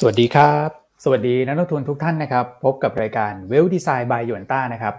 [0.00, 0.68] สวัสดีครับ
[1.04, 4.94] สวัสดีนักลงทุนทุกท่านนะครับ พบกับรายการเวลดีไซน์บายยวนต้านะครับ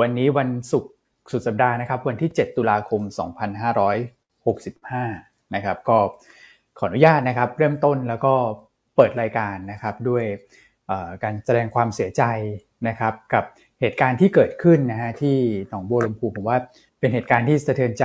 [0.00, 0.92] วันนี้วันศุกร์
[1.32, 3.00] สุดสัปดาห์นะครับ วันที่ 7 ตุลาคม
[4.68, 5.98] 2565 นะครับก็
[6.78, 8.32] ขออนุญาตนะครับ เริ่มต้นแล้วก็
[8.96, 10.24] เปิดรายการนะครับด้วย
[11.22, 12.22] การแสดงความเสียใจ
[12.88, 13.44] นะครับ กับ
[13.80, 15.36] เหตุการณ์ที่เกิดขึ้นนะฮะที่
[15.68, 16.58] หนองบัวลำพูผมว่า
[16.98, 18.04] เป็นเหตุการณ์ที่สะเทือนใจ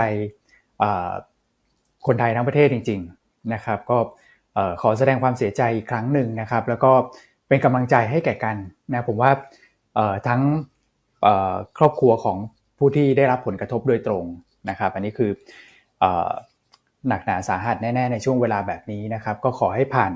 [2.05, 3.97] คนไทยทั้งประเทศจริง ๆนะครับ ก็
[4.81, 6.91] ขอแสดงความเสียใจอีกครั้งหนึ่งนะครับ แล้วก็
[7.47, 8.55] เป็นกำลังใจให้แก่กัน
[8.91, 9.31] นะผมว่า
[10.27, 10.41] ทั้ง
[11.77, 12.37] ครอบครัวของ
[12.77, 14.23] ผู้ที่ได้รับผลกระทบโดยตรง
[14.69, 15.31] นะครับ อันนี้คือ
[17.07, 20.11] หนักหนาสาหัสแน่ๆในช่วงเวลาแบบนี้นะครับ ก็ขอให้ผ่าน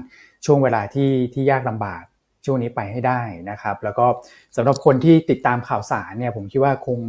[0.45, 2.03] ช่วงเวลาที่ที่ยากลำบาก
[2.45, 4.05] ช่วงนี้ไปให้ได้นะครับ แล้วก็
[4.55, 6.99] สำหรับคนที่ติดตามข่าวสารเนี่ยผมคิดว่าคง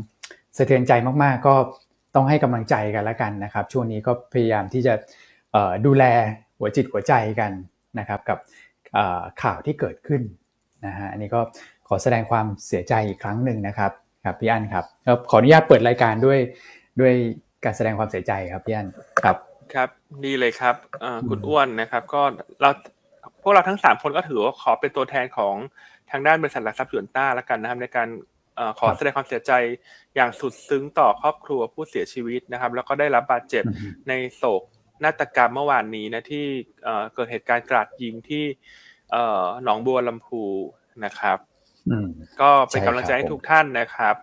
[0.57, 1.55] สะเทือนใจมากๆ ก็
[2.15, 4.95] ต้องให้กำลังใจกันแล้วกันนะครับ ช่วงนี้ก็พยายามที่จะ
[5.87, 6.05] ดูแล
[6.59, 7.53] หัวจิตหัวใจกัน
[7.99, 8.39] นะครับกับ
[9.43, 10.23] ข่าวที่เกิดขึ้น
[10.87, 11.41] นะฮะอันนี้ก็
[11.89, 13.93] ขอแสดงความเสียใจอีกครั้งหนึ่งนะครับ
[14.25, 14.85] ครับพี่อั้นครับ
[15.31, 16.39] ขออนุญาตเปิดรายการด้วย
[17.01, 17.15] ด้วย
[17.65, 18.89] การแสดงความเสียใจครับพี่อั้น
[19.23, 19.37] ครับ
[19.75, 19.89] ครับ
[20.25, 20.75] ดีเลยครับ
[21.29, 22.23] คุณอ้วนนะครับ ก็
[22.61, 22.71] เรา
[23.43, 25.55] พวกเราทั้งสามคนก็ถือว่าขอเป็นตัวแทนของ
[26.11, 28.09] ทางด้านบริษัทหลักทรัพย์ส่วนต้าแล้วกันนะครับในการ
[28.79, 29.53] ขอแสดงความเสียใจ
[30.17, 33.65] อย่างสุดซึ้งต่อครอบครัวผู้เสียชีวิตนะครับ แล้วก็ได้รับบาดเจ็บ
[34.09, 34.63] ในโศก
[35.05, 36.45] นาฏกรรมเมื่อวานนี้นะที่
[37.15, 38.45] เกิดเหตุการณ์กราดยิงที่
[39.65, 40.43] หนองบัวลำพู
[41.05, 41.39] นะครับ
[42.41, 44.15] ก็เป็นกำลังใจให้ทุกท่านนะครับ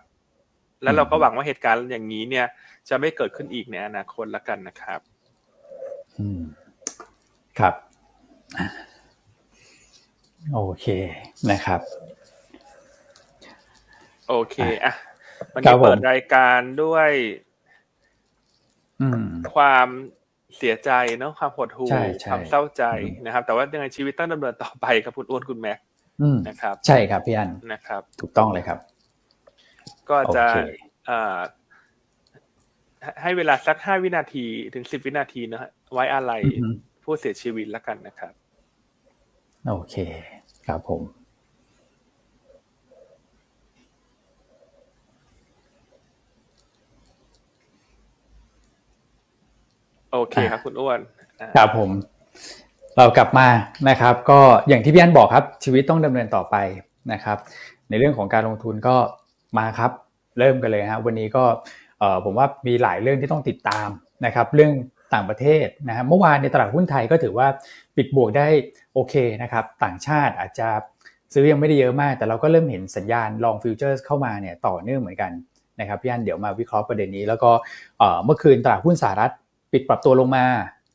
[0.82, 2.46] แล้วเราก็หวังว่าเหตุการณ์อย่างนี้เนี่ย
[2.88, 5.00] จะไม่เกิดขึ้นอีกในอนาคตแล้วกันนะครับ
[7.58, 7.74] ครับ
[10.54, 10.86] โอเค
[11.50, 11.80] นะครับ
[14.28, 14.94] โอเคอะ
[15.52, 17.10] วันนี้เปิดรายการด้วย
[19.54, 19.88] ความ
[20.58, 21.88] เสียใจเนาะความหดหู่
[22.30, 22.84] ความเศร้าใจ
[23.24, 25.78] นะครับ แต่ว่ายังไงชีวิตต้องดำเนินต่อไปครับคุณอ้วนคุณแม็ก
[26.48, 28.78] นะครับ ใช่ครับพี่อันนะครับ ถูกต้องเลยครับ
[30.10, 30.44] ก็จะ
[33.22, 34.44] ให้เวลาสักห้าวินาที
[34.74, 36.32] ถึงสิบวินาทีนะฮะไว้อะไร
[37.04, 38.32] ผู้เสียชีวิตแล้วกันนะครับ
[39.68, 39.96] โอเค
[40.66, 41.00] ครับผม
[50.14, 51.00] โอเคครับคุณอ้วน
[51.56, 51.90] ครับผม
[52.96, 53.48] เรากลับมา
[53.88, 56.56] นะครับ ก็อย่างที่พี่อันบอกครับชีวิตต้องดำเนินต่อไป
[57.12, 57.38] นะครับ
[57.88, 58.96] ในเรื่องของการลงทุนก็
[59.58, 59.90] มาครับ
[60.38, 61.44] เริ่มกันเลยฮะวันนี้ก็
[62.24, 63.88] ผมว่ามีหลายเรื่องที่ต้องติดตาม
[64.26, 64.72] นะครับ เรื่อง
[65.14, 67.46] ต่างประเทศนะฮะเมื่อวานในตลาดหุ้นไทยก็ถือว่า
[67.96, 68.46] ปิดบวกได้
[68.94, 70.68] โอเคนะครับ ต่างชาติอาจจะ
[71.34, 75.32] ซื้อยังไม่ได้เยอะมาก แต่เราก็เริ่มเห็นสัญญาณลองฟิวเจอร์เข้ามาเนี่ยต่อเนื่องเหมือนกัน
[75.80, 77.50] นะครับพี่อันเดี๋ยวมาวิเคราะห์ประเด็นนี้ แล้วก็
[78.24, 79.32] เมื่อคืนตลาดหุ้นสหรัฐ
[79.74, 80.46] ปิดปรับตัวลงมา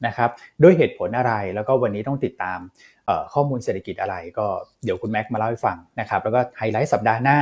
[0.07, 0.29] นะครับ
[0.63, 2.59] ด้วยเหตุผลอะไรแล้วก็วันนี้ต้องติดตาม
[3.33, 4.45] ข้อมูลเศรษฐกิจอะไร ก็
[4.83, 7.39] เดี๋ยวคุณแม็กมาเล่าให้ฟังนะครับแล้วก็ไฮไลท์สัปดาห์หน้า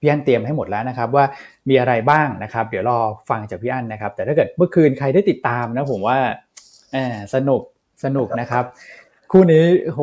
[0.00, 1.24] พี่อั้นเตรียมให้หมดแล้วนะครับว่า
[1.68, 2.98] มีอะไรบ้างนะครับเดี๋ยวรอ
[3.30, 6.18] ฟังจากพี่อั้นนะครับ แต่ถ้าเกิดเมื่อคืนใครได้ติดตามนะผมว่า
[7.34, 7.62] สนุก
[8.04, 8.64] สนุกนะครับ
[9.32, 10.00] คู่นี้โห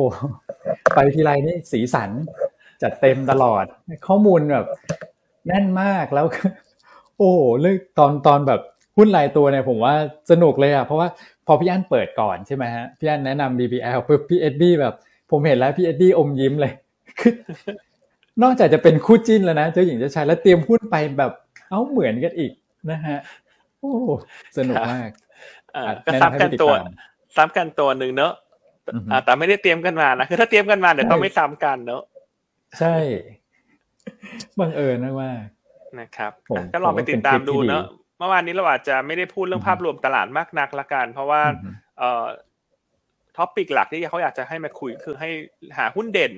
[0.94, 2.10] ไปทีไรนี่สีสัน
[2.82, 3.64] จัดเต็มตลอด
[4.06, 4.66] ข้อมูลแบบ
[5.46, 6.26] แน่นมากแล้ว
[7.18, 8.60] โอ้เรื่องตอนตอนแบบ
[8.96, 9.94] หุ้นรายตัวเนี่ยผมว่า
[10.30, 11.08] สนุกเลยอะเพราะว่า
[11.46, 14.94] พอพี่อั้นเปิดก่อนใช่ไหมฮะพี่อั้นแนะนำ BBL ปุ๊บพี่เอ็ดดี้แบบ
[15.30, 16.72] ผมเห็นแล้วพี่เอ็ดดี้อมยิ้มเลย
[17.20, 17.32] คือ
[18.42, 21.32] นอกจากจะเป็นคู่จิ้นแล้วนะเจ้าหญิงเจ้าชายแล้วเตรียมหุ้นไปแบบ
[21.68, 22.52] เอ้าเหมือนกันอีก
[22.90, 23.18] นะฮะ
[23.80, 23.92] โอ้
[24.56, 25.08] สนุกมาก
[26.06, 26.74] ก็ซ้ำกันตัว
[27.36, 28.32] ซ้ำกันตัวหนึ่งเนอะ
[29.24, 32.02] แต่ไม่ได้เตรียมกันมานะคือถ้าเตรียมกันมาเดี๋ยวต้องไม่ซ้ำกันเนอะ
[32.78, 32.96] ใช่
[34.58, 35.42] บังเอิญมาก
[36.00, 36.32] นะครับ
[36.72, 37.84] ก็ลองไปติดตามดูเนอะ
[38.22, 41.42] มื่อวานนี้เราอาจจะไม่ได้พูดเรื่องภาพรวมตลาดมากนักละกัน เพราะว่า
[41.98, 42.26] เอ่อ
[43.36, 45.30] topic หลักที่เขาอยากจะให้มาคุยคือให้
[45.78, 46.34] หาหุ้นเด่น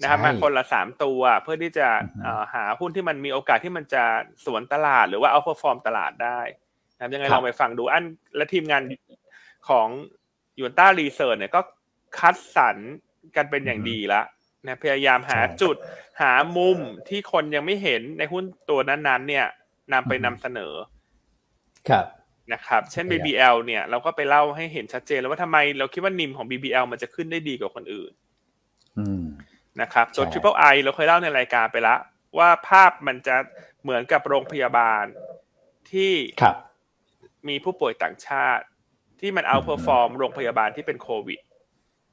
[0.00, 1.86] นะครับมาคนละสามตัวเพื่อที่จะ
[2.54, 4.04] หาหุ้นที่มันมีโอกาสที่มันจะ
[4.44, 6.40] สวนตลาด หรือว่า outperform ตลาดได้
[6.94, 8.04] นะครับยังไงลองไปฟังดูอั้น
[8.36, 8.82] และทีมงาน
[9.68, 9.88] ของ
[10.58, 11.60] Yuanta Research เนี่ยก็
[12.18, 12.76] คัดสรร
[13.36, 14.24] กันเป็นอย่างดีแล้ว
[14.66, 15.76] นะพยายามหาจุด
[16.20, 16.78] หามุม
[17.08, 19.46] ที่คนยังไม่เห็นในหุ้นตัวนั้นๆ เนี่ย
[19.92, 20.74] นำไปนำเสนอ
[21.88, 22.06] ครับ
[22.52, 28.12] นะครับ เช่น BBL เนี่ยเราก็ไปเล่าให้เห็นชัดเจนแล้วว่าทำไมเราคิดว่า NIM ของ BBL มันจะขึ้นได้ดีกว่าคนอื่น
[29.80, 31.98] นะครับส่วน Triple I เราเคยเล่าในรายการไปแล้ว
[32.38, 33.36] ว่าภาพมันจะ
[33.82, 35.04] เหมือนกับโรงพยาบาล
[35.90, 36.12] ที่
[37.48, 38.64] มีผู้ป่วยต่างชาติ
[39.20, 41.40] ที่มัน outperform โรงพยาบาลที่เป็นโควิด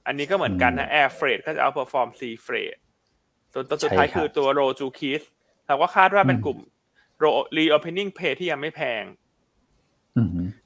[0.06, 2.76] อันนี้ก็เหมือนกันนะ air freight ก็จะ outperform sea freight
[3.54, 5.22] ส่วนตัวสุดท้ายคือตัว Rojukiss
[5.68, 6.60] เราก็คาดว่าเป็นกลุ่ม
[7.20, 7.26] โร
[7.58, 9.04] reopening play ที่ยังไม่แพง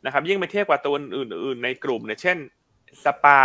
[0.06, 2.38] นะครับ ยิ่งไปเทียบกับตัวอื่น ๆ ในกลุ่มเนี่ยเช่น
[3.04, 3.42] สปา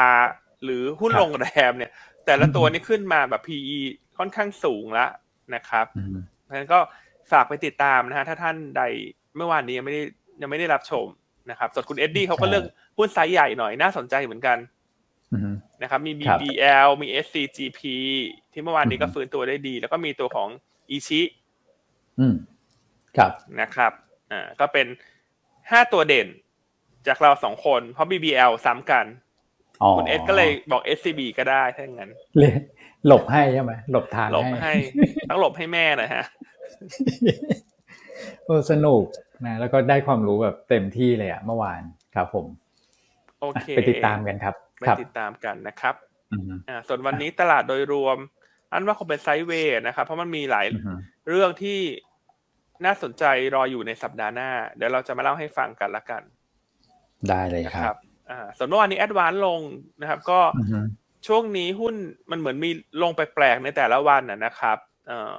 [0.65, 1.91] หรือหุ้นโรงแรมเนี่ย
[2.27, 3.79] แต่ละตัวนี่ขึ้นมาแบบ PE
[4.19, 5.11] ค่อนข้างสูงแล้ว
[5.55, 5.87] นะครับ
[6.43, 6.79] เพราะฉะนั้นก็
[7.33, 8.83] ฝากไปติดตามนะฮะถ้าท่านใด
[9.37, 10.03] เมื่อวานนี้ยังไม่ได้
[10.43, 11.07] ยังไม่ได้รับชม
[11.51, 12.65] นะครับส่วนคุณเอ็ดดี้เขาก็เลือก
[12.99, 14.59] หุ้นไซส์ใหญ่หน่อยน่าสนใจเหมือนกัน
[15.83, 17.81] นะครับมี BBL มี SCGP
[18.53, 20.49] ที่เมื่อวานนี้ก็ฟื้นตัวได้ดี แล้วก็มีตัวของ
[20.91, 21.21] อีชิ
[23.17, 23.93] ครับนะครับ
[24.33, 24.87] อ่าก็เป็น
[25.73, 26.29] ห้าตัวเด่น
[27.07, 29.07] จากเราสองคน เพราะ BBL ซ้ำกัน
[29.97, 32.53] คุณเอสก็เลยบอก SCB ก็ได้ถ้าอย่างนั้นเลย
[33.07, 34.73] หลบให้ใช่ไหมหลบทางหลบให้
[35.31, 36.25] ต้องหลบให้แม่หน่อยฮะ
[38.45, 39.03] โอ้สนุก
[39.47, 41.81] นะแล้วก็ได้ความรู้แบบเต็มที่เลยอะเมื่อวาน
[42.15, 42.47] ครับผม
[43.41, 45.95] โอเค ไปติดตามกันครับไปติดตามกันนะครับ
[46.69, 48.19] อ่าส่วนวันนี้ตลาดโดยรวม
[48.73, 50.67] อันว่าคงเป็นไซด์เวย์นะครับ เพราะมันมีหลาย
[51.29, 51.79] เรื่องที่
[52.85, 53.25] น่าสนใจ
[53.55, 56.23] รออยู่ในสัปดาห์หน้า เดี๋ยวเราจะมาเล่าให้ฟังกันละกัน
[57.29, 57.97] ได้เลยครับ
[58.31, 59.61] อ่าส่วนเมื่อวานนี้แอดวานลง
[60.01, 60.41] นะครับ ก็
[61.27, 61.95] ช่วงนี้หุ้น
[62.31, 62.71] มันเหมือนมี
[63.03, 65.37] ลงแปลกๆในแต่ละวันนะครับเอ่อ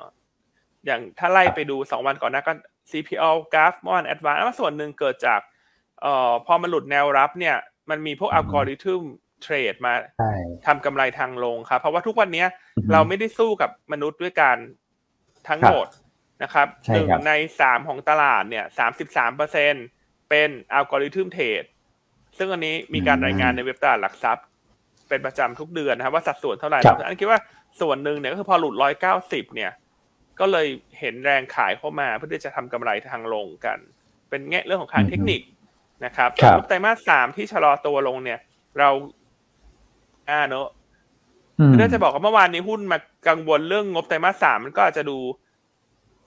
[0.86, 2.54] อย่างถ้าไล่ไปดูสองวันก่อนนะก็
[2.92, 5.42] CPO กราฟเมื่อวานแอดวานซ์ส่วนหนึ่งเกิดจาก
[6.02, 7.58] เอ่อพอมันหลุดแนวรับเนี่ย
[7.90, 9.04] มันมีพวก algorithm
[9.42, 9.94] trade มา
[10.66, 12.46] ทำกำไรทางลงครับ เพราะว่าทุกวันนี้
[12.92, 14.58] เราไม่ได้สู้กับมนุษย์ด้วยการ
[15.50, 15.88] ทั้งหมด
[16.44, 19.74] นะครับหนึ่งในสามของตลาดเนี่ยสามสิบสามเปอร์เซ็น
[20.30, 21.64] เป็น algorithm trade
[22.38, 24.46] ซึ่งอันนี้มีการรายงานในเว็บตลาดหลักทรัพย์
[25.10, 27.40] เป็นประจำทุกเดือนนะครับว่าสัดส่วนเท่าไหร่อั้นคิดว่า
[27.82, 29.72] ส่วนหนึ่งเนี่ยก็คือพอหลุดร้อยเก้าสิบเนี่ย
[30.40, 30.68] ก็เลย
[31.00, 33.78] เห็นแรงขายเข้ามาเพื่อที่จะทำกำไรทางลงกัน
[34.30, 35.42] เป็นแง่เรื่องของทางเทคนิค
[36.06, 36.30] นะครับ
[36.68, 38.40] ไตรมาสสามที่ชะลอตัวลงเนี่ย
[38.80, 38.90] เรา
[40.30, 40.68] อ่าเนอะ
[41.80, 42.98] ถ้าจะบอกว่าเมื่อวานนี้หุ้นมา
[43.28, 45.18] กังวลเรื่องงบไตรมาสสามมันก็อาจจะดู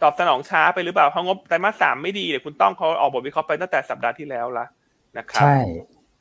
[0.05, 4.67] ตอบสนองช้าไปหรือเปล่าเพราะงบไตรมาสสามไม่ดีเดี๋ยวคุณต้องเขาออกบทวิเคราะห์ไปตั้งแต่สัปดาห์ที่แล้วละ
[5.19, 5.59] นะครับใช่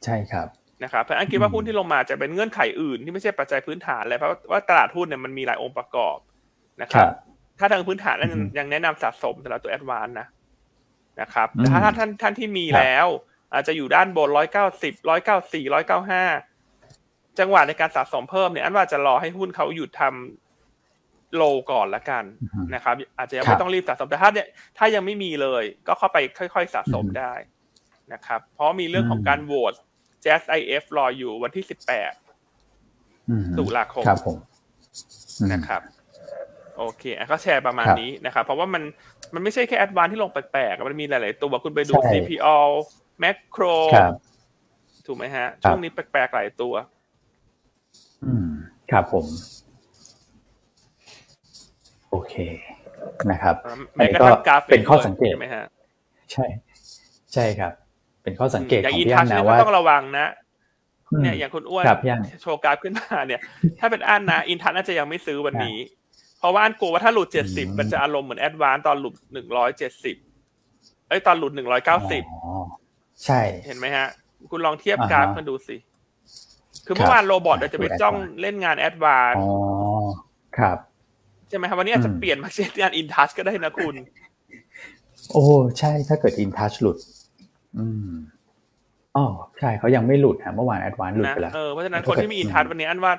[0.03, 0.47] ใช่ครับ
[0.83, 6.17] นะครับเพราะอันคิดว่าหุ้นที่ลงมาจะเป็นเงื่อนไขอื่นที่ไม่ใช่ปัจจัยพื้นฐานเลยเพราะว่าตลาดหุ้นเนี่ยมันมีหลายองค์ประกอบ
[6.81, 7.07] นะครับ
[7.59, 10.27] ถ้าทางพื้นฐานนั้นยังแนะนำสะสมสำหรับตัวแอดวานนะ
[11.21, 13.07] นะครับแต่ถ้าท่านท่านที่มีแล้ว
[13.53, 16.23] อาจจะอยู่ด้านบนร้อยเก้าสิบร้อยเก้าสี่ร้อยเก้าห้า
[17.39, 20.42] จังหวะในการสะสมเพิ่มเนี่ยอันว่าจะรอให้หุ้นเขาหยุดทำ
[21.35, 22.23] โลก่อนละกัน
[22.73, 24.47] นะครับอาจจะยังไม่ต้องรีบสะสมแต่ถ้าเนี่ย
[24.77, 27.33] ถ้ายังไม่มีเลยก็เข้าไปค่อย ๆ สะสมได้
[28.13, 29.73] นะครับ เพราะมีเรื่องของการโหวต
[30.23, 32.13] Jazz IF รออยู่วันที่สิบแปด
[33.57, 34.37] ตุลาคมครับผม
[35.53, 35.81] นะครับ
[36.77, 38.83] โอเคก็แชร์ประมาณนี้นะครับ เพราะว่ามัน
[39.33, 42.57] มันไม่ใช่แค่แอดวานที่ลงแปลกๆมันมีหลาย ๆ ตัวคุณไปดู CPO
[43.23, 43.75] Macro
[45.05, 46.73] ถูกไหมฮะ ช่วงนี้แปลกๆหลายตัว
[48.25, 48.47] อืม
[48.91, 49.25] ครับผม
[52.13, 52.35] โอเค
[53.31, 53.55] นะครับ
[53.97, 54.27] อันนี้ก็
[54.71, 55.65] เป็นข้อสังเกตไหมฮะ
[56.31, 56.45] ใช่
[57.33, 57.73] ใช่ครับ
[58.23, 60.27] เป็นข้อสังเกตของพี่อันนะว่าต้องระวังนะ
[61.21, 61.83] เนี่ยอย่างคุณอ้วน
[62.41, 63.41] โชว์กราฟขึ้นมาเนี่ย
[63.79, 65.77] ถ้าเป็นอั้นนะอินทัชน่าจะยังไม่ซื้อวันนี้
[66.39, 70.15] เพราะว่าอั้นกลัวว่าถ้าหลุดเจ็ดสิบมันจะอารมณ์เหมือนแอดวานตอนหลุดหนึ่งร้อยเจ็ดสิบ
[71.07, 72.23] เอ้ยตอนหลุดหนึ่งร้อยเก้าสิบ
[73.25, 74.07] ใช่เห็นไหมฮะ
[74.51, 75.75] คุณลองเทียบกราฟมาดูสิ
[76.85, 79.49] คือเมื่อวาน robot เราจะไปจ้องเล่นงานแอดวานอ๋อ
[80.57, 83.95] ครับใช่ไหมครับวันนี้อาจจะเปลี่ยนมาเล่นงานอินทัชก็ได้นะคุณ
[85.31, 85.43] โอ้
[85.79, 86.97] ใช่ถ้าเกิดอินทัชหลุด
[87.77, 88.11] อืม
[89.15, 89.25] อ๋อ
[89.59, 93.13] ใช่เขายังไม่หลุดฮะเมื่อวานแอดวานหลุดไปแล้วเออเพราะฉะนั้นคนที่มีอินทัชวันนี้อันว่า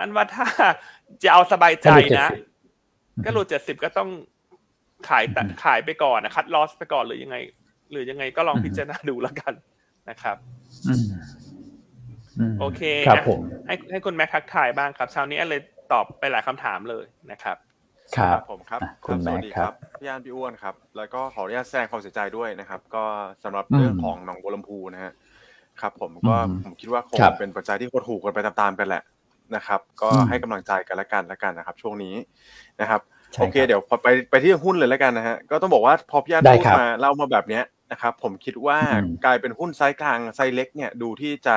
[0.00, 0.46] อันว่าถ้า
[1.22, 1.88] จะเอาสบายใจ
[2.20, 2.30] นะ
[3.24, 4.08] ก็หลุดเจ็ดสิบก็ต้อง
[5.08, 5.24] ขาย
[5.64, 7.36] ขายไปก่อนนะคัดลอสไปก่อนหรือยังไง
[7.90, 9.52] หรือยังไงก็ลองพิจารณาดูแล้วกัน
[10.10, 10.36] นะครับ
[10.86, 11.06] อืม
[12.60, 15.60] โอเคครับผมให้ให้คุณแม็กทักทายบ้างครับเช้านี้เลย
[15.92, 17.56] ตอบไปหลายคำถามเลยนะครับ
[18.16, 23.04] ครับผมครับคุณแม็กครับพี่อันพี่อ้วนครับ แล้วก็ขออนุญาตแสดงความเสียใจด้วยนะครับ ก็
[23.44, 25.12] สำหรับเรื่องของหนองบัวลำพูนะฮะ
[25.80, 29.02] ครับ ผมก็ผมคิดว่าคงเป็นปัจจัยที่คดถูกกันไปตามๆกันแหละ
[29.56, 32.14] นะครับ ก็ให้กำลังใจกันละกันละกันนะครับ ช่วงนี้
[32.80, 33.00] นะครับ
[33.40, 38.78] โอเค เดี๋ยวพอไปไปที่หุ้นเลยแล้วกันนะฮะก็ต้องบอกว่าพอพี่อันพูดมาเล่ามาแบบเนี้ยนะครับ ผมคิดว่า
[39.24, 41.56] กลายเป็นหุ้นไซส์กลางไซส์เล็กเนี่ยดูที่จะ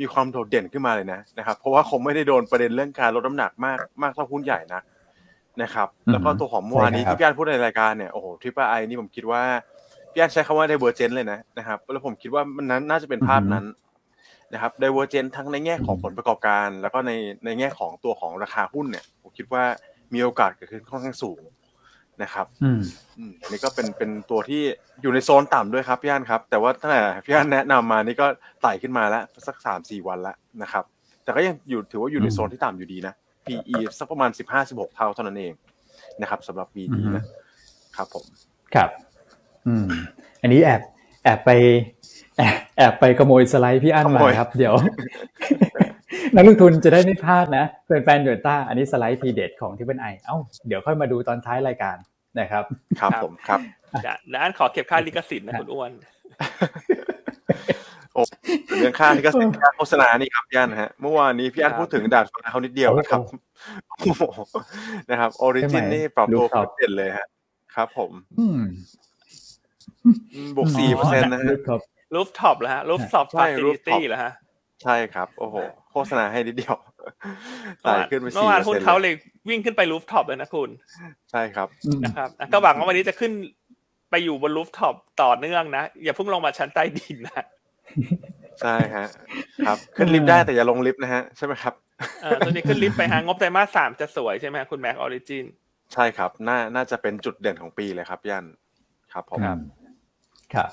[0.00, 4.82] มีความโดดเด่นขึ้นมาเลยนะนะครับ เพราะว่าคงไม่ได้โดนประเด็นเรื่องการลดน้ำหนักมากมากเท่าหุ้นใหญ่นะ
[5.62, 9.42] นะครับ แล้วก็ตัวของเมื่อวานนี้ที่พี่อันพูดในรายการเนี่ยโอ้โหทริปไอนี่ผมคิดว่า
[10.12, 13.64] พี่อันใช้คำว่า divergence เลยนะนะครับแล้วผมคิดว่ามันนั้นน่าจะเป็นภาพนั้น
[14.52, 17.12] นะครับ divergence ทั้งในแง่ของผลประกอบการ แล้วก็ใน
[17.44, 19.64] ในแง่ของตัวของราคาหุ้นเนี่ยผมคิดว่า
[20.14, 21.40] มีโอกาสเกิดขึ้นค่อนข้างสูง
[22.22, 22.80] นะครับอืม
[23.42, 24.62] อันนี้ก็เป็นเป็นตัวที่
[25.02, 28.26] อยู่ในโซนต่ำด้วยครับพี่อันครับ แต่ว่าตั้งแต่พี่อันแนะนำมานี่ก็
[28.62, 30.84] ไต่ขึ้นมาแล้วสักสามสี่วันแล้วนะครับ
[31.24, 33.14] แต่ก็ยังอยู่ถือว่าอยู่ในโซนที่ต่ำอยู่ดีนะ
[33.46, 35.52] PE สักประมาณสิบห้าสิบหกเท่าเท่านั้นเอง
[36.20, 37.24] นะครับสำหรับปีนี้นะ
[37.96, 38.24] ครับผม
[38.74, 38.90] ครับ
[39.66, 39.86] อืม
[40.42, 40.82] อันนี้แอบ
[41.24, 41.50] แอบไป
[42.38, 44.74] แอบแอบไปขโมยสไลด์พี่อั้นมาครับ เดี๋ยว
[46.36, 51.96] นักลงทุนจะได้ไม่พลาดนะเป็นแฟนโยต้าอันนี้สไลด์ทีเด็ดของที่เป็นไอเอ้าเดี๋ยวค่อยมาดูตอนท้ายรายการ
[52.38, 52.64] นะครับ
[53.00, 53.60] ครับผมครับ
[54.32, 55.90] นะอันขอเก็บค่าลิขสิทธิ์นะคุณอ้วน
[58.14, 58.22] โอ้
[58.78, 63.20] เรื่องค่าลิขสิทธิ์ค่าโฆษณานี่ครับย่านฮะเมื่อวานนี้พี่อันพูดถึงดาดฟ้าเขานิดเดียวนะครับ
[65.10, 67.26] นะครับออริจินนี่ปรับตัวเด่นเลยฮะ
[67.74, 68.10] ครับผม
[70.56, 71.54] บวกสี่เปอร์เซ็นต์นะฮะ
[72.14, 74.32] rooftop แล้วฮะ rooftop facility แล้วฮะ
[74.82, 75.56] ใช่ครับ โอ้โห
[75.90, 76.76] โฆษณาให้นิดเดียว
[77.82, 79.14] ไต่ขึ้นไปสี่เมื่อวานหุ้นเขาเลย
[79.48, 80.70] วิ่งขึ้นไป rooftop เลยนะคุณ
[81.30, 81.68] ใช่ครับ
[82.04, 83.32] นะครับก็หวังว่าวันนี้จะขึ้น
[84.10, 87.44] ไปอยู่บน rooftop ต่อเนื่องนะ อย่าเพิ่งลงมาชั้นใต้ดินนะ
[88.62, 89.06] ใช่ฮะ
[89.66, 91.74] ครับ ขึ้นลิฟต์ได้แต่อย่าลงลิฟต์นะฮะ ใช่ไหมครับ
[92.22, 95.44] เออตัวนี้ขึ้นลิฟต์ไปฮะงบไตรมาสสามจะสวยใช่ไหมคุณแม็กออริจิน
[95.92, 98.46] ใช่ครับ น่าน่าจะเป็นจุดเด่นของปีเลยครับยัน
[99.12, 99.40] ครับผม
[100.54, 100.70] ครับ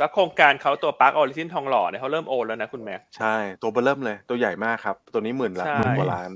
[0.00, 6.30] แล้วโครงการเขาตัวปาร์คออริจินทองหล่อเนี่ยเขาเริ่มโอนแล้วนะคุณแม็กใช่ ตัวเบอร์เริ่มเลย ตัวใหญ่มากครับ ตัวนี้หมื่นละหมื่นกว่าล้าน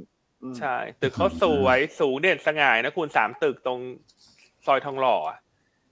[0.59, 3.81] ใช่ ตึกเขาสวยสูงเด่นสง่านะคุณสามตึกตรง
[4.67, 5.17] ซอยทองหล่อ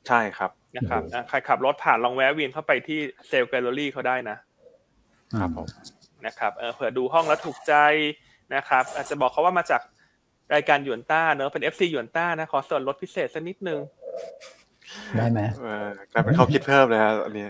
[0.08, 2.98] ใช่ครับนะครับใครขับรถผ่านลองแวะเวียนเข้าไปที่
[3.28, 4.36] sales gallery เขาได้นะ
[5.38, 5.66] ครับผม
[6.26, 7.74] นะครับเออเผื่อดูห้องแล้วถูกใจ
[8.54, 9.82] นะครับ อาจจะบอกเขาว่ามาจาก
[10.54, 13.80] รายการหยวนต้าเนอะเป็น FC หยวนต้านะขอส่วนลดพิเศษสักนิดนึง
[15.18, 15.40] ได้ไหม
[16.12, 17.46] กลายเป็นเขาคิดเพิ่มเลยฮะอันนี้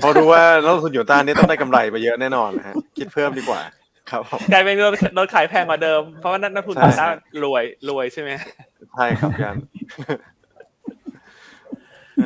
[0.00, 3.60] เพราะรู้ว่านักลงทุนหยวนต้านี่ต้องได้กำไรไปเยอะแน่นอนนะฮะคิดเพิ่มดีกว่า
[4.10, 4.76] ครับกลายเป็น
[5.14, 7.08] โดนขายแพงกว่าเดิม เพราะว่านักทุนหยวนต้า
[7.44, 8.30] รวยรวยใช่ไหม
[8.94, 9.56] ใช่ครับยัน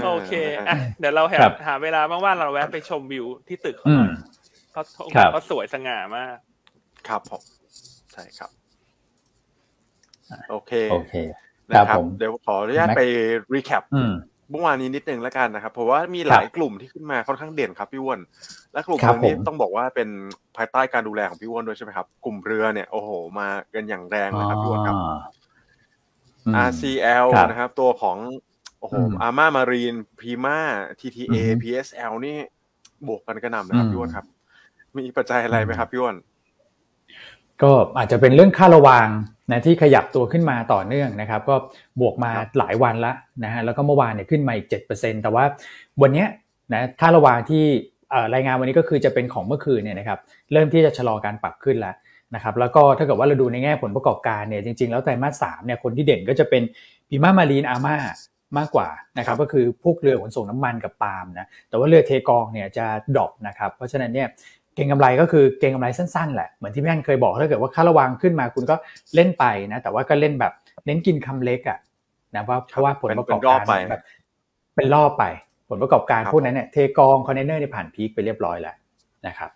[0.04, 0.32] โอเค
[0.68, 4.10] อะเดี๋ยวเราหาหาเวลาว่างๆเราแวะไปชมวิวที่ตึกเขาหน่อย
[4.72, 4.82] เขา
[5.32, 6.36] เขาสวยสง่ามาก
[7.08, 7.42] ครับผม
[8.12, 8.50] ใช่ครับ
[10.50, 11.14] โอเคโอเค
[11.70, 13.02] นะครับเดี๋ยวขออนุญาตไป
[13.54, 13.82] รีแคป
[14.54, 18.20] เมื่อวานนี้นิดนึงแล้วกันนะครับ เพราะว่ามีหลายกลุ่มที่ขึ้นมาค่อนข้างเด่นครับพี่อ้วน
[18.72, 20.08] และกลุ่มนี้ต้องบอกว่าเป็น
[20.56, 24.96] ภายใต้การดูแลของพี่อ้วนด้วยใช่ไหมครับ กลุ่มเรือเนี่ยโอ้โห มากันอย่างแรงนะครับพี่อ้วนครับ
[26.68, 28.16] RCL นะครับ ตัวของ
[28.80, 30.58] โอ้โหอาม่ามารีนพรีมา
[31.00, 32.36] TTA PSL นี่
[33.06, 34.26] บวกกันกระหน่ำนะครับพี่อ้วนครับ
[34.96, 36.16] มีปัจจัยอะไรไหมครับพี่อ้วน
[37.62, 39.08] ก็อาจจะเป็นเรื่องค่าระวาง
[39.50, 41.54] นะที่ขยับตัวขึ้นมาต่อเนื่องนะครับ ก็
[42.00, 43.12] บวกมาหลายวันละ
[43.44, 45.44] นะฮะแล้วก็เมื่อวานเนี่ยขึ้นมาอีก 7%แต่ว่า
[46.02, 46.24] วันนี้
[46.72, 47.64] นะค่าระวางที่
[48.34, 50.18] รายงานวันนี้ก็คือจะเป็นของเมื่อคืนเนี่ยนะครับ
[50.52, 51.94] เริ่มที่จะชะลอการปรับขึ้นแล้ว
[52.34, 56.62] นะครับแล้วก็ถ้าเกิดว่าเราดูในแง่ผลประกอบการเนี่ยจริง ๆ แล้วไตรมาสสามเนี่ยคนที่เด่นก็จะเป็น
[57.08, 57.96] พีมามารีนอาม่า
[58.58, 64.28] มากกว่านะครับก็คือพวกเรือขนส่งน้ำมันกับปาล์มนะแต่ว่าเรือเทกองเนี่ยจะดรอปนะครับเพราะฉะนั้นเนี่ย
[64.74, 68.76] เก่งกำไรก็คือเก่งกำไรสั้นๆแหละเหมือนที่พี่อันเคยบอกถ้าเกิดว่าค่าระวังขึ้นมาคุณก็
[69.14, 70.52] เล่นไปนะ แต่ว่าก็เล่นแบบ
[70.86, 71.78] เน้นกินคำเล็กอะ
[72.34, 74.02] นะว่าเพราะว่าผลประกอบการแบบ
[74.76, 75.24] เป็นรอบไป
[75.68, 78.76] ผลประกอบการพวกนั้นเนี่ยเทกองคอนเทนเนอร์ในผ่าน peak ไปเรียบร้อยแล้ว
[79.26, 79.50] นะครับ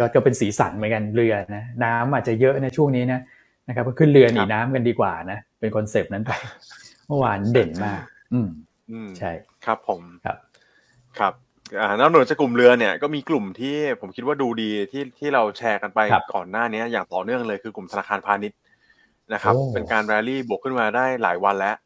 [0.00, 3.20] ก็จะเป็นสีสันเหมือนกันเรือนะน้ำอาจจะเยอะในช่วงนี้นะ
[3.68, 6.32] นะครับก็ขึ้นเรือหนีน้ำกันดีกว่านะเป็น concept นั้นไป
[7.06, 8.00] เมื่อวานเด่นมาก
[8.32, 8.48] อืม
[9.18, 9.30] ใช่
[9.64, 10.36] ครับผมครับ
[11.18, 11.34] ครับ
[11.78, 16.00] อ่านอกเหนือจากกลุ่มเรือเนี่ยก็มีกลุ่มที่ผมคิดว่าดูดีที่ที่เราแชร์กันไป
[16.34, 18.58] ก่อนหน้านี้อย่างต่อเนื่องเลยคือกลุ่มธนาคารพาณิชย์
[19.34, 21.76] นะครับ เป็นการแรลลี่บวกขึ้นมาได้หลายวันแล้ว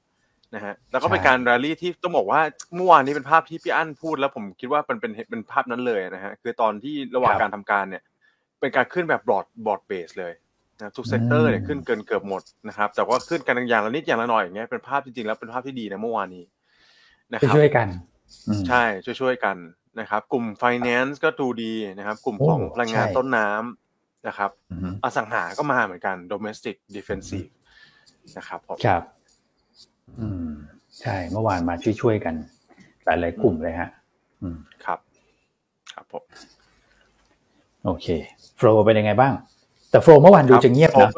[0.54, 2.40] นะฮะแล้วก็เป็นการแรลลี่ที่ต้องบอกว่า
[2.76, 8.02] เมื่อวานนี้เป็นภาพที่พี่อั้นพูด แล้วผมคิดว่าเป็นเป็นเป็นภาพนั้นเลยนะฮะคือตอนที่ระหว่างการทำการเนี่ย
[8.60, 10.32] เป็นการขึ้นแบบ broad broad-based เลย
[10.78, 16.44] นะทุก sector เนี่ยขึ้นเกินเกือบหมดนะครับแต่ว่าขึ้นกันอย่างละนิดอย่างละหน่อยอย่างเงี้ยเป็นภาพจริงๆแล้วเป็นภาพที่ดีนะเมื่อวานนี้
[17.32, 17.86] นะครับช่วยกัน
[18.68, 18.82] ใช่
[19.20, 19.56] ช่วยๆกัน
[20.00, 24.50] นะครับ กลุ่ม finance ก็ดูดีนะครับ กลุ่มของพลังงานต้นน้ำนะครับ
[25.04, 27.50] อสังหาก็มาเหมือนกัน domestic defensive
[28.36, 29.02] นะครับผมครับ
[30.20, 30.50] อืม
[31.00, 32.34] ใช่เมื่อวานมาช่วยๆกัน
[33.04, 33.88] หลายๆกลุ่มเลยฮะ
[34.42, 34.98] อืมครับ
[35.92, 36.22] ครับผม
[37.84, 38.06] โอเค
[38.56, 39.32] flow เป็นยังไงบ้าง
[39.90, 41.10] แต่ flow เมื่อวานดูจะเงียบนะ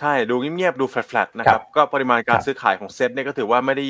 [0.00, 3.86] ใช่ดูเงียบๆดูแฟลตๆนะครับ ก็ปริมาณการซื้อขายของเซ็ตเนี่ยก็ถือว่าไม่ได้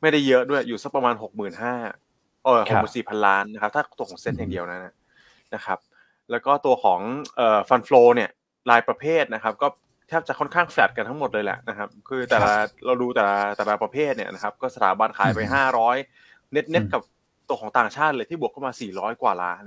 [0.00, 1.74] ไม่ได้เยอะด้วยอยู่สักประมาณหกหมื่นห้า
[2.44, 4.92] เออหกหมื่นสี่พันล้านนะครับ ถ้าตัวของเซ็ตอย่างเดียวนะ
[5.54, 5.78] นะครับ
[6.30, 7.00] แล้วก็ตัวของ
[7.36, 8.30] เอ่อ fund flow เนี่ย
[8.70, 9.68] รายประเภทนะครับ ก็
[10.08, 12.52] แทบจะค่อนข้างแฟลตกันทั้งหมดเลยแหละนะครับ คือแต่ละ
[12.86, 15.96] เราดูแต่ละแต่ละประเภทเนี่ยนะครับ ก็สถาบันขายไปห้าร้อย
[16.52, 17.02] net net กับ
[17.48, 19.64] ตัวของต่างชาติเลยที่บวกเข้ามาสี่ร้อยกว่าล้าน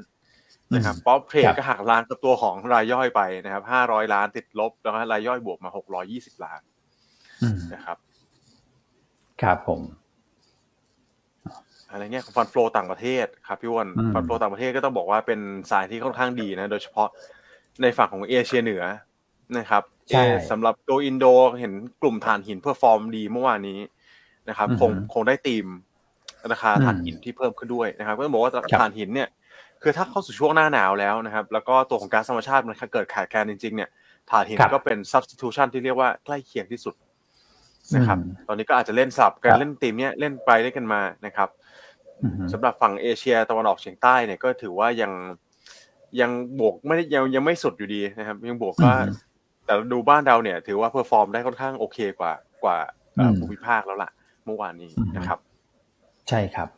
[0.75, 6.61] นะครับ prop trade ก็หักล้างกับตัวของรายย่อยไปนะครับห้าร้อยล้านติดลบ แล้วก็รายย่อยบวกมาหกร้อยยี่สิบล้าน
[7.73, 7.97] นะครับ
[9.41, 9.81] ครับผม
[11.93, 15.39] อะไรเงี้ยของ fund flow ต่างประเทศครับพี่อ้วน fund flow ต่างประเทศก็ต้องบอกว่าเป็น
[15.71, 17.07] สายที่ค่อนข้างดีนะโดยเฉพาะ
[17.81, 18.83] ในฝั่งของเอเชียเหนือ
[19.57, 19.83] นะครับ
[20.51, 21.25] สำหรับตัวอินโด
[21.59, 23.79] เห็นกลุ่มถ่านหิน perform ดีเมื่อวานนี้
[24.49, 25.65] นะครับ คงคงได้ตีม
[26.51, 29.29] ราคาถ่านหินที่เพิ่มขึ้นด้วยนะครับก็บอกว่าถ่านหินเนี่ย
[29.81, 33.89] คือถ้าเข้าสู่ช่วงหน้าหนาวแล้วนะครับ แล้วก็ตัวของก๊าซธรรมชาติมันเกิดขาดแคลนจริงๆเนี่ย
[34.29, 36.95] ถ่านหินก็เป็น substitution ที่เรียกว่าใกล้เคียงที่สุด
[37.95, 41.49] นะครับ ตอนนี้ก็อาจจะเล่นสับกันเล่นทีมเนี้ยเล่นไปได้กันมานะครับ
[42.53, 45.11] สำหรับฝั่งเอเชียตะวันออกเฉียงใต้เนี่ยก็ถือว่ายัง
[46.21, 48.91] ยังบวกไม่ได้ยังยังไม่สุดอยู่ดีนะครับ ยังบวกก็
[49.65, 52.77] แต่ดูบ้านเราเนี่ย ถือว่า perform ได้ค่อนข้างโอเคกว่ากว่า
[53.39, 54.09] ภูมิภาคแล้วล่ะ
[54.45, 55.37] เมื่อวานนี้นะครับ
[56.29, 56.69] ใช่ครับ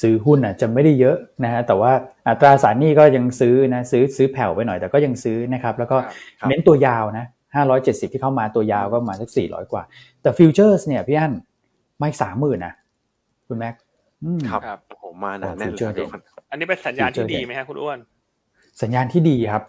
[0.00, 1.92] ซื้อหุ้นอะจะไม่ได้เยอะนะฮะแต่ว่า
[2.28, 5.96] อัตราสารหนี้ก็ยังซื้อนะซื้อซื้อแผ่วไปหน่อยแต่ก็ยังซื้อนะครับ แล้วก็
[6.48, 7.26] เน้นตัวยาวนะ
[7.68, 9.82] 570ที่เข้ามาตัวยาวก็มาสัก400กว่า
[10.22, 11.32] แต่ futures เนี่ยพี่อั้น
[12.00, 12.74] ไม่สามหมื่นนะ
[13.48, 13.74] คุณแม็ก
[14.48, 16.08] ครับผมมาหนาแน่นเลย
[16.50, 17.98] อันนี้เป็นสัญญาณที่ดีไหมฮะคุณอ้วน
[18.82, 19.62] สัญญาณที่ดีครับ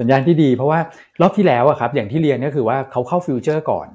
[0.00, 0.78] สัญญาณที่ดีเพราะว่า
[1.20, 3.86] รอบที่แล้วอะครับ อย่างที่เรียนก็คือว่าเขาเข้าฟิวเจอร์ก่อน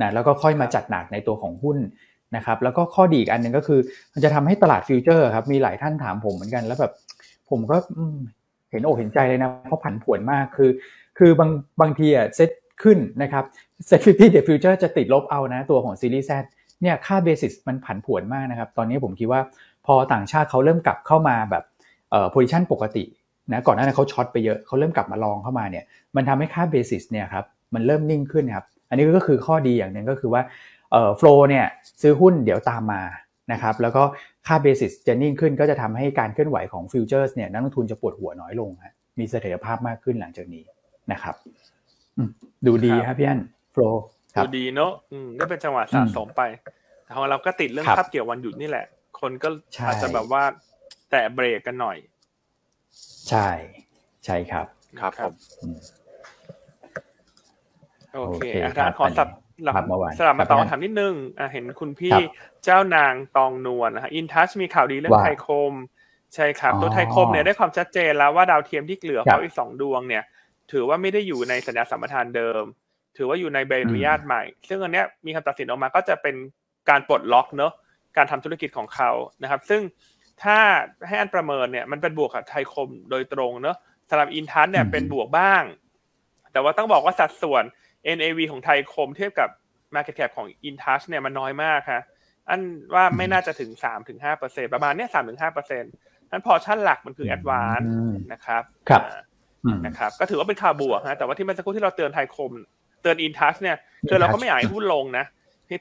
[0.00, 1.78] นะแล้วก็ค่อยมาจัดหนักในตัวของหุ้น
[2.36, 3.80] นะครับ แล้วก็ข้อดีอีกอันหนึ่งก็คือ
[4.12, 6.92] มันจะทำให้ตลาดฟิวเจอร์ครับ มีหลายท่านถามผมเหมือนกัน แล้วแบบ
[7.50, 7.76] ผมก็
[8.70, 10.70] เห็นอกเห็นใจเลยนะ เพราะผันผวนมากคือ
[11.18, 12.50] คือบางบางทีอะเซ็ต
[12.82, 13.44] ขึ้นนะครับ
[13.86, 16.30] SET fifty futures จะติดลบเอานะ ตัวของ series Z
[16.82, 19.40] เนี่ยค่า basis มันผันผวนมากนะครับ ตอนนี้ผมคิดว่า
[19.86, 21.64] พอต่างชาติเขาเริ่มกลับเข้ามาแบบ
[22.10, 23.04] เอ่อ position ปกติ
[23.52, 25.84] นะก่อนหน้านั้นเขา short ไปเยอะเขาเริ่มกลับมาลองเข้ามาเนี่ย
[26.16, 27.44] มันทำให้ค่า basis เนี่ยครับ
[27.74, 30.42] มันเริ่มนิ่งขึ้นครับอันนี้ก็คือข้อดีอย่างหนึ่งก็คือว่า
[30.92, 31.66] เอ่อ flow เนี่ย
[32.02, 33.02] ซื้อหุ้นเดี๋ยวตามมา
[33.52, 34.02] นะครับแล้วก็
[34.46, 38.70] ค่าเบสิสจะนิ่งขึ้นก็จะทำให้การเคลื่อนไหวของฟิวเจอร์สเนี่ยนักลงทุนจะปวดหัวน้อยลง
[39.18, 40.64] มีเสถียรภาพมากขึ้นหลังจากนี้
[41.12, 41.34] นะครับ
[42.66, 43.40] ดูดีครับพี่อัน
[43.72, 44.04] โฟล์
[44.36, 44.92] ดูดีเนาะ
[45.36, 46.42] ได้เป็นจังหวะสะสมไป
[47.04, 48.86] แต่ของเราก็ติดเรื่องภาพเกี่ยววันหยุดนี่แหละ
[49.20, 49.48] คนก็
[49.86, 50.42] อาจจะแบบว่า
[51.10, 51.96] แต่เบรกกันหน่อย
[53.28, 53.48] ใช่
[54.24, 54.66] ใช่ครับ
[55.00, 55.34] ครับผม
[58.14, 59.28] โอเคอาจารย์ขอสับ
[59.64, 59.74] หลับ
[60.18, 61.14] สลับมาตองถามนิดนึง
[61.52, 62.16] เห็นคุณพี่
[62.64, 65.72] เจ้านางตองนวลนะฮะอินทัชมีข่าวดีเรื่องไทยคม
[66.34, 70.24] ใช่ครับ ตัวไทยคมเนี่ยได้ความชัดเจนแล้วว่าดาวเทียมที่เหลือเขาอีกสองดวงเนี่ย
[70.72, 72.62] ถือว่าไม่ได้อยู่ในสัญญาสัมปทานเดิม
[73.20, 76.36] ถือว่าอยู่ในใบอนุญาตใหม่ ซึ่งอันเนี้ยมีคำตัดสินออกมาก็จะเป็น
[76.90, 77.72] การปลดล็อกเนอะ
[78.16, 79.10] การทำธุรกิจของเขา
[79.42, 79.82] นะครับ ซึ่ง
[80.42, 80.58] ถ้า
[81.08, 83.76] ให้อันประเมินเนี่ยมันเป็นบวกกับไทยคมโดยตรงเนอะ
[84.10, 85.62] สำหรับอินทัชเนี่ยเป็นบวกบ้าง
[86.52, 87.64] แต่ว่าต้องบอกว่าสัดส่วน
[88.16, 89.48] NAV ของไทยคมเทียบกับ
[89.94, 92.02] Market Cap ของ InTouch เนี่ยมันน้อยมากฮะ
[92.48, 92.60] อัน
[92.94, 93.70] ว่าไม่น่าจะถึง
[94.22, 97.86] 3-5%ประมาณเนี้ย3-5%นั้นพอชั่นหลักมันคือ Advance
[98.32, 99.02] นะครับ ครับ
[99.86, 102.52] นะครับ ก็ถือว่าเป็นข่าวบวกนะแต่ว่าที่เมื่อสักครู่ที่เราเตือนไทยคม
[103.02, 103.76] เตือน InTouch เนี่ย
[104.08, 105.26] คือเราก็ไม่อยากให้หุ้นลงนะ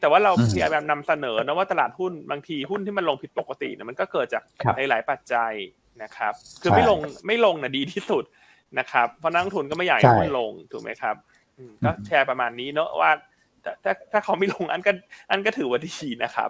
[0.02, 4.44] แต่ว่าเราพยายามนำเสนอนะว่าตลาดหุ้นบางทีหุ้นที่มันลงผิดปกติเนี่ยมันก็เกิดจาก
[4.90, 5.54] หลาย ๆ ปัจจัย
[6.04, 8.24] นะครับ คือไม่ลงไม่ลงนะดีที่สุด
[8.80, 11.16] นะครับ เพราะนักทุนก็ไม่อยากให้หุ้นลงถูกไหมครับ
[11.84, 13.12] ก็แชร์ประมาณนี้เนอะว่า
[13.84, 14.92] ถ้าถ้าเขาไม่ลงอันก็
[15.32, 16.50] อันก็ถือว่าดีนะครับ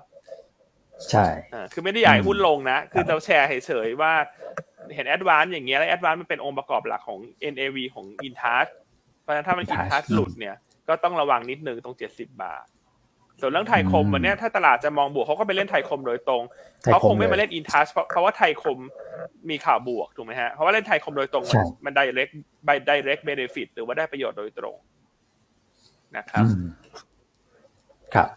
[1.12, 1.26] ใช่
[1.74, 4.14] คือไม่ได้ใหญ่หุ้นลงนะ คือเราแชร์เฉยๆว่า
[4.96, 7.20] เห็นแอดวานอย่างเงี้ยแล้วแอดวานมันเป็นองค์ประกอบหลักของ
[7.54, 8.89] NAV ของ i n t ั c h เพ
[9.30, 10.56] ราะฉะนั้นถ้ามัน i n t ั c h หลุดเนี่ย
[10.88, 12.66] ก็ต้องระวังนิดนึงตรงเจ็ดสิบบาท
[13.42, 16.44] ส่วนเรื่องไทยคมวันนี้ถ้าตลาดจะมองบวกเขาก็ไปเล่นไทยคมโดยตรง
[16.84, 18.78] เขาคงไม่มาเล่นอินทัชเพราะว่าไทยคม
[19.50, 21.46] มีข่าวบวกถูกไหมฮะเพราะว่าเล่นไทยคมโดยตรง
[21.86, 22.28] มันได้เล็ก
[22.66, 24.76] ไบได้เล็กเบเนฟิตหรือว่าได้ประโยชน์โดยตรง
[26.18, 26.46] นะครับ
[28.16, 28.28] ครับ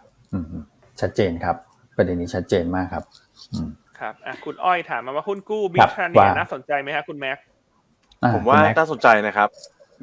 [1.01, 1.57] ชัดเจนครับ
[1.97, 3.05] ประเด็นนี้ชัดเจนมากครับ
[4.01, 7.39] ครับคุณอ้อยถามมาว่าหุ้นกู้บิทเนียน่าสนใจไหมครับคุณแม็ก
[8.35, 9.49] ผมว่าน่าสนใจนะครับ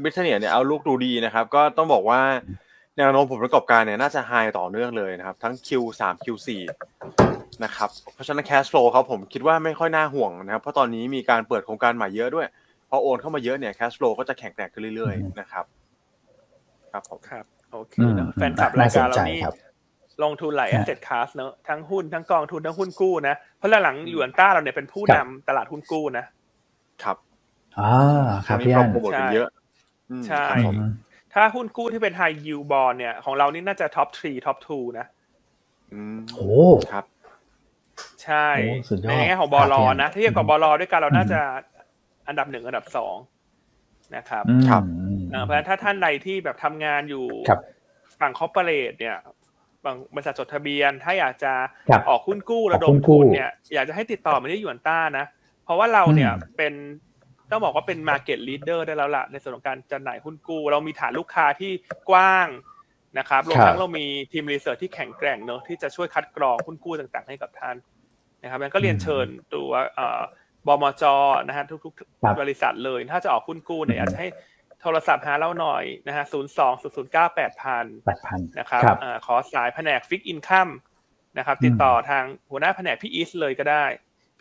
[0.04, 2.22] บิทเนียเนี่ยเอาลูกดูดีนะครับ ก็ต้องบอกว่า
[2.98, 6.50] แนวโน้มผลประกอบการเนี่ยน่าจะไฮต่อเนื่องเลยนะครับ ทั้ง Q3 Q4
[7.64, 12.48] นะครับเพราะฉะนั้น cash flow เขาผมคิดว่าไม่ค่อยน่าห่วงนะครับ เพราะตอนนี้มีการเปิดโครงการใหม่เยอะด้วย
[12.90, 15.66] พอโอนเข้ามาเยอะเนี่ย cash flow ก็จะแข็งแกร่งขึ้นเรื่อยๆนะครับ
[16.92, 19.40] ครับผมครับโอเคเนาะแฟนคลับรายการเรานี่
[20.24, 26.26] ลงทุนหลาย asset class เนอะทั้งหุ้นทั้งกองทุนทั้งหุ้นกู้นะ เพราะหลังหยวนต้าเราเนี่ยเป็นผู้นำตลาดหุ้นกู้นะ
[27.04, 27.18] ครับ
[27.80, 27.94] อ่า
[28.48, 29.50] ครับพี่อันใช่เยอะ
[30.28, 30.46] ใช่
[31.34, 35.06] ถ้าหุ้นกู้ที่เป็น high yield bond เนี่ย ของเรานี่น่าจะ top three top two นะ
[36.34, 36.50] โอ้
[36.92, 37.06] ครับ
[38.24, 38.48] ใช่
[39.10, 41.40] ในแง่ของบอลอนะถ้าเทียบกับบอลอด้วยกันเราน่าจะ
[42.28, 43.16] อันดับหนึ่งอันดับสอง
[44.16, 44.84] นะครับครับ
[45.44, 47.26] เพราะฉะนั้นถ้าท่านใดที่แบบทำงานอยู่
[48.20, 49.18] ฝั่ง corporate เนี่ย
[49.86, 51.54] บางบริษัทจดทะเบียน ถ้าอยากจะ
[52.10, 55.26] ออกหุ้นกู้ระดมทุนเนี่ย อยากจะให้ติดต่อมาที่หยวนต้านะ
[55.64, 56.74] เพราะว่าเราเนี่ยเป็น
[57.52, 61.72] ต้องบอกว่าเป็น Market Leader ได้แล้วล่ะ ในส่วนของการจำหน่ายหุ้นกู้ เรามีฐานลูกค้าที่
[62.10, 62.48] กว้าง
[63.20, 67.76] นะครับรวมทั้งเรามีทีม research ที่แข็งแกร่งเนอะที่จะช่วยคัดกรองหุ้นกู้ต่าง ๆ ให้กับท่าน
[68.44, 69.72] นะครับงั้นก็เรียนเชิญตัว
[70.68, 71.04] บมจ
[71.48, 74.28] นะฮะทุกๆ บริษัทเลย ถ้าจะออกหุ้นกู้เนี่ยอยากจะให้
[74.82, 77.86] โทรศัพท์หาเราหน่อยนะฮะศูนย์สองศูนย์ศูนย์เก้าแปดพัน
[78.60, 78.84] นะครับ
[79.26, 80.70] ขอสายแผนก Fixed Income
[81.38, 83.86] นะครับ ติดต่อทางหัวหน้าแผนกพี่อีสเลยก็ได้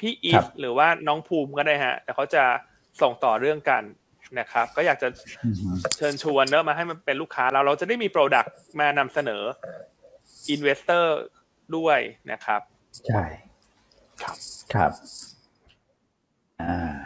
[0.01, 2.45] พี่อีฟหรือว่าน้องภูมิก็ได้ฮะ แต่เขาจะ
[3.03, 3.83] ส่งต่อเรื่องกัน
[4.39, 5.09] นะครับ ก็อยากจะ
[5.97, 9.43] เชิญชวนเนอะมาให้มันเป็นลูกค้าเราเราจะได้มี product มานำเสนอ
[10.51, 11.17] investor
[11.77, 11.99] ด้วย
[12.33, 12.61] นะครับ
[13.09, 13.23] ใช่
[14.23, 14.37] ครับ
[14.75, 14.93] ครับ
[16.63, 16.97] อ่า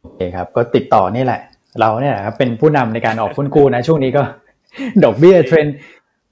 [0.00, 1.40] โอเคครับ ก็ติดต่อนี่แหละ
[1.80, 4.22] เราเนี่ยครับเป็นผู้นำในการออกหุ้นกู้นะ ช่วงนี้ก็
[5.04, 5.66] ดอกเบี้ยเทรน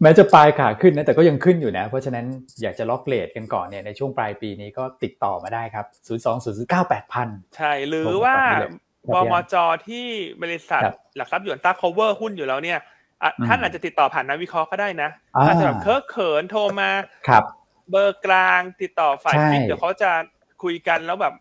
[0.02, 2.26] แม้จะปลายขาขึ้นนะแต่ก็ยังขึ้นอยู่นะ เพราะฉะนั้น
[2.62, 8.36] อยากจะ lock rate กันก่อนเนี่ยในช่วงปลายปีนี้ก็ติดต่อมาได้ครับ 0 2 0 9 8 0 0 ใช่ หรือว่า
[9.14, 9.54] บมจ
[9.88, 10.06] ที่
[10.42, 10.82] บริษัท
[11.16, 12.78] หลักทรัพย์หยวนต้า cover หุ้นอยู่แล้วเนี่ย
[13.46, 15.10] ท่านอาจจะติดต่อผ่านนักวิเคราะห์ก็ได้นะ
[15.46, 16.90] อาจจะแบบเคอะเขินโทรมา
[17.28, 17.44] ครับ
[17.90, 20.10] เบอร์กลางติดต่อฝ่ายฟิกเดี๋ยวเขาจะ
[20.62, 21.34] คุยกันแล้วแบบ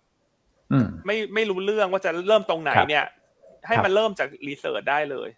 [1.06, 3.06] ไม่ไม่รู้เรื่องว่าจะเริ่มตรงไหนเนี่ย
[3.68, 5.30] ให้มันเริ่มจาก research ได้เลย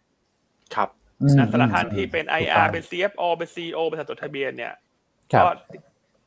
[0.75, 0.89] ครับ
[1.33, 4.73] สารทันที่เป็น IR เป็น CFO เป็น CEO เป็นสจดทะเบียนเนี่ย
[5.43, 5.49] ก็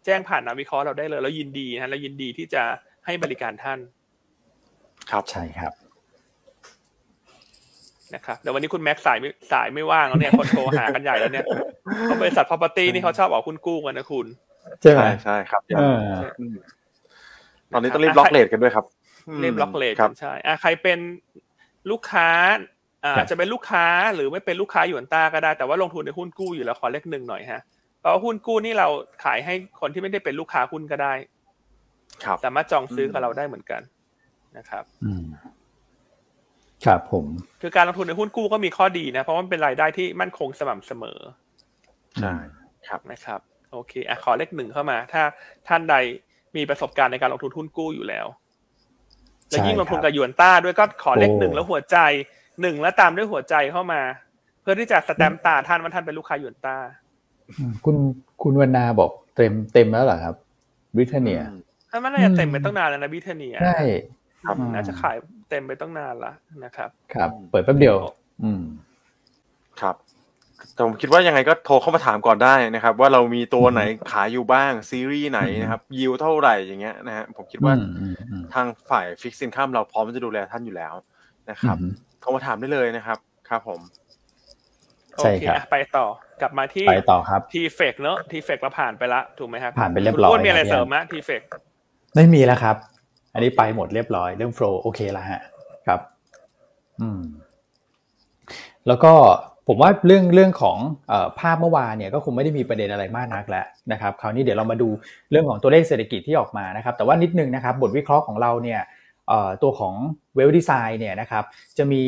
[0.04, 2.62] แจ้งผ่านนักวิเคราะห์เราได้เลย แล้วยินดีนะแล้วยินดีที่จะ
[3.06, 3.78] ให้บริการท่าน
[5.10, 5.72] ครับใช่ครับ
[8.14, 11.44] นะครับเดี๋ยววันนี้คุณแม็กสายไม่สายไม่ว่างแล้วเนี่ยคนโทรหากันใหญ่แล้วเนี่ย
[12.04, 14.26] เขาบริษัท property นี่เขาชอบออกคุณกู้กันนะคุณ
[14.80, 15.60] ใช่ไหมใช่ครับ
[17.72, 18.84] ตอนนี้ต้องรีบล็อกเลทกันด้วยครับ
[19.44, 20.98] รีบล็อกเลทกันใช่อะใครเป็น
[21.90, 22.28] ลูกค้า
[23.04, 27.62] อ่าจะเป็นลูกค้าหรือไม่เป็นลูกค้าหยวนต้าก็ได้แต่ว่าลงทุนในหุ้นกู้อยู่แล้วขอเลขหนึ่งหน่อยฮะ
[28.00, 28.88] เพราะหุ้นกู้นี่เรา
[29.24, 31.12] ขายให้คนที่ไม่ได้เป็นลูกค้าหุ้นก็ได้
[32.24, 33.82] ครับ สามารถจองซื้อกับเราได้เหมือนกัน
[34.56, 35.24] นะครับอืม
[36.86, 37.26] ครับผม
[37.62, 41.18] คือการลงทุนในหุ้นกู้ก็มีข้อดีนะ เพราะมันเป็นรายได้ที่มั่นคงสม่ำเสมอ
[42.20, 42.34] ใช่
[42.88, 43.40] ครับนะครับ
[43.72, 45.22] โอเคอะขอเลขหนึ่งเข้ามา ถ้า
[45.68, 45.96] ท่านใด
[46.56, 48.26] มีประสบการณ์ในการลงทุนหุ้นกู้อยู่แล้ว
[49.50, 51.96] และยิ่งลงทุนกับหยวนต้าด้วยก็ขอเลขหนึ่งแล้วหัวใจ
[52.60, 54.00] หนึ่งแล้วตามด้วยหัวใจเข้ามา
[54.60, 56.76] เพื่อที่จะสแตมป์ตาท่านว่าท่านเป็นลูกค้าหยวนต้า
[57.84, 57.96] คุณ
[58.42, 60.34] คุณวรรณาบอกเต็มเต็มแล้วเหรอครับ
[60.94, 61.42] บริทาเนีย
[61.90, 63.80] ถ้ามันน่าจะเต็มไปตั้งนานแล้วนะบริทาเนียใช่
[64.44, 65.16] ครับน่าจะขาย
[65.50, 66.32] เต็มไปตั้งนานละ
[66.64, 67.96] นะครับ ครับ เปิดแป๊บเดียว
[68.42, 68.62] อืม
[69.80, 69.96] ครับ
[70.74, 73.80] แต่ผมคิดว่ายังไงก็โทรเข้ามาถามก่อนได้นะครับ ว่าเรามีตัวไหน
[74.12, 77.74] ขายอยู่บ้างซีรีส์ไหนนะครับ ยิวเท่าไหร่อย่างเงี้ยนะฮะผมคิดว่า
[78.54, 80.94] ทางฝ่าย Fixed Income เราพร้อมจะดูแลท่านอยู่แล้ว
[81.50, 81.76] นะครับ
[82.24, 83.80] โทรมาถามได้เลยนะครับ ครับผม
[85.16, 86.06] โอเคไปต่อ
[86.40, 91.42] กลับมาที่ไปต่อครับทีเฟกเนอะทีเฟกเราผ่านไปละถูกไหมครับผ่านไปเรียบร้อยคุณมีอะไรเสริมไหมทีเฟก
[92.14, 92.76] ไม่มีแล้วครับ
[93.34, 95.42] อันนี้ไปหมดเรียบร้อยเรื่องโฟล์โอเคแล้วฮะ
[95.86, 96.00] ครับ
[97.00, 97.20] อืม
[98.86, 99.12] แล้วก็
[99.68, 100.78] ผมว่าเรื่องเรื่องของ
[101.10, 104.88] อภาพเมื่อวานเนี่ยก็คงไม่ได้มีประเด็นอะไรมากนักแล้วนะครับ คราวนี้เดี๋ยวเรามาดู
[105.30, 108.80] เรื่องของตัวเลขเศรษฐกิจที่ออกมานะครับ แต่ว่านิดนึงนะครับ บทวิเคราะห์ของเราเนี่ย
[109.62, 109.94] ตัวของ
[110.34, 111.44] เวลดีไซน์เนี่ยนะครับ
[111.78, 112.00] จะมี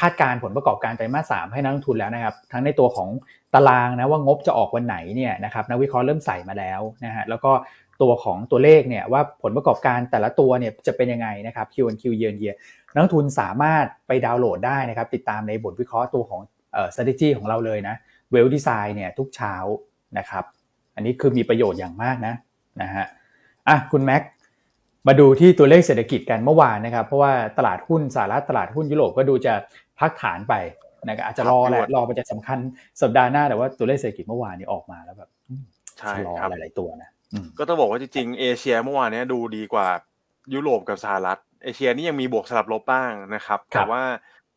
[0.00, 3.08] คาดการผลประกอบการไตรมาสสามให้นักลงทุนแล้วนะครับ ทั้งในตัวของ
[3.54, 7.52] ตารางนะว่างบจะออกวันไหนเนี่ยนะครับนักวิเคราะห์เริ่มใส่มาแล้วนะฮะแล้วก็
[8.02, 12.56] ตัวของตัวเลขเนี่ยว่าผลประกอบการแต่ละตัวเนี่ยจะเป็นยังไงนะครับ Q1Q year on year
[12.94, 16.40] นักทุนสามารถไปดาวน์โหลดได้นะครับ ติดตามในบทวิเคราะห์ตัวของ
[16.72, 17.94] เอ่อ strategy ของเราเลยนะ
[18.30, 19.54] เวลดีไซน์เนี่ยทุกเช้า
[20.18, 20.44] นะครับ
[20.94, 22.34] อันนี้คือมีประโยชน์อย่างมากนะ
[22.82, 23.06] นะฮะ
[23.68, 24.22] อะคุณแม็ก
[25.06, 29.54] มาดูที่ตัวเลขเศรษฐกิจกันเมื่อวานนะครับ เพราะว่าตลาดหุ้นสหรัฐตลาดหุ้นยุโรปก็ดูจะ
[29.98, 30.54] พักฐานไป
[31.06, 32.58] นะครับอาจจะรอแหละรอไปจะสำคัญ
[33.02, 35.30] สัปดาห์หน้าแต่ว่าตัวเลขเศรษฐกิจเมื่อวานนี้ออกมาแล้วแบบ
[35.98, 37.10] ใช่รอครับหลาย ๆ ตัวนะ
[37.58, 39.88] ก็ต้องบอกว่าจริงๆเอเชียเมื่อวานนี้ดูดีกว่า
[40.54, 44.02] ยุโรปกับสหรัฐ เอเชียนี่ยังมีบวกสลับลบบ้างนะครับ แต่ว่า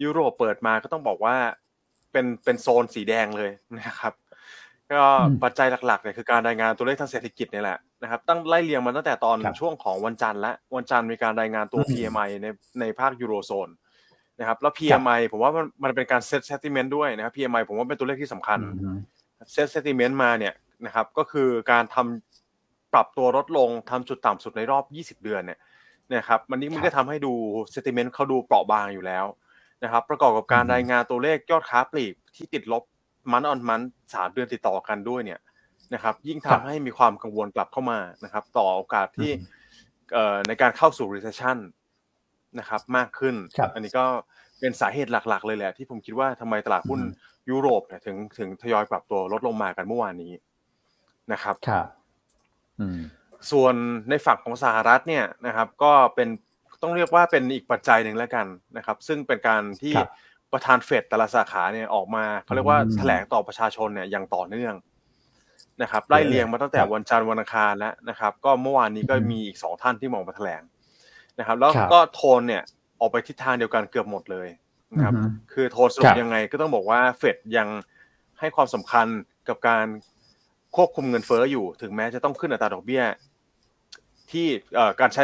[0.04, 1.36] ยุโรปเปิดมาก็ต้องบอกว่า
[2.12, 4.14] เป็นเป็นโซนสีแดงเลยนะครับ
[4.92, 5.02] ก็
[5.44, 12.48] ปัจจัยหลักๆเนี่ยคือการรายงานตัวเลขทางเศรษฐกิจนี่แหละนะครับตั้งไล่เรียงมาตั้งแต่ตอนช่วงของวันจันทร์และวันจันทร์มีการรายงานตัว PMI ใน
[12.80, 13.70] ในภาคยูโรโซน
[14.40, 18.60] นะครับแล้ว PMI ผมว่ามันมันเป็นการ set sentiment ด้วยนะครับ PMI ผมว่าเป็นตัวเลขที่สำคัญ
[19.52, 20.54] set sentiment มาเนี่ย
[20.86, 25.60] นะครับก็คือการทำปรับตัวลดลงทำจุดต่ำสุดในรอบ 20 เดือนเนี่ย
[26.16, 27.34] นะครับมันนี้มันก็ทำให้ดู
[27.72, 29.26] sentiment เขาดูเปราะบางอยู่แล้ว
[29.84, 32.84] นะครับประกอบกับการรายงานตัวเลขยอดค้าปลีกที่ติดลบ
[33.32, 33.82] มันออนมัน
[34.14, 35.40] สามเดือนติดต่อกันด้วยเนี่ย
[35.94, 39.32] นะครับ ยิ่งทำให้มีความกังวลกลับเข้ามานะครับ ต่อโอกาสที่
[40.48, 41.58] ในการเข้าสู่ recession
[42.60, 43.36] นะครับ มากขึ้น
[43.74, 44.06] อันนี้ก็
[44.60, 47.02] เป็นสาเหตุหลัก ๆ เลยแหละ ที่ผมคิดว่าทำไมตลาดหุ้น
[47.50, 50.34] ยุโรปเนี่ยถึงถึงทยอยปรับตัวลดลงมากันเมื่อวานนี้
[51.34, 51.86] นะครับครับ
[53.52, 53.76] ส่วน
[54.10, 56.30] ในฝั่งของสหรัฐเนี่ยนะครับ ก็เป็น
[56.82, 59.94] ต้องเรียกว่าเป็นอีกปัจจัยหนึ่งแล้วกันนะครับ ซึ่งเป็นการที่
[60.54, 64.74] ประธานเฟดแต่ละสาขาเนี่ยออกมาเขาเรียกว่าแถลงต่อประชาชนเนี่ยอย่างต่อเนื่อง
[65.82, 70.62] นะครับไล่เรียงมาตั้งแต่วันจันทร์วันอังคารแล้วนะครับ ก็เมื่อวานนี้ก็มีอีกสองท่านที่มองมาแถลง
[71.40, 72.64] นะครับ แล้วก็โทนเนี่ย
[73.00, 74.48] ออกไปทิศทางเดียวกันเกือบหมดเลย
[74.94, 75.14] นะครับ
[75.54, 77.68] คือโทนสรุปยังไงก็ต้องบอกว่าเฟดยัง
[78.40, 79.08] ให้ความสำคัญ
[79.48, 79.86] กับการ
[80.76, 83.04] ควบคุมเงินเฟ้ออยู่ ถึงแม้จะต้องขึ้นอัตราดอกเบี้ย
[84.32, 84.48] ที่
[85.00, 85.24] การใช้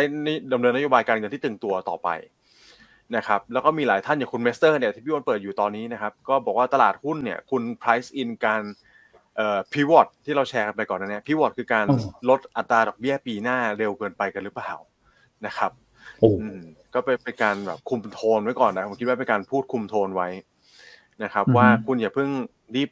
[0.53, 2.09] ดำเนินนโยบายการเงินที่ตึงตัวต่อไป
[3.15, 8.61] นะครับแล้วก็มีหลายท่านอย่างคุณเมสเตอร์เนี่ยที่พี่วันเปิดอยู่ตอนนี้นะครับก็บอกว่าตลาดหุ้นเนี่ยคุณ price in การ
[9.35, 11.85] เอ่อ pivot ที่เราแชร์กันไปก่อนนะเนี่ย pivot คือการ
[12.29, 14.71] ลดอัตราดอกเบี้ยปีหน้าเร็วเกินไปกันหรือเปล่า
[15.45, 15.71] นะครับ
[16.93, 20.29] ก็เป็นการแบบคุมโทนไว้ก่อนนะผมคิดว่าเป็นการพูดคุมโทนไว้
[21.23, 22.29] นะครับ ว่าคุณอย่าเพิ่ง
[22.75, 22.89] รีบ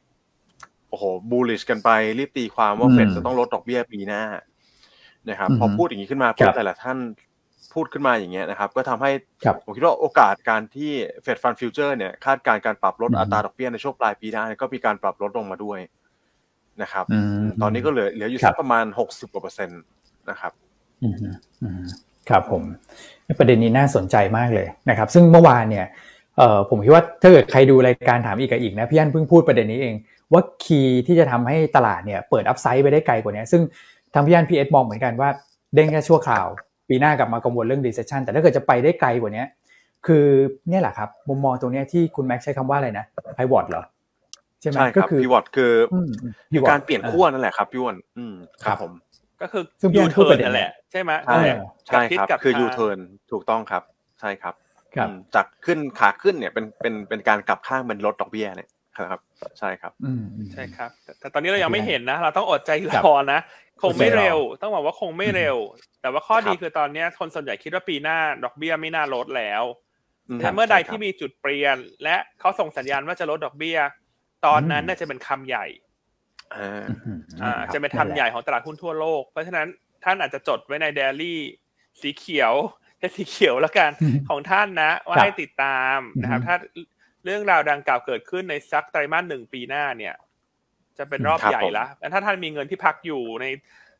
[0.89, 4.23] โอ้โหbullish กันไป รีบตีความว่าเฟดจะต้องลดดอกเบี้ยปีหน้า
[5.29, 6.97] นะครับ พอพูดอย่างนี้ขึ้นมาพแต่ละท่าน
[7.73, 9.11] พูดขึ้นมาอย่างเงี้ยนะครับ ก็ทำให้
[9.63, 10.91] ผมคิดว่าโอกาสการที่
[11.23, 15.79] Fed Fund Futures เนี่ยคาดการการปรับลดอัตราดอกเบี้ยในช่วงปลายปีหน้าก็มีการปรับลดลงมาด้วย
[16.81, 17.05] นะครับ
[17.61, 19.81] ตอนนี้ก็เหลือเหลืออยู่สักประมาณหกสิบกว่าเปอร์เซ็นต์
[20.29, 20.51] นะครับ
[22.29, 22.63] ครับผม
[23.39, 25.85] ประเด็นนี้น่าสนใจมากเลยนะครับ ซึ่งเมื่อวานเนี่ย
[26.37, 29.95] เออผมคิดว่าถ้าเกิดใครดูรายการถามอีกกับอิกนะพี่อันเพิ่งพูดประเด็นนี้เอง
[30.33, 33.61] ว่า key ที่จะทำให้ตลาดเนี่ยเปิด upside ไปได้ไกลกว่านี้ซึ่ง
[34.13, 35.29] ทางพี่อันพีเอสมองเหมือนกันว่า
[35.73, 36.47] เด้งแค่ชั่วคราว
[36.91, 39.43] ปีหน้ากลับมากังวลเรื่อง recession แต่ถ้าเกิดจะไปได้ไกลกว่านี้
[40.07, 40.25] คือ
[40.69, 43.05] เนี่ยแหละครับ มุมมองตรงนี้ที่คุณแม็กใช้คำว่าอะไรนะ
[43.37, 43.83] pivot เหรอ
[44.61, 45.71] ใช่ไหมก็คือ pivot คือ
[46.69, 48.91] การเปลี่ยนขั้วนั่นแหละครับพี่วอนอืมครับผม
[49.41, 49.63] ก็คือ
[49.95, 51.43] ยูเทิร์นนั่นแหละ ใช่ไหมใช่
[51.87, 52.97] ใช่ครับคือยูเทิร์น
[53.31, 53.83] ถูกต้องครับ
[54.19, 54.53] ใช่ครับ
[55.35, 59.21] จากขึ้นขาขึ้นเนี่ยเป็นเป็นเป็นการกลับข้างเป็นลดดอกเบี้ยเนี่ยครับ
[59.59, 59.91] ใช่ครับ
[60.53, 63.39] ใช่ครับ แต่ตอนนี้เรายังไม่เห็นนะ เราต้องอดใจรอนะ
[63.81, 65.57] คงไม่เร็ว ต้องบอกว่าคงไม่เร็ว
[66.01, 69.63] แต่ว่าข้อดีคือตอนนี้คนส่วนใหญ่คิดว่าปีหน้าดอกเบี้ยไม่น่าลดแล้ว
[70.39, 73.79] แต่เมื่อใดที่มีจุดเปลี่ยน และเขาส่งสัญญาณว่าจะลดดอกเบี้ย
[74.45, 75.65] ตอนนั้นน่าจะเป็นคำใหญ่
[77.43, 79.67] อ่าจะเป็นคำใหญ่ของตลาดหุ้นทั่วโลก เพราะฉะนั้น
[80.03, 81.39] ท่านอาจจะจดไว้ใน daily
[82.01, 82.53] สีเขียว
[82.97, 83.91] แค่สีเขียวแล้วกัน
[84.29, 86.55] ของท่านนะ ว่าให้ติดตามนะครับ ถ้า
[87.25, 90.15] เรื่องราวดังกล่าวเกิดขึ้นในซักไตรมาสหนึ่งปีหน้าเนี่ย
[91.01, 93.45] จะเป็นรอบใหญ่ละแล้วถ้าท่านมีเงินที่พักอยู่ใน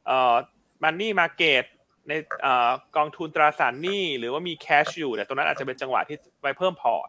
[0.06, 0.36] เอ่อ
[0.84, 1.66] money market
[2.08, 7.08] ในเอ่อกองทุนตราสารหนี้หรือว่ามี cash อยู่เนี่ยตรงนั้นอาจจะเป็นจังหวะที่ไปเพิ่มพอร์ต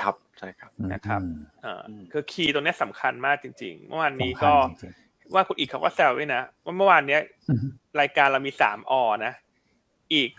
[0.00, 1.20] ครับใช่ครับนะครับ
[1.64, 4.52] อ่าคือคีย์ตรงนี้สำคัญมากจริง ๆ เมื่อวานนี้ก็
[5.34, 7.20] ว่าคุณอีกเขาก็แซวด้วยนะว่าเมื่อวานเนี้ย
[8.00, 8.92] รายการเรามีสามอ
[9.24, 9.32] นะ
[10.14, 10.30] อีก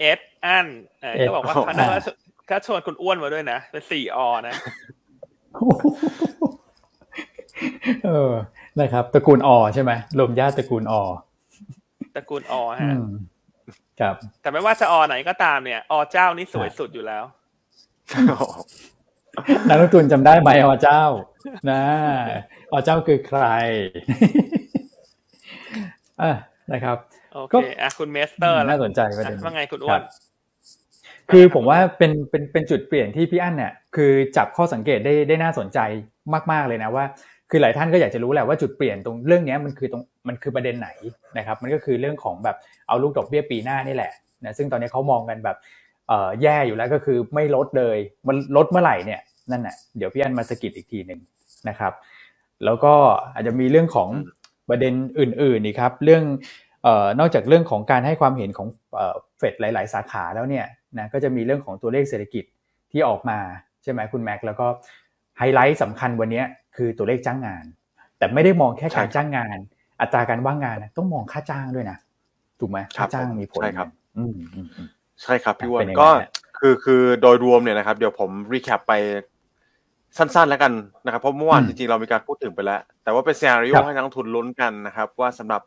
[0.00, 0.66] เอสอัน
[1.26, 1.86] ก็บอกว่าคณะ
[2.50, 4.18] ก็ชวนคุณอ้วนมาด้วยนะเป็นสี่อ
[4.48, 4.54] นะ
[8.06, 8.32] เออ
[8.80, 10.94] นะครับตระกูลอใช่ไหมรวมญาติตระกูลอ
[12.16, 12.92] ตระกูลอฮะ
[14.00, 17.24] ครับ แต่ไม่ว่าจะอไหนก็ตามเนี่ย อเจ้านี่สวยสุดอยู่แล้ว
[19.68, 21.04] นักลงทุนจำได้ไหมอเจ้า
[21.70, 21.82] นะ
[22.72, 23.42] อเจ้าคือใคร
[26.22, 26.32] อะ
[26.72, 26.96] นะครับ
[27.34, 30.02] โอเคอะคุณเมสเตอร์น่าสนใจประเด็นว่าไงคุณอ้วน
[31.30, 35.78] คือผมว่าเป็นเป็นเป็นจุดเปลี่ยนที่พี่อั้นเนี่ยคือจับข้อสังเกตได้ได้น่าสนใจ
[36.52, 37.04] มาก ๆเลยนะว่า
[37.50, 40.90] คือหลายท่านก็อยากจะรู้แหละว่าจุดเปลี่ยนตรงเรื่องนี้มันคือตรงมันคือประเด็นไหน
[41.38, 42.56] นะครับมันก็คือเรื่องของแบบ
[42.88, 44.12] เอาลูกดอกเบี้ยปีหน้านี่แหละ
[44.44, 45.56] นะซึ่งตอนนี้เขามองกันแบบ
[46.42, 51.20] แย่อยู่แล้วก็คือไม่ลดเลยมันลดเมื่อไหร่เนี่ยนั่นแหะเดี๋ยวพี่อันมาสกิดอีกทีหนึ่ง
[51.68, 51.92] นะครับ
[52.64, 52.94] แล้วก็
[53.34, 54.08] อาจจะมีเรื่องของ
[54.68, 56.22] ประเด็นอื่นๆนี่ครับเรื่อง
[56.86, 58.68] ออนอกจากเรื่องของการให้ความเห็นของ
[59.38, 60.66] เฟดหลาย ๆ สาขาแล้วเนี่ย
[60.98, 62.44] นะก็จะมีเรื่องของตัวเลขเศรษฐกิจ
[62.92, 63.38] ที่ออกมา
[63.82, 64.66] ใช่ไหมคุณแม็กแล้วก็
[65.38, 66.42] ไฮไลท์สำคัญวันนี้
[66.76, 67.64] คือตัวเลขจ้างงาน
[68.18, 69.58] แต่ไม่ได้มองแค่การจ้างงาน
[70.00, 71.98] อัตราการว่างงานต้องมองค่าจ้างด้วยนะ
[72.60, 74.36] ถูกไหมค่าจ้างมีผลใช่ครับ อืม
[75.22, 76.08] ใช่ครับพี่วอนก็
[76.58, 78.92] คือคือโดยรวมเนี่ยนะครับ เดี๋ยวผม recap ไป
[80.18, 80.72] สั้นๆแล้วกัน
[81.04, 85.62] นะครับเพราะเมื่อวานจริงๆเรามีการพูดถึงไปแล้ว แต่ว่าเป็น scenario ให้นักลงทุนลุ้นกันนะครับ ว่าสำหรับ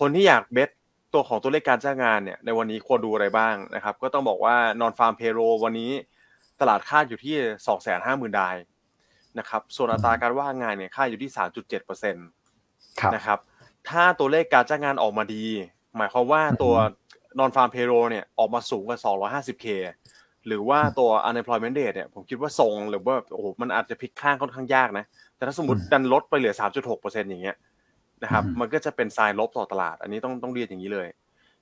[0.00, 0.70] คนที่อยาก bet
[1.12, 5.90] ตัวของตัวเลขการจ้างงานเนี่ยในวันนี้ควรดูอะไรบ้างนะครับ ก็ต้องบอกว่านอนฟาร์มเพโรวันนี้
[6.60, 7.34] ตลาดคาดอยู่ที่
[7.66, 8.54] สองแสนห้าหมื่นดาย
[9.38, 11.30] นะครับ ส่วนอัตราการว่างงานเนี่ยค่าอยู่ที่
[11.76, 13.38] 3.7%นะครับ
[13.88, 15.44] ถ้าตัวเลขการจ้างงานออกมาดี
[15.96, 16.74] หมายความว่าตัว
[17.38, 19.66] นอนฟาร์มเพโรเนี่ยออกมาสูงกว่า 250k
[20.46, 25.04] หรือว่าตัว unemployment rate เนี่ยผมคิดว่าทรงหรือว่าโอ้โหมันอาจจะพลิกข้างค่อนข้างยากนะ
[25.36, 26.54] แต่ถ้าสมมติดันลดไปเหลือ
[26.86, 27.56] 3.6%อย่างเงี้ย
[28.22, 31.08] นะครับมันก็จะเป็นทรายลบต่อตลาด อันนี้ต้องต้องเรียนอย่างนี้เลย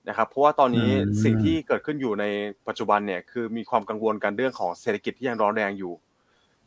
[0.08, 0.90] นะครับเพราะว่าตอนนี้
[1.24, 2.24] สิ่งที่เกิดขึ้นอยู่ใน
[2.68, 5.92] ปัจจุบันเนี่ยคือมีความกังวลกันเรื่องของเศรษฐกิจที่ยังร้อนแรงอยู่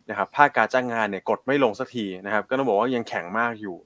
[0.09, 3.77] นะครับภาคการจ้างงานเนี่ยกดไม่ลงสักทีนะครับ ก็ต้องบอกว่ายังแข็งมากอยู่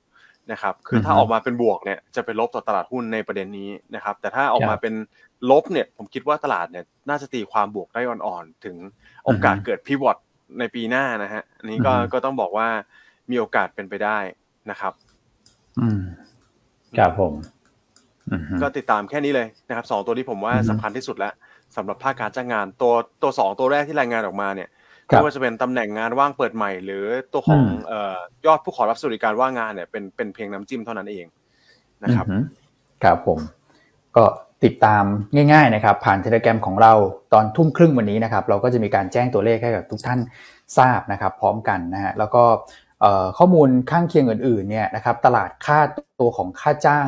[0.52, 4.94] นะครับ คือถ้าออกมาเป็นบวกเนี่ยจะเป็นลบต่อตลาดหุ้นในประเด็นนี้นะครับ แต่ถ้าออกมาเป็น
[5.52, 8.76] ลบเนี่ย ผมคิดว่าตลาดเนี่ยน่าจะตีความบวกได้อ่อนๆ ถึง
[9.26, 10.18] โอกาสเกิดพิวอต
[10.60, 12.68] ในปีหน้านะฮะ อันนี้ก็ก็ต้องบอกว่า
[13.30, 14.18] มีโอกาสเป็นไปได้
[14.70, 14.94] นะครับ
[15.80, 16.02] อืม
[16.98, 17.34] ครับผม
[18.62, 21.34] ก็ติดตามแค่นี้เลยนะครับสองตัวที่ผมว่าสำคัญที่สุดแล้ว
[21.76, 24.70] สำหรับภาคการจ้างงานตัวตัวสองตัวแรกที่รายงานออกมาเนี่ย
[25.10, 27.62] ไม่ว่าจะเป็นตำแหน่งงานว่างเปิดใหม่ หรือตัวของ
[28.46, 31.26] ยอดผู้ขอรับสวัสดิการว่างงานเนี่ยเป็นเป็นเพียงน้ำจิ้มเท่านั้นเอง
[32.04, 32.26] นะครับ
[33.04, 33.40] ครับผม
[34.18, 34.26] ก็
[34.64, 35.04] ติดตาม
[35.52, 36.94] ง่ายๆนะครับ ผ่านเทเล gram ของเรา
[37.34, 40.20] ตอนทุ่มครึ่งวันนี้นะครับ เราก็จะมีการแจ้งตัวเลขให้กับทุกท่าน
[40.78, 42.44] ทราบนะครับ พร้อมกันนะฮะแล้วก็
[43.38, 45.80] ข้อมูลข้างเคียงอื่นๆเนี่ยนะครับตลาดค่า
[46.20, 47.08] ตัวของค่าจ้าง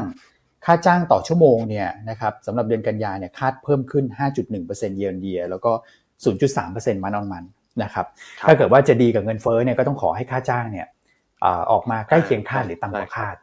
[0.65, 4.05] ค่าจ้างต่อชั่วโมงเนี่ยนะครับสำหรับเดือนกันยาเนี่ยคาดเพิ่มขึ้น
[4.51, 5.71] 5.1%เยนเดียแล้วก็
[6.37, 7.43] 0.3%มันออนมัน
[7.83, 8.05] นะครับ
[8.47, 10.87] ถ้าเกิดว่าจะดีกับเงินเฟ้อเนี่ยก็ต้องขอให้ค่าจ้างเนี่ย
[11.71, 13.35] ออกมาใกล้เคียงคาดหรือต่ำกว่าคาด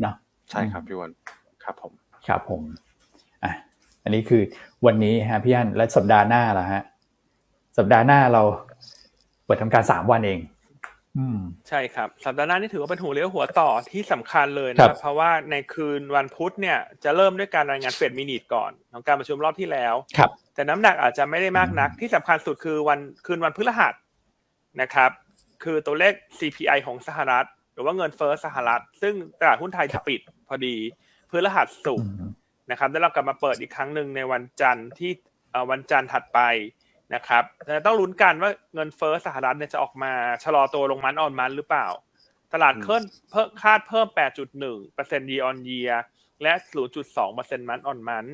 [0.00, 0.14] เนาะ
[0.50, 1.10] ใช่ครับพี่วัน
[1.64, 1.92] ครับผม
[2.26, 2.62] ครับผม
[3.44, 3.52] อะ
[4.02, 4.42] อันนี้คือ
[4.86, 6.82] วันนี้ฮะพี่อันและสัปดาห์หน้าละฮะ
[7.78, 8.42] สัปดาห์หน้าเรา
[9.44, 10.38] เปิดทำการสามวันเอง
[11.68, 23.94] ใช่ครับ สัปดาห์หน้านี่ถือว่าเป็นหัวเลี้ยวหัวต่อที่สำคัญเลยนะครับ เพราะว่าในคืนวันพุธเนี่ยจะเริ่มด้วยการรายงานเฟดมินิทก่อนของการประชุมรอบที่แล้วครับ แต่น้ำหนักอาจจะไม่ได้มากนัก ที่สำคัญสุดคือวันคืนวันพฤหัส
[24.80, 25.10] นะครับ
[25.62, 30.76] คือตัวเลข CPI ของสหรัฐ หรือว่าเงินเฟ้อสหรัฐ ซึ่งตลาดหุ้นไทยจะปิดพอดี
[31.30, 32.02] พฤหัสสุก
[32.70, 35.12] นะครับแล้วเรากลับมาเปิดอีกครั้งหนึ่งในวันจันทร์ที่
[35.70, 36.40] วันจันทร์ถัดไป
[37.14, 37.44] นะครับ
[37.86, 40.12] ต้องลุ้นกันว่าเงินเฟ้อสหรัฐเนี่ยจะออกมา
[40.44, 41.86] ชะลอตัวลงมันออนมันหรือเปล่า
[42.52, 44.06] ตลาดเคลื่อนเพิ่มคาดเพิ่ม
[44.50, 45.94] 8.1เปอร์เซ็นต์ year on year
[46.42, 46.52] และ
[46.94, 48.26] 0.2เปอร์เซ็นต์มันออนมัน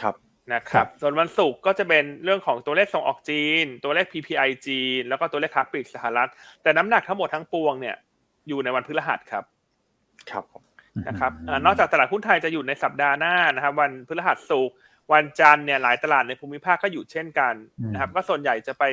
[0.00, 0.14] ครับ
[0.52, 6.30] นะครับ ส่วนวันศุกร์ก็จะเป็นเรื่องของตัวเลขส่งออกจีน ตัวเลข PPI จีน แล้วก็ตัวเลขค้าปลีกสหรัฐ
[6.62, 7.96] แต่น้ำหนักทั้งหมดทั้งปวงเนี่ย
[8.48, 9.44] อยู่ในวันพฤหัสครับ
[10.30, 10.44] ครับ
[11.08, 11.32] นะครับ
[11.64, 14.76] นอกจากตลาดหุ้นไทยจะอยู่ในสัปดาห์หน้านะครับ วันพฤหัสศุกร์
[15.12, 17.54] วันจันทร์เนี่ยหลายตลาดในภูมิภาคก็อยู่เช่นกัน
[17.92, 18.84] นะครับ ก็ส่วนใหญ่จะไป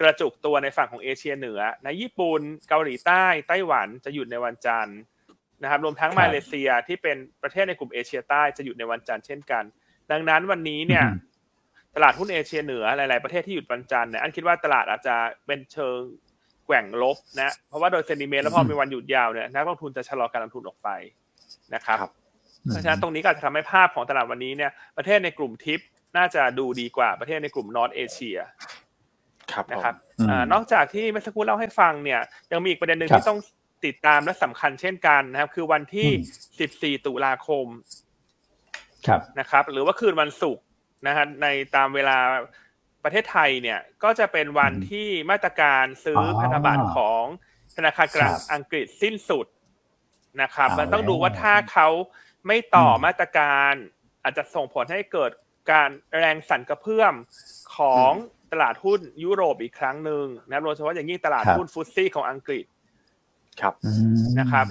[0.00, 4.98] กระจุกตัวในฝั่งของเอเชียเหนือ ในญี่ปุ่นเกาหลีใต้ไต้หวันจะหยุดในวันจันทร์
[5.62, 9.64] นะครับ รวมทั้งมาเลเซียที่เป็นประเทศในกลุ่มเอเชียใต้จะหยุดในวันจันทร์เช่นกัน
[10.10, 11.04] ดังนั้นวันนี้เนี่ย
[11.94, 15.98] ตลาดหุ้นเอเชียเหนือหลาย ๆประเทศที่หยุดวันจันทร์เนี่ยอันคิดว่าตลาดอาจจะเป็นเชิง
[16.66, 20.88] แกว่งลบนะเพราะว่าโดยเซนิเมนต์แล้วพอมีวันหยุดยาวเนี่ยนักลงทุนจะชะลอการลงทุนออกไป
[21.74, 21.98] นะครับ
[22.68, 25.80] เพราะฉะนั้นตรงนี้ก็จะทำให้ภาพของตลาดวันนี้เนี่ยประเทศในกลุ่มทิป
[26.16, 28.38] น่าจะดูดีกว่าประเทศในกลุ่มนอตเอเชีย
[29.52, 29.94] ครับนะครับ
[30.52, 32.20] นอกจากที่เมื่อสักครู่เล่าให้ฟังเนี่ย
[32.52, 33.40] ยังมีอีกประเด็นหนึ่งที่ต้อง
[33.86, 37.66] ติดตามและสำคัญเช่นกันนะครับ คือวันที่ 14 ตุลาคม
[39.06, 40.64] ครับนะครับ หรือว่าคืนวันศุกร์
[41.06, 42.18] นะฮะในตามเวลา
[43.04, 47.24] ประเทศไทยเนี่ยก็จะเป็นวันที่มาตรการซื้อพันธบัตรของ
[47.76, 49.46] ธนาคารกลางอังกฤษสิ้นสุด
[50.42, 51.88] นะครับ มันต้องดูว่าถ้าเขา
[52.46, 53.74] ไม่ต่อมาตรการ
[54.22, 55.30] อาจจะส่งผลให้เกิด
[55.70, 57.14] การแรงสั่นกระเพื่อม
[57.76, 58.12] ของ
[58.52, 62.64] ตลาดหุ้นยุโรปอีกครั้งหนึ่งนะโดยเฉพาะอย่างยิ่งตลาดหุ้นฟุตซี่ของอังกฤษ
[63.60, 63.74] ครับ
[64.38, 64.66] นะครับ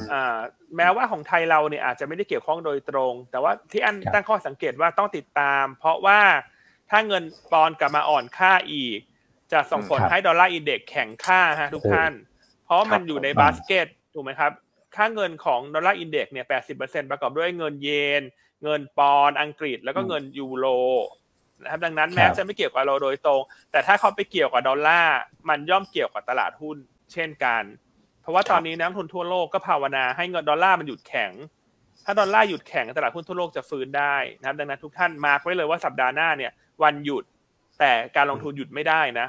[0.78, 6.22] แม้ว่าของไทยเราเนี่ยอาจจะไม่ได้เกี่ยวข้องโดยตรง แต่ว่าที่อันตั้งข้อสังเกตว่าต้องติดตาม เพราะว่า
[6.90, 9.00] ถ้าเงินปอนด์กลับมาอ่อนค่าอีก
[9.52, 12.14] จะส่งผลให้ Dollar Index แข็งค่าฮะทุกท่าน
[12.66, 14.52] เพราะมันอยู่ในบาสเกตถูกไหมครับ
[14.96, 18.22] ค่าเงินของ Dollar Index เนี่ยแปดสิบเปอร์เซ็นต์ประกอบด้วยเงินเยน
[18.64, 20.66] เงินปอนด์อังกฤษแล้วก็เงินยูโร
[21.64, 25.18] นะครับดังนั้นแม้จะไม่เกี่ยวกับเราโดยตรง แต่ถ้าเขาไปเกี่ยวกับดอลลาร์
[25.50, 26.78] มันย่อมเกี่ยวกับตลาดหุ้น
[27.14, 27.64] เช่นกัน
[28.22, 31.32] เพราะว่าตอนนี้นักลงทุนทั่วโลกก็ภาวนาให้เงินดอลลาร์มันหยุดแข็ง
[32.06, 36.52] ถ้าดอลลาร์หยุดแข็งตลาดหุ้นทั่วโลกจะฟื้นได้นะครับ ดังนั้นทุกท่านมาร์กไว้เลยว่าสัปดาห์หน้าเนี่ย
[36.84, 37.24] วันหยุด
[37.80, 39.28] แต่การลงทุนหยุดไม่ได้นะ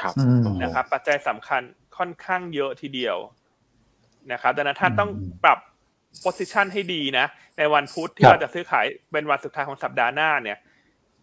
[0.00, 0.14] ครับ
[0.62, 1.62] นะครับ ปัจจัยสำคัญ
[1.96, 3.16] ค่อนข้างเยอะทีเดียว
[4.32, 5.10] นะครับดังนั้นท่านต้อง
[5.44, 5.58] ปรับ
[6.20, 7.26] โพสิชันให้ดีนะ
[7.58, 10.58] ในวันพุธที่เราจะซื้อขายเป็นวันสุดท้ายของสัปดาห์หน้าเนี่ย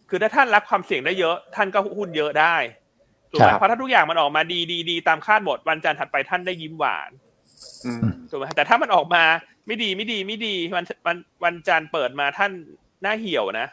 [0.10, 2.56] คือถ้าท่านรับความเสี่ยงได้เยอะ ท่านก็หุ้นเยอะได้
[3.30, 7.12] ถูกไหมเพราะถ้าทุกอย่างมันออกมาดีดีดีตามคาดหมดวันจันทร์ถัดไปท่านได้ยิ้มหวาน
[8.30, 9.24] ถูกไหมแต่ถ้ามันออกมา
[9.68, 12.52] ไม่ดีไม่ดีไม่ดีวันวันวันจันทร์เปิดมาท่าน
[13.02, 13.68] หน้าเหี่ยวนะ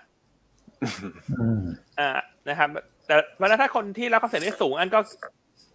[1.98, 2.10] อ่า
[2.48, 2.68] นะครับ
[3.06, 4.98] แต่วันถ้าคนที่รับความเสี่ยงได้สูงอันก็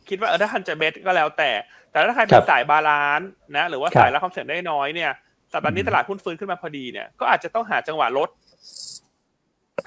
[0.10, 1.52] คิดว่าเออถ้าท่านจะ bet ก็แล้วแต่
[1.92, 5.12] แต่ถ้าใครเป็นสาย balance นะ หรือว่าสายรับความเสี่ยงได้น้อยเนี่ย
[5.54, 8.30] สัปดาห์นี้ตลาดหุ้นฟื้นขึ้นมาพอดีเนี่ยก็อาจจะต้องหาจังหวะลด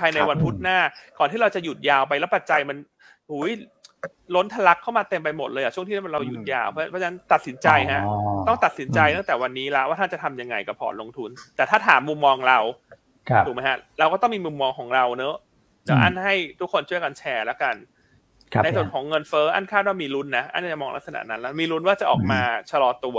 [0.00, 0.78] ภายในวันพุธหน้า
[1.18, 2.76] ก่อนที่เราจะหยุดยาวไปแล้วปัจจัยมัน
[3.30, 3.50] หุย
[4.34, 8.02] ล้นทะลักเข้ามาเต็มไปหมดเลยอะช่วงที่เราหยุดยาวเพราะฉะนั้นตัดสินใจฮะ
[8.48, 12.58] ต้องตัดสินใจตั้งแต่วันนี้แล้วว่าท่านจะทำยังไงกับพอร์ตลงทุน แต่ถ้าถามมุมมองเรา
[13.46, 15.36] ถูกไหมฮะ เราก็ต้องมีมุมมองของเราเนอะ
[15.84, 17.74] เดี๋ยวอันให้ทุกคนช่วยกันแชร์แล้วกัน
[18.64, 22.40] ในส่วนของเงินเฟ้ออันคาดว่ามีลุ้นนะอันจะมองลักษณะนั้น แล้วมีลุ้นว่าจะออกมา
[22.70, 23.18] ชะลอตัว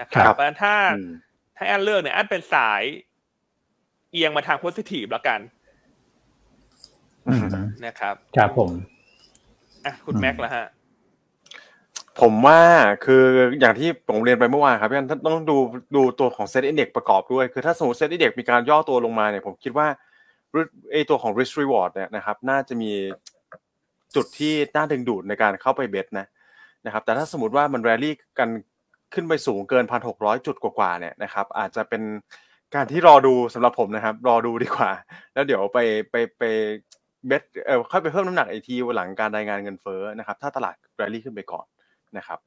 [0.00, 0.74] นะครับเพราะฉะนั้นถ้า
[1.56, 2.82] ถ้าแอนเลือกเนี่ยแอนเป็นสาย
[4.12, 5.40] เอียงมาทางโพสิทีฟแล้วกัน
[7.86, 8.70] นะครับ ครับผม
[9.84, 10.66] อะคุณแม็กซ์ละฮะ
[12.20, 12.60] ผมว่า
[13.04, 13.22] คือ
[13.60, 15.56] อย่างที่ผมเรียนไปเมื่อวานครับพี่อันต้องดู
[15.96, 19.86] ดูตัวของ SET Index ประกอบด้วย คือถ้าสมมติ SET Index มีการย่อตัวลงมาเนี่ยผมคิดว่า
[20.92, 22.92] ไอ้ตัวของ risk reward เนี่ยนะครับ น่าจะมี
[24.16, 26.26] จุดที่น่าดึงดูดในการเข้าไป bet นะ
[26.86, 28.48] นะครับ แต่ถ้าสมมติว่ามันแรลลี่กัน
[29.14, 32.02] ขึ้นไปสูงเกินพันหกร้อยจุดกว่าเนี่ยนะครับ อาจจะเป็น
[32.74, 34.90] การที่รอดูสำหรับผมนะครับ รอดูดีกว่า
[35.34, 35.78] แล้วเดี๋ยวไป
[36.10, 36.42] ไปไป
[37.26, 41.66] bet เออค่อยไปเพิ่มน้ำหนักไอทีหลังการรายงานเงินเฟ้อนะครับ ถ้าตลาดแรลลี่ขึ้นไปก่อน
[42.16, 42.38] นะครับ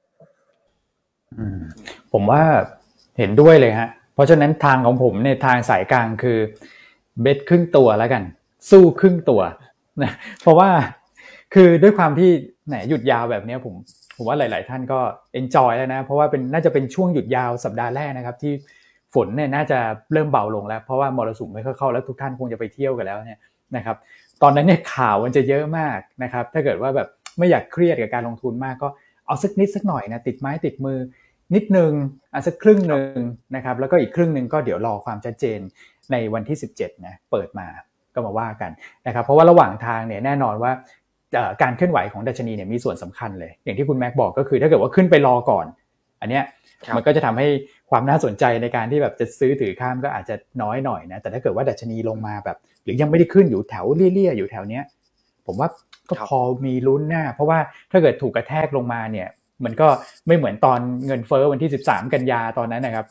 [2.14, 2.42] ผมว่า
[3.18, 6.40] เห็นด้วยเลยฮะเพราะฉะนั้นทางของผมในทางสายกลางคือ
[7.22, 8.24] bet ครึ่งตัวแล้วกัน
[8.70, 9.42] สู้ครึ่งตัว
[10.04, 10.12] นะ
[10.42, 10.70] เพราะว่า
[11.54, 12.30] คือด้วยความที่
[12.68, 13.74] แหนหยุดยาวแบบนี้ผม
[14.16, 15.00] ผมว่าหลาย ๆ ท่านก็
[15.34, 18.54] enjoy แล้วนะเพราะว่าเป็นน่าจะเป็นช่วงหยุดยาวสัปดาห์แรกนะครับ ที่
[19.14, 19.80] ฝนเนี่ยน่าจะ
[20.14, 23.40] เริ่มเบาลงแล้ว เพราะว่ามรสุมไม่ค่อยเข้าแล้วทุกท่านคงจะไปเที่ยวกันแล้วเนี่ย
[23.76, 23.98] นะครับ
[24.42, 27.08] ตอนนั้นเนี่ยข่าวมันจะเยอะมากนะครับ ถ้าเกิดว่าแบบ
[27.38, 28.88] ไม่อยากเครียดกับการลงทุนมากก็
[29.28, 30.98] เอาสักนิดสักหน่อยนะติดไม้ติดมือ
[31.56, 31.92] นิดนึง
[32.34, 33.18] อะสักครึ่งหนึ่ง
[33.56, 35.60] นะครับแล้วก็อีกครึ่งหนึ่งก็เดี๋ยวรอความชัดเจน
[36.12, 37.68] ในวันที่ 17นะเปิดมา
[38.14, 38.72] ก็มาว่ากัน
[39.08, 40.72] นะครับเพราะว่าระหว่างทางเนี่ยแน่นอนว่า
[41.62, 45.66] การเคลื่อนไหวของดัชนีเนี่ยมีส่วนสำคัญเลย อย่างที่คุณแม็กบอกก็คือถ้าเกิดว่าขึ้นไปรอก่อน
[46.22, 46.44] อันเนี้ย
[46.96, 47.48] มันก็จะทำให้
[47.90, 54.84] ความน่าสนใจในการที่แบบจะซื้อถือข้ามก็อาจจะน้อยหน่อยนะแต่ถ้าเกิดว่าดัชนีลงมาแบบ หรือยังไม่ได้ขึ้นอยู่แถวเลี่ยๆอยู่แถวเนี้ย
[55.48, 55.70] ผมว่า
[56.10, 57.60] ก็พอมีลุ้นหน้า เพราะว่า
[57.92, 59.28] ถ้าเกิดถูกกระแทกลงมาเนี่ย
[59.66, 59.88] มันก็
[60.28, 63.06] ไม่เหมือนตอนเงินเฟ้อวันที่ 13 กันยาตอนนั้นนะครับ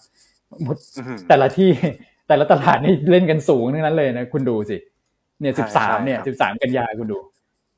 [1.28, 1.70] แต่ละที่
[2.28, 4.76] แต่ละตลาดนี่เล่นกันสูงทั้งนั้นเลยนะคุณดูสิ
[5.40, 7.18] เนี่ย13เนี่ย13กันยาคุณดู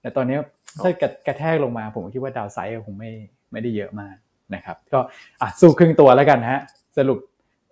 [0.00, 0.38] แต่ตอนนี้
[0.82, 0.90] ถ้า
[1.26, 3.10] กระแทกลงมาผมคิดว่าดาวไซด์คงไม่
[3.52, 4.16] ไม่ได้เยอะมาก
[4.54, 5.00] นะครับ ก็
[5.40, 6.60] อะสู้ครึ่งตัวแล้วกันฮะ
[6.98, 7.18] สรุป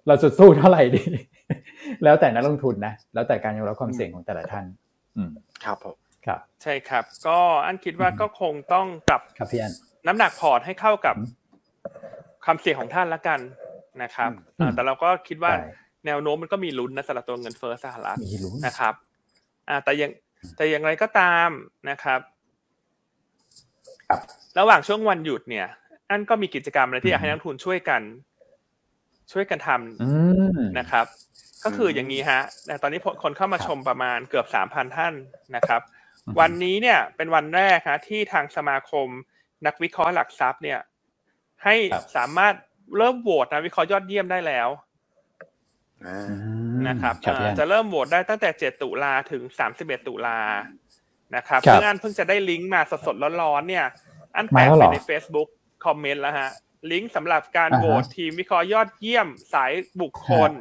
[0.06, 1.02] เราสุดสู้เท่าไหร่ดี
[2.04, 4.64] แล้วแต่นักลงทุนนะ แล้วแต่การยอมรับความเสี่ยงของแต่ละท่าน
[5.16, 5.30] อืม
[5.64, 5.96] ครับผม
[6.26, 9.72] ครับ ใช่ครับ ก็อันคิดว่าก็คงต้องปรับครับพี่อัน
[10.06, 11.14] น้ำหนักพอร์ตให้เข้ากับ
[12.44, 13.40] ความเสี่ยงของท่านละกัน
[14.02, 14.30] นะครับ
[14.74, 15.52] แต่เราก็คิดว่า
[16.06, 18.18] แนวโน้มมันก็มีลุ้นนะสำหรับตัวเงินเฟ้อสหรัฐ
[18.66, 18.94] นะครับ
[19.68, 20.10] อ่า แต่ยัง
[20.56, 21.48] แต่อย่างไรก็ตาม
[21.90, 22.20] นะครับ
[24.08, 24.20] ครับ
[24.58, 25.66] ระหว่างช่วงวันหยุดเนี่ย
[26.10, 28.02] อันก็มีกิจกรรมอะไรที่อยากให้นักทุนช่วยกัน
[29.32, 31.06] ช่วยกันทำนะครับ
[31.64, 32.40] ก็คืออย่างนี้ฮะ
[32.82, 35.14] ตอนนี้คนเข้ามาชมประมาณเกือบสามพันท่าน
[35.56, 35.80] นะครับ
[36.40, 39.08] วันนี้เนี่ยเป็นวันแรกฮะที่ทางสมาคม
[39.66, 40.80] นักวิเคราะห์หลักทรัพย์เนี่ย
[41.64, 41.74] ให้
[42.16, 42.54] สามารถ
[42.96, 44.68] เริ่มโหวตนะวิเคราะห์ยอดเยี่ยมได้แล้ว
[46.88, 47.14] นะครับ
[47.58, 49.42] จะเริ่มโหวตได้ตั้งแต่ 7 ตุลาถึง
[49.76, 50.38] 31 ตุลา
[51.36, 53.86] นะครับซึ่งอันเพิ่งจะได้ลิงก์มาสดๆร้อนๆเนี่ย
[54.36, 55.48] อันแปะไปใน Facebook
[55.84, 56.50] คอมเมนต์แล้วฮะ
[56.92, 60.52] ลิงก์สำหรับการโหวตทีมวิเคราะห์ยอดเยี่ยมสายบุคคล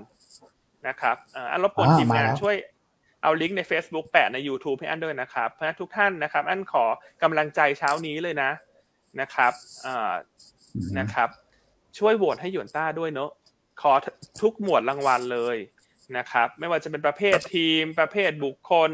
[0.87, 1.15] นะครับ
[1.51, 2.55] อันรบกวนทีมงานช่วย
[3.21, 6.85] เอาลิงก์ใน Facebook แปะใน YouTube ให้อันด้วยนะครับ เพราะฉะนั้นทุกท่านนะครับ อันขอ
[7.23, 8.51] กำลังใจเช้านี้เลยนะ
[9.21, 9.53] นะครับ
[10.99, 11.29] นะครับ
[11.97, 13.31] ช่วยโหวตให้หยวนต้าด้วยเนอะ
[13.81, 13.93] ขอ
[14.41, 15.57] ทุกหมวดรางวัลเลย
[16.17, 18.89] นะครับไม่ว่าจะเป็นประเภททีม ประเภทบุคคล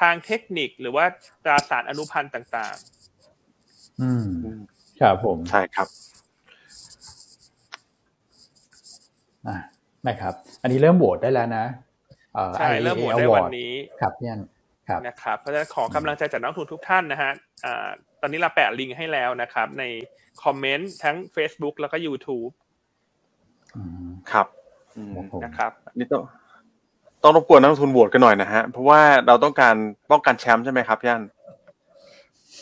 [0.00, 1.04] ทางเทคนิคหรือว่า
[1.44, 4.26] ตราสารอนุพันธ์ต่างๆ อืม
[5.00, 5.88] ครับผมใช่ครับ
[9.46, 9.56] อ่า
[10.08, 11.64] นะครับ อันนี้เริ่มโหวตได้แล้วนะ
[12.58, 14.42] ใช่เริ่มโหวตได้วันนี้ครับพี่อัน
[14.88, 17.32] ครับนะครับเพราะฉะนั้นขอกำลังใจจากนักทุนทุกท่านนะฮะ
[17.64, 17.88] อ่า
[18.20, 19.84] ตอนนี้เราแปะลิงก์ให้แล้วนะครับ ใน
[20.42, 22.52] คอมเมนต์ทั้ง Facebook แล้วก็ YouTube
[24.32, 24.46] ครับ
[25.44, 26.22] นะครับนี่ต้อง
[27.22, 29.74] ต้องรบกวนนักทุนโหวตกันหน่อยนะฮะ เพราะว่าเราต้องการ
[30.10, 31.22] ป้องกันแชมป์ใช่ไหมครับย่าน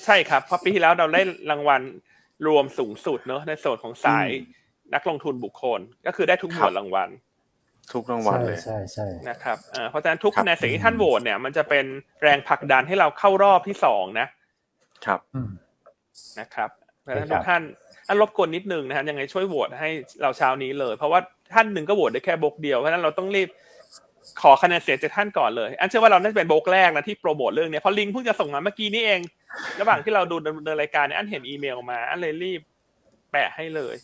[0.05, 1.81] ใช่ครับเพราะปีที่แล้วเราได้รางวัล
[2.47, 4.29] รวมสูงสุดเนอะในโซนของสาย
[4.95, 7.09] นักลงทุนบุคคล ก็คือได้ทุกหมวดรางวัล
[7.93, 9.57] ทุกรางวัลเลยใช่ใช่นะครับ
[9.91, 11.85] เพราะฉะนั้นทุกคะแนนเสียงที่ท่านโหวตเนี่ยมันจะเป็น
[12.23, 14.29] แรงผลักดันให้เราเข้ารอบที่สองนะ
[15.07, 15.21] ครับ
[16.41, 17.63] นะครับเพราะฉะนั้นทุกท่าน
[18.09, 19.91] อันรบกวนนิดนึงนะฮะยังไงช่วยโหวตให้
[20.23, 21.21] เราเช้านี้เลย เพราะว่า
[21.55, 23.49] ท่านหนึ่งก็โหวตได้แค่บกเดียวเพราะฉะนั้นเราต้องรีบ
[24.41, 29.21] ขอคะแนนเสียงจากท่านก่อนเลย อันเชื่อว่าเราน่าจะเป็นบกแรกนะที่โปรโมทเรื่องนี้เพราะลิงเพิ่งจะส่งมาเมื่อกี้นี้เอง
[29.81, 32.61] ระหว่างที่เราดูดำเนินรายการเนี่ยอันเห็นอีเมลมา อันเลยรีบ
[33.31, 33.95] แปะให้เลย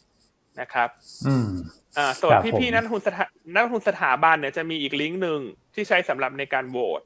[0.60, 0.88] นะครับ
[1.26, 1.48] อืม
[1.96, 3.24] อ่าส่วนพี่ๆนักทุนสถา
[3.54, 5.40] นักทุนสถาบันเนี่ยจะมีอีกลิงก์หนึ่ง
[5.74, 7.02] ที่ใช้สำหรับในการโหวต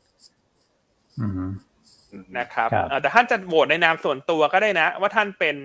[2.39, 2.69] นะครับ
[3.03, 5.57] แต่ท่านจะโหวตในนามส่วนตัวก็ได้นะ ว่าท่านเป็น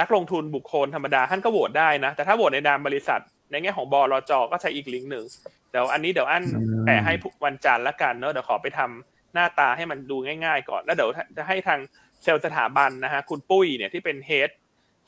[0.00, 3.20] นักลงทุนบุคคลธรรมดาท่านก็โหวตได้นะ แต่ถ้าโหวตในนามบริษัท
[3.50, 5.24] ในแง่ของบอรจก็ใช้อีกลิงก์หนึ่ง
[5.70, 6.44] เดี๋ยวอันนี้เดี๋ยวอัน
[6.84, 7.14] แปะให้
[7.44, 11.78] วันจันทร์ละกันเนอะเดี๋ยวขอไปทำหน้าตาให้มันดูง่าย ๆ ก่อนแล้วเดี๋ยวจะให้ทาง
[12.22, 14.50] เซลล์สถาบันนะฮะคุณปุ้ยเนี่ยที่เป็นเฮด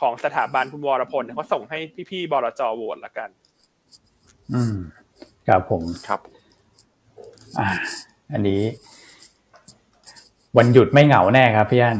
[0.00, 1.78] ของสถาบันคุณวรพลเขาส่งให้
[2.10, 3.28] พี่ๆบรจโหวตละกัน
[4.52, 4.76] อืม
[5.48, 6.20] ครับผมครับ
[7.58, 7.68] อ่า
[8.32, 8.62] อันนี้
[10.56, 11.98] วันหยุดไม่เหงาแน่ครับพี่อัน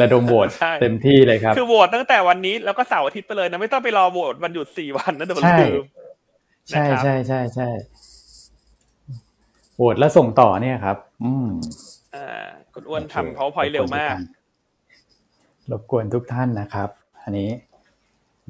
[0.00, 0.48] ระดมโหวต
[0.82, 5.40] เต็มที่เลยครับ คือโหวตตั้งแต่วันนี้แล้วก็เสาร์อาทิตย์ไปเลยนะ ไม่ต้องไปรอโหวตวันหยุดสี่วันนะเดี๋ยว
[5.74, 5.84] ลืม
[6.68, 7.68] ใช่ใช่ใช่ใช่
[9.76, 11.48] โหวตแล้วส่งต่อเนี่ยครับ อืม
[12.14, 14.14] อ่าคุณอ้วนทำเพาพอยเร็วมาก
[15.70, 16.88] รบกวนทุกท่านนะครับ
[17.22, 17.50] อันนี้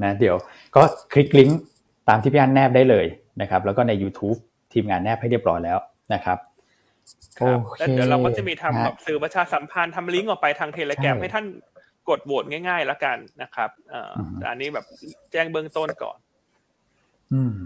[0.03, 0.37] นะ เดี๋ยว
[0.77, 0.83] ก็
[1.13, 1.61] คลิกลิงก์
[2.09, 3.07] ตามที่พี่อันแนบได้เลย
[3.41, 4.39] นะครับ แล้วก็ใน YouTube
[4.73, 5.79] ทีมงานแนบให้เรียบร้อยแล้ว
[6.15, 6.39] นะครับ
[7.39, 11.45] โอเคเดี๋ยวเราก็จะมีทำแบบสื่อประชาสัมพันธ์ทำลิงก์ออกไปทางเทเลแกรมให้ท่าน
[12.09, 13.71] กดโหวตง่ายๆแล้วกันนะครับ
[14.51, 14.85] อันนี้แบบ
[15.33, 16.19] แจ้งเบื้องต้นก่อน
[17.33, 17.57] อืม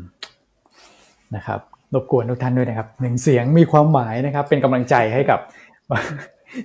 [1.34, 1.60] นะครับ
[1.94, 5.40] รบกวนทุกท่านด้วยนะครับหนึ่งเสียงมีความหมายนะครับ เป็นกำลังใจให้กับ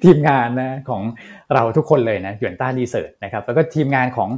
[0.04, 1.02] ทีมงานนะของ
[1.54, 4.30] เราทุกคนเลยนะหยวนต้า research นะครับ แล้วก็ทีมงานของ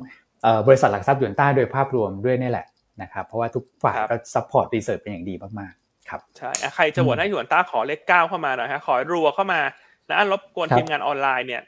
[0.68, 2.66] บริษัทหลักทรัพย์หยวนต้าโดยภาพรวมด้วยนี่แหละ
[3.02, 5.79] นะครับ เพราะว่าทุกฝ่ายก็ support research เป็นอย่างดีมากๆ
[6.10, 9.62] ครับใช่ใครจะโหวตให้หยวนต้าขอเลขเก้าเข้ามาหน่อยฮะขอรัวเข้ามา
[10.10, 11.64] นะรบกวนทีมงานออนไลน์เนี่ย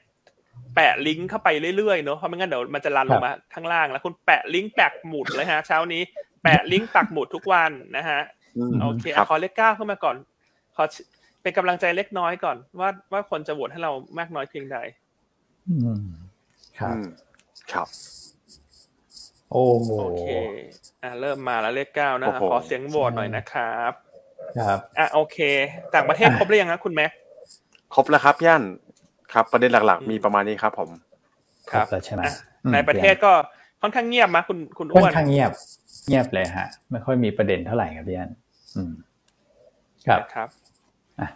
[0.76, 6.02] แปะลิงก์เข้าไปเรื่อยๆเนาะเพราะไม่งั้นเดี๋ยวมันจะ run ลงมาข้างล่างแล้วคุณแปะลิงก์แปะหมุดเลยฮะ เช้านี้
[6.44, 8.22] แปะลิงก์ปักหมุดทุกวันนะฮะ
[8.82, 10.16] โอเคขอเลขเก้าเข้ามาก่อน
[10.76, 10.84] ขอ
[11.42, 14.78] เป็นกำลังใจเล็กน้อยก่อน ว่าว่าคนจะโหวตให้เรามากน้อยเพียงใด
[16.80, 16.96] ครับ
[17.72, 17.88] ครับ
[19.52, 19.64] โอ้
[20.00, 20.24] โอเค
[21.04, 23.94] อ่าเริ่มมาแล้วเลขเก้านะขอเสียงโหวตหน่อยนะครับ
[24.68, 25.38] ครับอะโอเค
[25.94, 27.12] ต่างประเทศครบหรือยังนะคุณแม็ก
[27.94, 28.64] ครบแล้วครับย่าน
[29.34, 30.90] ครับ ประเด็นหลัก ๆ มีประมาณนี้ครับผม
[31.72, 32.24] ครับใช่ไหม
[32.74, 33.32] ในประเทศก็
[33.82, 35.52] ค่อนข้างเงียบมาคุณคุณอ้วนค่อนข้างเงียบ
[36.08, 38.32] เงียบเลยฮะ ไม่ค่อยมีประเด็นเท่าไหร่ครับพี่อัน
[38.76, 38.94] อืม
[40.08, 40.50] ครับครับ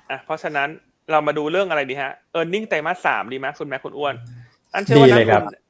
[0.10, 0.70] อะเพราะฉะนั้น
[1.12, 4.16] เรามาดูเรื่องอะไรดีฮะ earning ไตรมาสสามดีไหมคุณแม็กคุณอ้วน
[4.74, 5.08] อันเชื่อว่า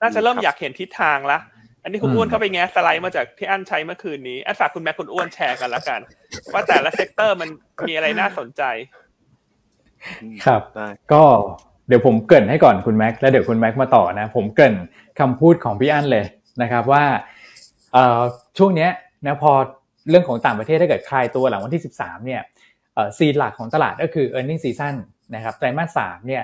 [0.01, 1.37] น่าจะเริ่มอยากเห็นทิศทางละ
[1.85, 5.99] อันนี้คุณอ้วนเข้าไปแง้สไลด์มาจากที่อันใช้เมื่อคืนนี้อันฝากคุณแม็กคุณอ้วนแชร์กันละกัน
[6.53, 7.49] ว่าแต่ละ sector มัน
[7.87, 8.63] มีอะไรน่าสนใจ
[10.45, 10.61] ครับ
[11.13, 11.23] ก็
[11.87, 14.73] เดี๋ยวผมเกินให้ก่อนคุณแม็กแล้วเดี๋ยวคุณแม็กมาต่อนะ ผมเกิน
[15.19, 16.25] คำพูดของพี่อันเลย
[16.61, 17.03] นะครับว่า
[18.57, 18.89] ช่วงนี้
[19.25, 19.51] นะพอ
[20.09, 22.41] เรื่องของต่างประเทศถ้าเกิดคลายตัวหลังวันที่ 13เนี่ย
[23.17, 24.95] ซีหลักของตลาดก็คือ e a r n i n g ็ season
[25.35, 26.43] นะครับไตรมาสสามเนี่ย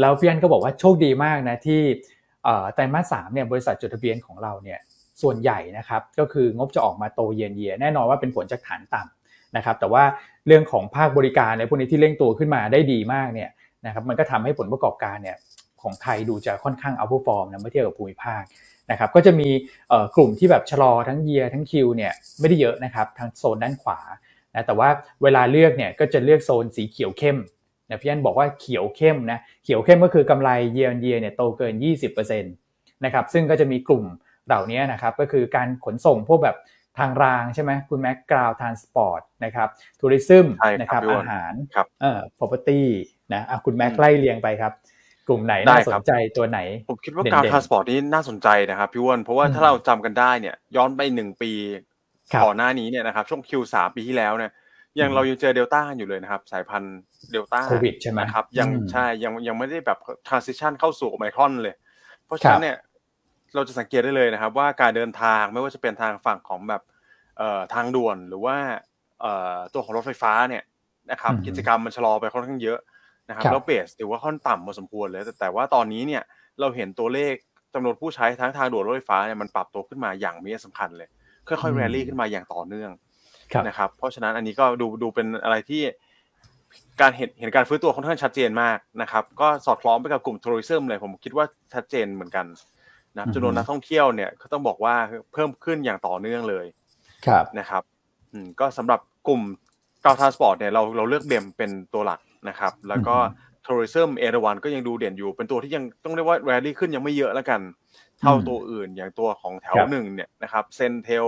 [0.00, 1.80] แล้วพี่อันก็บอกว่าโชคดีมากนะที่
[2.74, 4.78] ไตรมาสสามเนี่ยบริษัทจดทะเบียนของเราเนี่ย
[5.22, 10.04] ส่วนใหญ่นะครับก็คืองบจะออกมาโตเยียนเยียแน่นอนว่าเป็นผลจากฐานต่ำนะครับแต่ว่า
[10.46, 13.50] เรื่องของภาคบริการในพวกนี้ที่เร่งตัวขึ้นมาได้ดีมากเนี่ย
[13.86, 15.36] นะครับมันก็ทำให้ผลประกอบการเนี่ย
[15.82, 18.42] ของไทยดูจะค่อนข้างเอาฟอร์มนะเมื่อเทียบกับภูมิภาค
[18.90, 19.48] นะครับก็จะมี
[20.16, 23.98] กลุ่มที่แบบชะลอทั้งเยียทั้งคิวเนี่ยไม่ได้เยอะนะครับทางโซนด้านขวา
[24.54, 24.88] นะแต่ว่า
[25.22, 27.38] เวลาเลือกเนี่ยก็จะเลือกโซนสีเขียวเข้ม
[27.90, 31.74] นะพี่อันบอกว่าเขียวเข้มนะเขียวเข้มก็คือกำไรเยียร์เยียเนี่ยโตเกิน
[32.18, 34.04] 20%นะครับซึ่งก็จะมีกลุ่ม
[34.46, 36.56] เหล่านี้นะครับก็คือการขนส่งพวกแบบ
[36.98, 39.68] ทางรางใช่ไหมคุณแม็ก ground transport นะครับ
[40.00, 40.46] tourism
[40.80, 41.52] นะครับอาหาร
[42.00, 42.82] เอ่อ property
[43.34, 44.72] นะคุณแม็กไล่เรียงไปครับ
[45.28, 51.52] กลุ่มไหนน่าสนใจตัวไหน ผมคิดว่า ground transport์ตนี้น่าสนใจนะครับพี่วอนเพราะว่าถ้าเราจำกันได้เนี่ยย้อนไปหนึ่งปี
[52.44, 54.50] ก่อนหน้านี้เนี่ยนะครับช่วง Q3 ปีที่แล้วเนี่ย
[54.98, 56.96] ยังเรายังเจอเดลต้าอยู่เลยนะครับ สายพันธุ์
[57.32, 61.74] เดลต้าโควิดใช่ไหมครับ ยังใช่ยังยังไม่ได้แบบ transition เข้าสู่ไมครอนเลย
[62.26, 62.76] เพราะฉะนั้นเนี่ย
[63.54, 66.82] เราจะสังเกตได้เลยนะครับ ว่าการเดินทางไม่ว่าจะเป็นทางฝั่งของแบบ
[67.38, 68.56] เอ่อทางด่วนหรือว่า
[69.20, 70.62] เอ่อตัวของรถไฟฟ้าเนี่ย
[71.10, 72.78] นะครับ กิจกรรมมันชะลอไปค่อนข้างเยอะ
[73.28, 76.22] นะครับแล้วเบสถือว่าค่อนต่ำพอสมควรเลยแต่แต่ว่าตอนนี้เนี่ย
[76.60, 77.34] เราเห็นตัวเลข
[77.74, 81.08] จำนวนผู้ใช้ทั้งทางด่วนรถไฟฟ้าเนี่ยมันปรับตัวขึ้นมาอย่างมีสำคัญเลย
[81.48, 82.90] ค่อยๆแรลลี่ขึ้นมาอย่างต่อเนื่อง
[83.66, 85.82] นะครับ เพราะฉะนั้นอันนี้ก็ดูดูเป็นอะไรที่
[87.00, 91.44] การเห็นเห็นการฟื้นตัวค่อนข้างชัดเจนมากนะครับ ก็สอดคล้องไปกับกลุ่ม tourism เลยผมคิดว่า
[91.74, 92.46] ชัดเจนเหมือนกัน
[93.16, 94.94] นะจำนวนนักท่องเที่ยวเนี่ยก็ต้องบอกว่า
[95.32, 96.66] เพิ่มขึ้นอย่างต่อเนื่องเลย
[97.26, 97.82] ครับนะครับ
[98.32, 99.42] อืมก็สำหรับกลุ่ม
[100.04, 103.16] ground transport เนี่ยเราเราเลือก BEM เป็นตัวหลักนะครับ แล้วก็
[103.66, 107.60] tourism เอราวัณก็ยังดูเด่นอยู่ เป็นตัวที่ยังต้องเรียกว่าแรลลี่ขึ้นยังไม่เยอะแล้วกัน
[108.20, 111.26] เท่าตัวอื่นอย่างตัวของแถวหนึ่งเนี่ยนะครับ CENTEL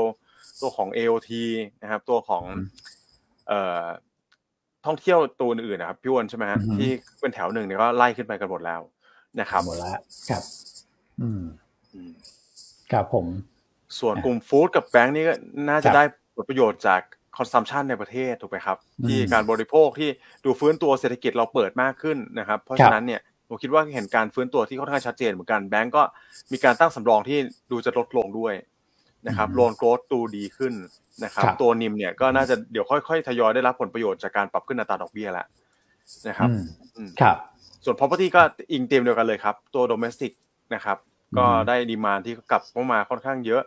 [0.62, 1.30] ตัวของ AOT
[1.82, 2.44] นะครับ ตัวของ
[3.48, 3.86] เอ่อ
[4.86, 6.90] ท่องเที่ยวตัวอื่นนะครับพี่วนใช่ไหมฮะที่
[7.20, 8.80] เป็นแถวหนึ่งเนี่ยก็ไล่ขึ้นไปกันหมดแล้ว
[9.40, 9.96] นะครับหมดแล้ว
[10.30, 10.42] ครับ
[11.20, 11.42] อืม
[12.92, 13.26] ครับผม
[13.98, 15.34] ส่วนกลุ่ม food กับแบงค์นี่ก็
[15.68, 16.02] น่าจะได้
[16.34, 17.00] ผลประโยชน์จาก
[17.36, 20.10] consumption ในประเทศถูกไหมครับ ที่การบริโภคที่
[20.44, 26.02] ดูฟื้นตัวเศรษฐกิจเราเปิดมากขึ้นนะครับ เพราะฉะนั้นเนี่ยผมคิดว่าเห็นการฟื้นตัวที่ค่อนข้างชัดเจนเหมือนกันแบงก์ก็
[26.52, 27.38] มีการตั้งสำรองที่
[27.70, 28.54] ดูจะลดลงด้วย
[29.26, 30.74] นะครับโลนโกรดดูดีขึ้น
[31.24, 35.46] นะครับ ตัวนิมเนี่ยก็น่าจะเดี๋ยวค่อยๆ ทยอยได้รับผลประโยชน์จากการปรับขึ้นอัตราดอกเบี้ยแล้ว
[36.28, 36.48] นะครับ
[37.20, 37.36] ครับ
[37.84, 38.42] ส่วน property ก็
[38.72, 40.32] อิงเต็มเดียวกันเลยครับ ตัว domestic
[40.74, 40.98] นะครับ
[41.38, 43.62] ก็ได้ดีมานที่กลับเข้ามาค่อนข้างเยอะ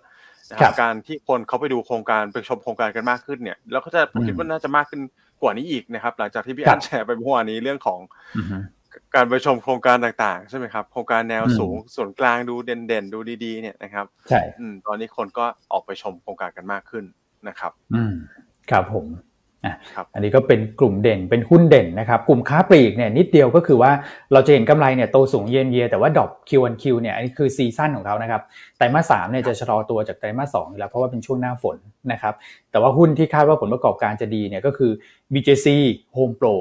[0.51, 5.01] นะครับการที่คนเขาไปดูโครงการไปชมโครงการกันมากขึ้นเนี่ย แล้วก็จะคิดว่าน่าจะมากขึ้น
[5.41, 7.99] กว่านี้อีกนะครับ หลังจากที่พี่อันแชร์ไปเมื่อวานนี้เรื่องของ
[9.15, 14.41] การไปชมโครงการต่างๆ ใช่ไหมครับ โครงการแนวสูงส่วนกลางดูเด่นๆ ดูดีๆ เนี่ยนะครับ ใช่
[14.87, 17.05] ตอนนี้คนก็ออกไปชมโครงการกันมากขึ้น
[17.47, 18.13] นะครับ อืม
[18.71, 19.07] ครับผม
[20.13, 23.91] อันนี้ก็เป็นกลุ่มเด่นเป็นหุ้นเด่นนะครับ กลุ่มค้าปลีกเนี่ยนิดเดียวก็คือว่า
[24.33, 28.41] เราจะเห็นกำไรเนี่ยโตสูงเยนเยียแต่ว่าดรอป Q1Q เนี่ยอันนี้คือ season ของเขานะครับ
[28.77, 31.77] ไตรมาสสามเนี่ยจะชะลอตัวจากไตรมาสสองแล้วเพราะว่าเป็นช่วงหน้าฝน
[32.11, 32.33] นะครับ
[32.71, 34.91] แต่ว่าหุ้นที่คาดว่าผลประกอบการจะดีเนี่ยก็คือ
[35.33, 35.67] BJC
[36.15, 36.55] Home Pro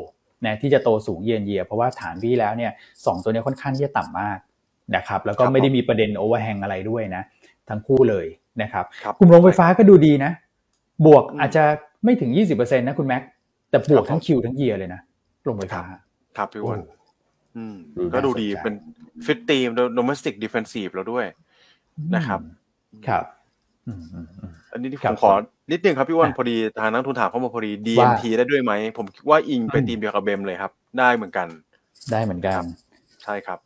[0.47, 2.73] นะที่จะโตสูง year on year เพราะว่าฐานปีที่แล้วเนี่ย
[3.07, 4.39] สองตัวนี้ค่อนข้างที่จะต่ำมาก
[4.97, 7.23] นะครับแล้วก็ไม่ได้มีประเด็น overhang อะไรด้วยนะ
[7.69, 8.27] ทั้งคู่เลย
[8.63, 8.85] นะครับ
[9.19, 10.31] กลุ่มโรงไฟฟ้าก็ดูดีนะ
[11.07, 11.65] บวกอาจจะ
[12.05, 13.23] ไม่ถึง 20%นะคุณแม็ก
[13.71, 15.01] แต่บวกทั้ง Q ทั้ง year เลยนะ
[15.45, 15.83] โรงไฟฟ้า
[16.37, 16.81] ครับพี่วัน
[18.15, 18.75] ก็ดูดีเป็น
[19.27, 21.27] fit theme domestic defensive แล้วด้วย
[22.15, 22.41] นะครับ
[23.09, 23.25] ครับ
[24.75, 25.33] อันนี้ที่ผมขอ
[25.73, 31.49] นิดนึงครับพี่วันพอดีทางนักลงทุนถามเข้ามาพอดี DMT ได้ด้วยไหม ผมคิดว่าอิงไปทีมเดียวกับ BEM เลยครับ ได้เหมือนกัน
[32.13, 32.63] ได้เหมือนกัน
[33.23, 33.59] ใช่ครับ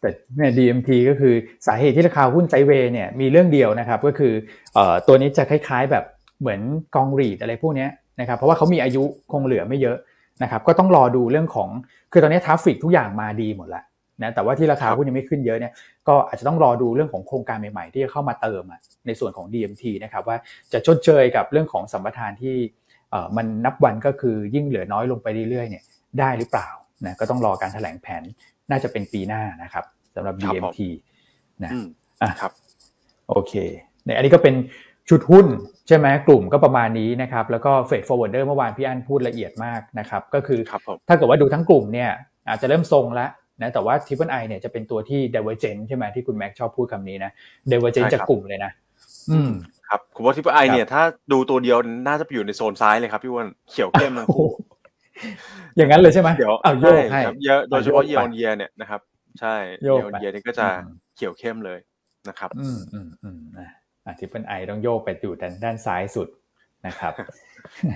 [0.00, 1.34] แต่เนี่ย DMT ก็คือ
[1.66, 4.32] สาเหตุที่ราคาหุ้น sideway เนี่ยมีเรื่องเดียวนะครับ ก็คือ
[4.74, 6.04] เอ่อตัวนี้จะคล้าย ๆ แบบ
[6.40, 6.60] เหมือน
[6.94, 7.86] กอง REIT อะไรพวกนี้
[8.20, 9.02] นะครับเพราะว่าเขามีอายุ
[9.32, 9.96] คงเหลือไม่เยอะ
[10.42, 11.68] นะครับก็ต้องรอดูเรื่องของ
[12.12, 13.84] คือตอนนี้ traffic ทุกอย่างมาดีหมดแล้ว
[14.22, 15.72] นะแต่ว่าที่ราคาหุ้นยังไม่ขึ้นเยอะเนี่ย
[16.08, 18.62] ก็อาจจะต้องรอดูเรื่องของโครงการใหม่ๆ ที่จะเข้ามาเติม
[19.06, 20.36] ในส่วนของ DMT นะครับว่า
[20.72, 22.56] จะชดเชยกับเรื่องของสัมปทานที่
[23.36, 25.82] มันนับวันก็คือยิ่งเหลือน้อยลงไปเรื่อยๆเนี่ย
[26.18, 26.68] ได้หรือเปล่า
[27.06, 28.22] นะก็ต้องรอการแถลงแผน
[28.70, 30.80] น่าจะเป็นปีหน้านะครับสำหรับ DMT
[31.64, 31.72] นะ
[32.22, 32.52] อะครับ
[33.28, 33.52] โอเค
[34.04, 34.54] ในอันนี้ก็เป็น
[35.08, 35.46] ชุดหุ้น
[35.88, 40.60] ใช่ไหมกลุ่มก็ประมาณนี้นะครับแล้วก็ freight forwarder เมื่อวานพี่อันพูดละเอียดมากนะครับก็คือ
[41.08, 42.10] ถ้าเกิดว่าดูทั้งกลุ่มเนี่ย
[42.48, 43.30] อาจจะเริ่มทรงแล้ว
[43.62, 47.30] นะแต่ว่า Triple I เนี่ยจะเป็นตัวที่ diverge ใช่ไหมที่คุณแม็กชอบพูดคำนี้นะ
[47.68, 48.70] diverge จากกลุ่มเลยนะ
[49.30, 49.50] อืม
[49.88, 51.02] ครับผมว่า Triple I เนี่ยถ้า
[51.32, 54.48] ดูตัวเดียวน่าจะไปอยู่ในโซนซ้ายเลยครับพี่วันเขียวเข้มทั้งคู่
[55.76, 59.00] อย่างนั้นเลยใช่ไหมเดี๋ยวเอาโยกให้เยอะโดยเฉพาะ year onเยียเนี่ยนะครับ
[59.40, 60.66] ใช่เยอนเยียนี่ก็จะ
[61.16, 61.78] เขียวเข้มเลย
[62.28, 66.28] นะครับ อืมอืมอืมอ่า Triple I ต้องโยกไปอยู่ด้านด้านซ้ายสุด
[66.86, 67.12] นะครับ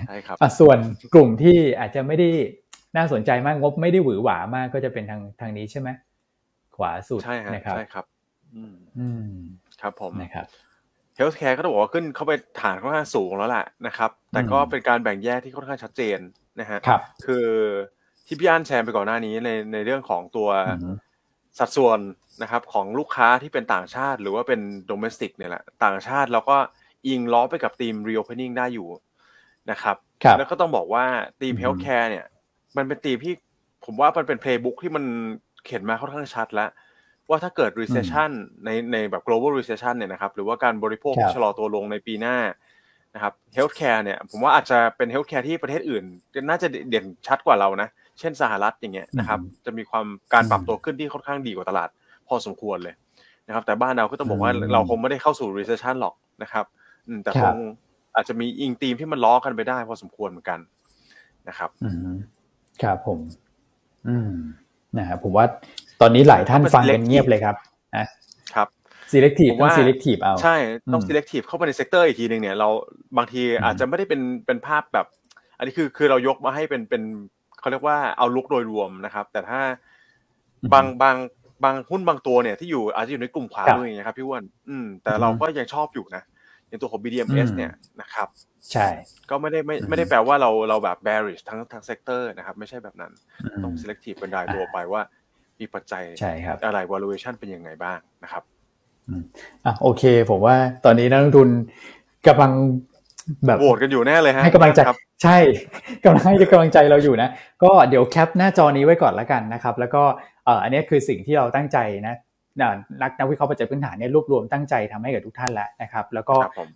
[0.07, 0.77] ใช่ครับส่วน
[1.13, 2.29] กลุ่มที่อาจจะไม่ได้
[2.97, 5.89] น่าสนใจมากงบไม่ได้หวือหวามากก็จะเป็นทางทางนี้ใช่ไหม
[6.75, 8.05] ขวาสุดใช่นะครับใช่ครับ
[8.55, 9.31] อืมอืม
[9.81, 10.45] ครับผมนะครับ
[11.15, 12.31] healthcare ก็ต้องบอกว่าขึ้นเข้าไป
[12.61, 16.19] ฐานค่อนข้างสูงแล้วแหละนะครับ แต่ก็เป็นการแบ่งแยกที่ค่อนข้างชัดเจน
[16.59, 17.47] นะฮะครับคือ
[18.25, 20.49] ที่พี่อันแชร์ไปก่อนหน้านี้ในในเรื่องของตัว
[21.59, 21.99] สัดส่วน
[22.41, 26.57] นะครับของลูกค้าที่เป็นต่างชาติหรือว่าเป็น domestic เนี่ยแหละต่างชาติเราก็
[27.07, 28.87] อิงล้อไปกับทีม reopening ได้อยู่
[29.71, 29.97] นะครับ
[30.37, 31.05] แล้วก็ต้องบอกว่า
[31.39, 32.25] theme healthcare เนี่ย
[32.77, 33.33] มันเป็นตีมที่
[33.85, 35.03] ผมว่ามันเป็น playbook ที่มัน
[35.63, 36.69] เขียนมาค่อนข้างชัดแล้ว
[37.29, 38.31] ว่าถ้าเกิด recession
[38.65, 42.37] ในในแบบ global recession เนี่ยนะครับ หรือว่าการบริโภคชะลอตัวลงในปีหน้า
[43.15, 46.03] นะครับ healthcare เนี่ย ผมว่าอาจจะเป็น healthcare ที่ประเทศอื่น
[46.49, 51.89] น่าจะเด่นชัดกว่าเรานะ เช่นสหรัฐอย่างเงี้ยนะครับ จะมีความการปรับตัวขึ้นที่ค่อนข้างดีกว่าตลาด
[52.27, 52.95] พอสมควรเลย
[53.47, 56.65] นะครับ แต่บ้านเราก็ต้องบอกว่าเราคงไม่ได้เข้าสู่ recession หรอกนะครับ
[57.23, 57.55] แต่คง
[58.15, 60.59] อาจจะมีอิงตีมที่มันล้อกันไปได้พอสมควรเหมือนกัน
[61.49, 61.69] นะครับ
[62.83, 63.19] ครับผม
[64.07, 64.31] อืม
[64.97, 65.45] นะครับผมว่า
[66.01, 67.55] ตอนนี้หลายท่านฟังกันเงียบเลยครับ
[67.97, 68.05] นะ
[68.55, 68.67] ครับ
[69.11, 70.55] selective ต้อง selective เอาใช่
[70.93, 72.69] ต้อง selective เข้าไปใน sector อีกทีหนึ่งเนี่ยเรา
[73.17, 75.07] บางทีอาจจะไม่ได้เป็นเป็นภาพแบบ
[75.57, 77.03] อันนี้คือคือเรายกมาให้เป็นเป็น
[77.59, 79.61] เขาเรียกว่าเอา look โดยรวมนะครับ แต่ถ้า
[80.73, 81.15] บางบาง
[81.63, 86.23] บางหุ้นบางตัวเนี่ยที่อยู่อาจจะอยู่ในกลุ่มขวาด้วยนะครับพี่อ้วนอืมแต่เราก็ยังชอบอยู่นะ
[86.73, 87.71] อย่างตัวของ BDMS เนี่ย
[88.01, 88.27] นะครับ
[88.71, 88.87] ใช่
[89.29, 93.11] ก็ไม่ได้ไม่ไม่ได้แปลว่าเราเราแบบ bearish ทั้งทั้ง sector นะครับ ไม่ใช่แบบนั้น
[93.63, 95.01] ต้อง selective เป็นรายตัวไปว่า
[95.59, 98.43] มีปัจจัยใช่ครับอะไร valuation เป็นยังไงบ้างนะครับ
[99.65, 100.55] อะโอเค ผมว่า
[100.85, 101.49] ตอนนี้นักลงทุน
[102.27, 102.51] กำลัง
[103.47, 104.79] แบบโหวตกันอยู่แน่เลยฮะให้กำลังใจ
[105.23, 105.37] ใช่
[106.03, 107.29] กำลังให้กำลังใจเราอยู่นะ
[107.63, 110.03] ก็เดี๋ยวแคปหน้าจอนี้ไว้ก่อนละกันนะครับ แล้วก็
[110.63, 112.15] อันนี้คือสิ่งที่เราตั้งใจนะ
[112.61, 116.35] นักนักวิเคราะห์ปัจจัยพื้นฐานเนี่ยรวบรวมตั้งใจทำให้กับทุกท่านแล้วนะครับ แล้วก็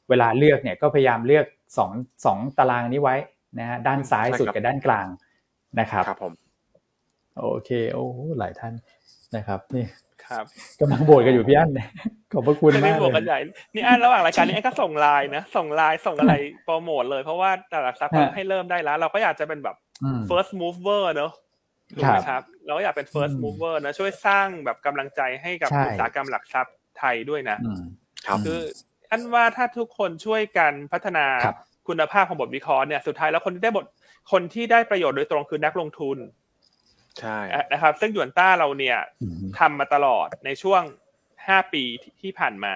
[0.10, 1.46] เวลาเลือกเนี่ยก็พยายามเลือก
[1.78, 1.92] สอง
[2.26, 3.16] สองตารางนี้ไว้
[3.60, 5.08] นะฮะด้านซ้ายสุดกับด้านกลาง
[5.80, 6.34] นะครับครับผม
[7.40, 8.06] โอเคโอ้
[8.40, 8.74] หลายท่าน
[9.36, 9.86] นะครับนี่
[10.26, 10.46] ครับ
[10.80, 11.72] กำลังโบดกันอยู่พี่อัน
[12.32, 13.40] ขอบพระคุณมากเลยกันใหญ่
[13.76, 19.76] นี่อันระหว่างรายการนี้ก็ส่งไลน์นะส่งไลน์ส่งอะไรโปรโมทเลยเพราะว่าแต่ละซับให้เริ่มได้แล้ว เราก็อยากจะเป็นแบบ
[20.30, 21.32] first mover เนอะ
[21.96, 27.58] ถูกไหมครับ เราก็อยากเป็น first mover นะช่วยสร้างแบบกำลังใจให้กับอุตสาหกรรมหลักทรัพย์ไทยด้วยนะ
[28.46, 28.60] คือ
[29.12, 31.26] อันว่าถ้าทุกคนช่วยกันพัฒนา
[31.88, 33.86] คุณภาพของบทวิเคราะห์เนี่ยสุดท้ายแล้วคนที่ได้บท
[34.32, 36.18] คนที่ได้ประโยชน์โดยตรงคือนักลงทุน
[37.20, 37.38] ใช่
[37.74, 38.98] นะครับ ซึ่งหยวนต้าเราเนี่ย
[39.60, 40.82] ทำมาตลอดในช่วง
[41.48, 41.84] ห้าปี
[42.22, 42.76] ที่ผ่านมา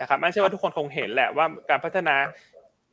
[0.00, 2.16] นะครับไม่ใช่ว่าทุกคนคงเห็นแหละว่าการพัฒนา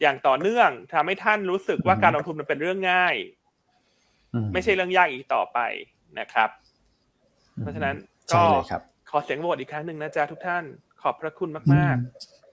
[0.01, 3.15] อย่างต่อเนื่องทำให้ท่านรู้สึกว่าการลงทุนมันเป็นเรื่องง่าย
[4.53, 5.59] ไม่ใช่เรื่องยากอีกต่อไป
[6.19, 6.49] นะครับ
[7.59, 7.95] เพราะฉะนั้น
[8.33, 8.43] ก็
[9.09, 10.63] ขอเสียงโหวตอีกครั้งหนึ่งนะจ๊ะทุกท่าน
[11.01, 11.95] ขอบพระคุณมาก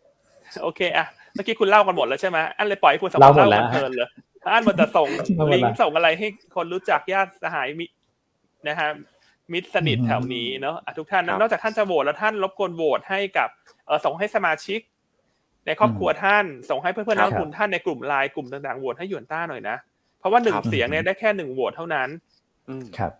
[0.02, 4.08] ๆ โอเคอะเมื่อกี้คุณเล่ากันหมดแล้วใช่ไหมอันเลยปล่อยให้คุณสองคนเล่ากันเพลินเลย
[4.44, 5.08] ท่านมันจะส่ง
[5.52, 6.26] ลิงก์ส่งอะไรให้
[6.56, 7.86] คนรู้จักญาติสหายมิ
[8.68, 8.88] นะฮะ
[9.52, 13.48] มิตรสนิทแถวนี้เนาะทุกท่านนอกจากท่านจะโหวตแล้วท่านรบกวนโหวตให้กับ
[13.86, 14.80] เออส่งให้สมาชิก
[15.66, 19.76] ในครอบครัวท่าน ส่งให้เพื่อนๆนักลงทุนท่านในกลุ่มไลน์กลุ่มต่างๆโหวตให้หยวนต้าหน่อยนะ
[20.18, 22.08] เพราะว่าหนึ่งเสียงเนี่ยได้แค่หนึ่งโหวตเท่านั้น
[22.98, 23.12] ครับ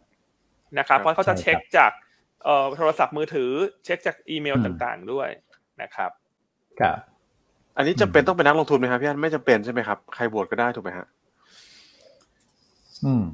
[0.79, 1.91] นะครับเพราะเขาจะเช็คจาก
[2.45, 3.51] เอ่อโทรศัพท์มือถือ
[3.85, 5.29] เช็คจากอีเมลต่างๆด้วย
[5.83, 6.11] นะครับ
[6.81, 6.99] ครับ
[7.77, 11.07] อันนี้จำเป็นต้องเป็นนักลงทุนไหมครับพี่อันไม่จำเป็นใช่ไหมครับใครโหวตก็ได้ถูกไหมฮะ
[13.05, 13.25] อืม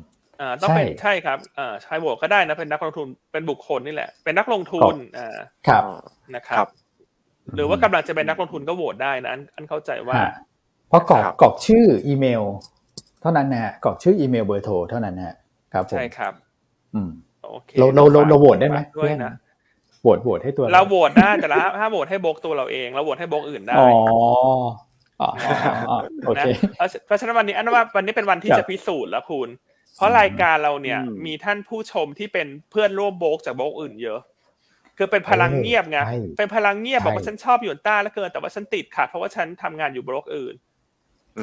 [0.41, 5.39] อ่าต้องเป็นใช่ครับอ่าใช้โหวตก็ได้นะเป็นนักลงทุนเป็นบุคคลนี่แหละ เป็นนักลงทุนอ่า
[5.69, 5.83] ครับ
[6.37, 6.69] นะครับ
[7.57, 10.17] หรือว่ากำลังจะเป็นนักลงทุนก็โหวตได้นะอันอันเข้าใจว่า
[10.89, 12.43] เพราะกรอกกรอกชื่ออีเมล
[13.25, 15.37] เท่านั้นนะฮะกรอกชื่ออีเมลเบอร์โทรเท่านั้นนะฮะ
[15.73, 16.33] ครับผมใช่ครับ
[16.95, 17.11] อืม
[17.45, 19.33] โอเคเราเราเราเราโหวตได้ไหมด้วยนะ
[20.03, 23.89] โหวตโหวตให้ตัวเราโหวตได้แต่ละถ้าโหวตให้บกตัวเราเอง เราโหวตให้บกอื่นได้อ๋อ
[25.21, 25.31] อ๋อ
[26.27, 29.49] โอเคนะเพราะฉะนั้นวันนี้อันว่าวันนี้เป็นวันที่จะพิสูจน์แล้วคุณ
[29.97, 34.21] เพราะรายการเราเนี่ย มีท่านผู้ชมที่เป็นเพื่อนร่วมโบกจากโบกอื่นเยอะ
[34.99, 35.99] คือเป็นพลังเงียบไง
[36.39, 40.55] เป็นพลังเงียบบอกว่าฉันชอบหยวนต้าแล้วเกินแต่ว่าฉันติดขัดเพราะว่าฉันทำงานอยู่โบกอื่น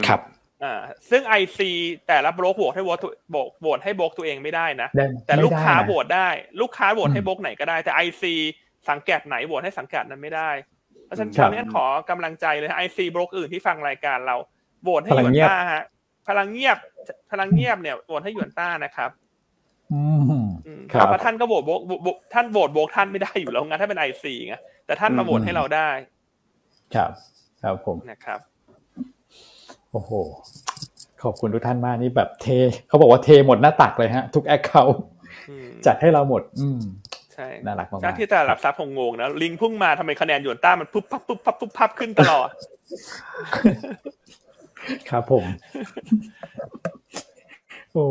[0.07, 0.21] ครับ
[0.63, 1.69] อ่าซึ่งไอซี
[2.07, 2.99] แต่ละโบรกโหวตให้โหวต
[3.61, 6.29] โหวตให้โบรกตัวเองไม่ได้นะได้แต่ลูกค้าไม่ได้นะโหวตได้
[6.61, 8.33] ลูกค้าโหวตให้โบรกไหนก็ได้ แต่ IC
[8.89, 10.49] สังกัดไหนโหวตให้สังกัดนั้นไม่ได้
[11.05, 14.35] เพราะฉะนั้นครับตอนนี้ขอกำลังใจเลย IC โบรกอื่นที่ฟังรายการเรา
[14.83, 15.83] โหวตให้พหลัยงวนเงียบต้าฮะ
[16.27, 16.77] พลังเงียบ
[17.31, 19.11] พลังเงียบเนี่ยโหวตให้หยวนต้านะครับ
[19.93, 20.35] อืมอื
[20.79, 24.55] มครับเพราะท่านก็โหวตโบรกโบรกท่านโหวตโบรกท่านไม่ได้อยู่แล้วงั้นถ้าเป็น IC ไง
[24.85, 25.89] แต่ท่านมาโหวตให้เราได้
[26.95, 27.11] ครับ
[27.63, 28.39] ครับผมนะครับ
[29.91, 30.11] โอ้โห
[31.23, 32.47] ขอบคุณทุกท่านมากนี่แบบเท
[32.87, 34.99] เขาบอกว่าเทหมดหน้าตักเลยฮะ ทุกแอคเคาท์
[35.49, 36.81] อืมจัดให้เราหมด อืม
[37.33, 42.49] ใช่น่ารักมากๆจากที่ตลาดหลักทรัพย์คงงงนะ ลิงพุ่งมาทำไมคะแนนหยวนต้ามันปุ๊บปั๊บปุ๊บปั๊บปุ๊บปั๊บขึ้นตลอด
[45.09, 45.43] ครับผม
[47.93, 48.05] โอ้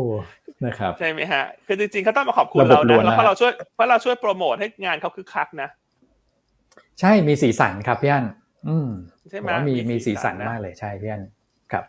[0.65, 5.69] นะครับใช่ไหมฮะ คือจริงๆเขาต้องมาขอบคุณระบบเราล้นะวนนะแล้วเพราะเราช่วยเพราะเราช่วยโปรโมทให้งานเขาคึกคักนะ
[6.99, 8.25] ใช่มีสีสันครับพี่อัน
[8.69, 8.89] อืม
[9.29, 11.23] ใช่ไหมผมว่ามีมีมีสีสีสัสันนนะมากเลยใช่พี่อัน
[11.71, 11.85] ครับ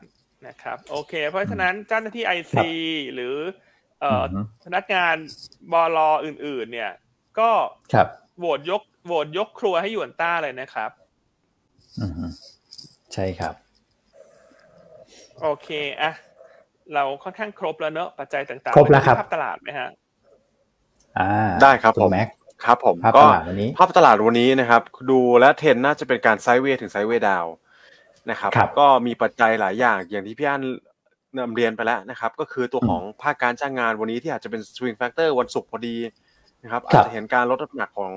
[0.47, 2.69] นะครับ โอเค เพราะฉะนั้นเจ้าหน้าที่ไอซี
[3.15, 3.37] หรือ
[4.01, 5.17] เอ่อออฮึพนักงาน
[5.73, 6.93] บลอื่น ๆ เนี่ย
[7.39, 7.51] ก็
[7.95, 8.09] ครับ
[8.39, 10.91] โหวตยกโหวตยกครัวให้หยวนต้าเลยนะครับ
[12.01, 12.31] อืม
[13.13, 13.55] ใช่ครับ
[15.41, 15.69] โอเค
[16.03, 16.13] อะ
[16.95, 19.89] เราค่อนข้างครบแล้วเนอะปัจจัยต่างๆครบแล้วครับภาพตลาดไหมฮะ
[21.19, 22.29] อ่าได้ครับคุผณมแม็ก
[22.65, 27.47] ครับผมภาพก็ตลาดวันนี้ภาพตลาดวันนี้นะครับ ดูแล้วเทรนด์น่าจะเป็นการ sideway ถึง sideway down
[28.31, 30.63] นะครับครับก็มีปัจจัยหลายอย่างอย่างที่พี่อัน
[31.39, 35.97] นำเรียนไปแล้วนะครับ ก็คือตัวของภาคการจ้างงานวันนี้ที่อาจจะเป็น swing factor วันศุกร์พอดี
[36.63, 38.13] นะครับอาจจะเห็นการลดน้ำหนักของ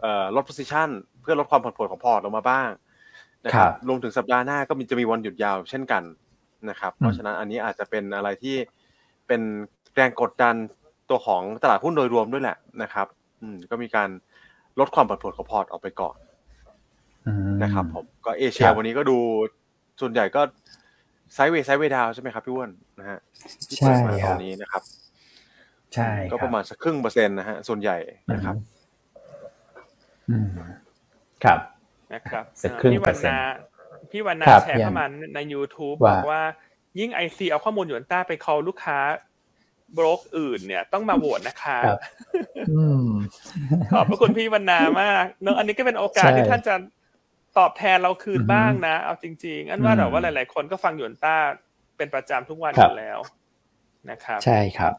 [0.00, 0.88] เอ่อลด position
[1.20, 2.70] เพื่อลดความผันผวนของพอร์ตลงมาบ้าง
[3.44, 6.02] นะครับรวมถึงสัปดาห์หน้าก็มีจะมีวันหยุดยาวเช่นกัน
[6.70, 8.56] นะครับ เพราะฉะนั้นอันนี้อาจจะเป็นอะไรที่
[9.26, 9.40] เป็น
[9.94, 10.54] แรงกดดัน
[11.10, 13.06] ตัวของตลาดหุ้นโดยรวมด้วยแหละนะครับ
[13.40, 14.08] อืมก็มีการ
[14.80, 16.25] ลดความผันผวนของพอร์ตออกไปก่อนอืม
[17.62, 19.18] นะครับผมก็เอเชียครับวันนี้ก็ดู
[20.00, 20.42] ส่วนใหญ่ก็
[21.34, 23.18] sideway sideway down ใช่ไหมครับพี่อ้วนนะฮะ
[23.68, 24.82] ที่ใช่เปิดมาคตรัอบนนี้นะครับ
[25.94, 27.98] ใช่ก็ประมาณสักครึ่งเปอร์เซ็นต์นะฮะส่วนใหญ่
[28.32, 28.56] นะครับ
[30.30, 30.48] อืม
[31.44, 31.58] ครับ
[32.12, 33.40] นะครับสักครึ่งพี่เปวัอนร์เซ็นต์นา
[34.10, 35.04] พี่วันนาครับแชร์เข้ามา
[35.34, 36.42] ใน YouTube ว่าบอกว่า
[36.98, 38.98] ยิ่งไอซีเอาข้อมูลหยวนต้าไป call ลูกค้า
[39.96, 41.98] บล็อกอื่นเนี่ยต้องมาโหวตนะคะครับ
[42.70, 43.08] อืม
[43.92, 46.74] ขอบพระคุณพี่วรรณามากเนอะอันนี้ก็เป็นโอกาสใช่ที่ท่านจะ
[47.58, 51.36] ตอบแทนเราคืนอือฮึบ้างนะ เอาจริง ๆ อันว่าอืมแบบว่าหลาย ๆ คนก็ฟังหยวนต้า
[51.96, 53.18] เป็นประจำทุกวันคอรับยู่แล้ว
[54.10, 54.94] นะครับ ใช่ครับ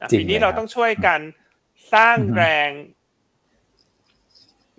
[0.00, 1.20] อะจริงปีนี้เลยเราครับต้องช่วยกัน
[1.94, 2.70] สร้างอือฮึแรง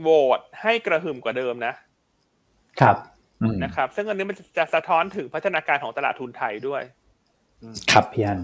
[0.02, 1.74] โหวตให้กระหึ่มกว่าเดิมนะ
[2.82, 2.98] ครับ
[3.42, 6.82] อืมนะครับ ซึ่งอันนี้มันจะสะท้อนถึงพัฒนาการของตลาดทุนไทยด้วย
[7.92, 8.40] ครับพี่อัน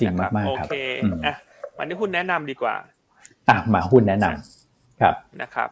[0.00, 1.34] จริงนะคมากโอๆครับเคอืมอะ
[1.78, 2.74] วันนี้คุณแนะนำดีกว่า
[3.48, 5.68] อะมาหุ้นแนะนำครับนะครับ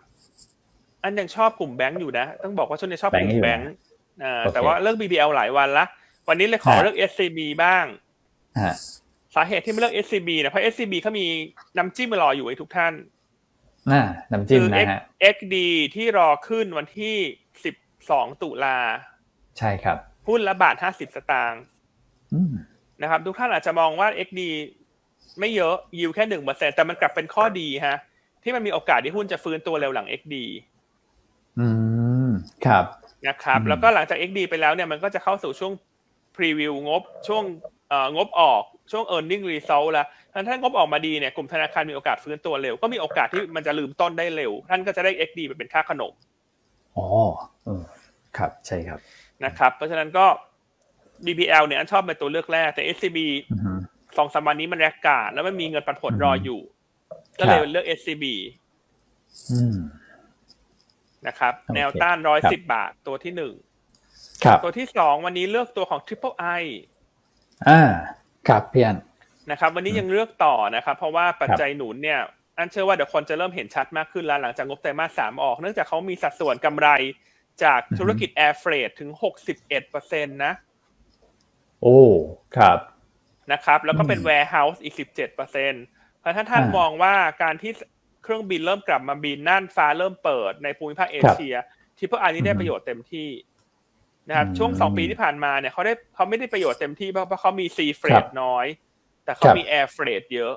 [1.02, 3.76] อันยังชอบกลุ่มแบงก์อยู่นะ ต้องบอกว่าช่วงนี้ชอบกลุ่มแบแบงงก์ก์อยู่
[4.22, 5.84] อ่าโอเคแต่ว่าเลิก BBL หลายวันละ
[6.28, 7.84] วันนี้เลยขอฮะเลิก SCB บ้าง
[8.62, 8.74] ฮะ
[9.34, 11.26] สาเหตุที่ไม่เลิก SCB นะเพราะ SCB เขามี
[11.76, 12.94] น้ำจิ้มมารออยู่ให้ทุกท่าน
[13.90, 15.00] อ่าน้ำจิ้มคืนะฮะ
[15.34, 15.56] XD
[15.94, 17.16] ที่รอขึ้นวันที่
[17.80, 18.78] 12ตุลา
[19.58, 19.96] ใช่ครับ
[20.28, 21.62] หุ้นละบาท50สตางค์
[22.34, 22.52] อืม
[23.02, 24.40] นะครับ ทุกท่านอาจจะมองว่า XD
[25.40, 27.96] ไม่เยอะยิวแค่หนึ่งเปอร์เซ็นแต่มันกลับเป็นข้อดีฮะ
[28.42, 30.71] ที่มันมีโอกาสที่หุ้นจะฟื้นตัวเร็วหลัง XD อื
[32.26, 32.30] ม
[32.66, 32.84] ครับ
[33.28, 35.72] นะครับอืมแล้วก็หลังจาก XD ไปแล้วเนี่ยมันก็จะเข้าสู่ช่วง
[36.36, 37.44] พรีวิวงบช่วง
[37.88, 40.06] เอ่องบออกช่วง e a r n i n g result แล้ว
[40.48, 46.12] ถ้างบออกมาดีเนี่ยกลุ่มธนาคารมีโอกาสฟื้นตัวเร็ว ก็มีโอกาสที่มันจะลืมต้นได้เร็ว ท่านก็จะได้ XD ไปเป็นค่าขนม
[46.96, 47.06] อ๋อ
[47.64, 47.82] เออ
[48.36, 49.00] ครับใช่ครับ
[49.44, 50.26] นะครับ เพราะฉะนั้นก็
[51.24, 53.18] BBL เนี่ยอันชอบเป็นตัวเลือกแรก แต่ SCB
[54.16, 56.60] สองสามวันนี้มันแรกกาดแล้วมันมีเงินปันผลรออยู่
[57.38, 58.24] ก็เลยเลือก SCB
[61.26, 63.54] นะครับ แนวต้านร้อยสิบบาทตัวที่หนึ่ง
[64.64, 66.64] ตัวที่สองวันนี้เลือกตัวของ Triple I
[67.68, 67.80] อ่า
[68.48, 68.96] ครับพี่อัน
[69.50, 72.20] นะครับ วันนี้ยังเลือกต่อนะครับ เพราะว่าปัจจัยหนุนเนี่ย
[72.58, 76.88] อันเชื่อว่าเดี๋ยวคนจะเริ่มเห็นชัดมากขึ้นแล้วหลังจากงบไตรมาสสามออก เนื่องจากเขามีสัดส่วนกำไร
[77.64, 80.52] จากธุรกิจ air freight ถึงหกสิบเอ็ดเปอร์เซ็นต์นะ
[81.82, 82.00] โอ้
[82.56, 82.78] ครับ
[83.52, 85.84] นะครับ แล้วก็เป็น warehouse อีกสิบเจ็ดเปอร์เซ็นต์
[86.20, 87.72] เพราะถ้าท่านมองว่าการที่
[88.22, 91.54] เครื่องบินเริ่มกลับมาบินน่านฟ้าเริ่มเปิดในภูมิภาคเอเชีย
[91.98, 93.28] Triple I นี่ได้ประโยชน์เต็มที่
[94.28, 98.66] นะครับช่วงสองปีที่ผ่านมาเนี่ยเขาได้เขาไม่ได้ประโยชน์เต็มที่เพราะเขามี sea freight น้อย
[99.24, 100.54] แต่เขามี air freight เยอะ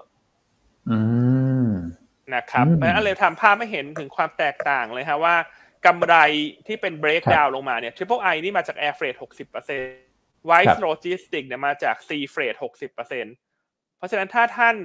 [2.35, 5.35] นะครับเพราะฉะนั้นเลยทำภาพไม่เห็นถึงความแตกต่างเลยฮะว่า
[5.85, 6.15] กำไร
[6.67, 9.95] ที่เป็น break down ลงมาเนี่ย Triple I นี่มาจาก air freight หกสิบเปอร์เซ็นต์
[10.49, 13.33] WICE Logistics เนี่ยมาจาก sea freight หกสิบเปอร์เซ็นต์
[13.97, 14.75] เพราะฉะนั้นถ้าท่าน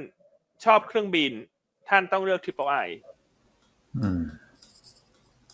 [0.64, 1.32] ชอบเครื่องบิน
[1.90, 2.88] ท่านต้องเลือก Triple I
[4.02, 4.22] อืม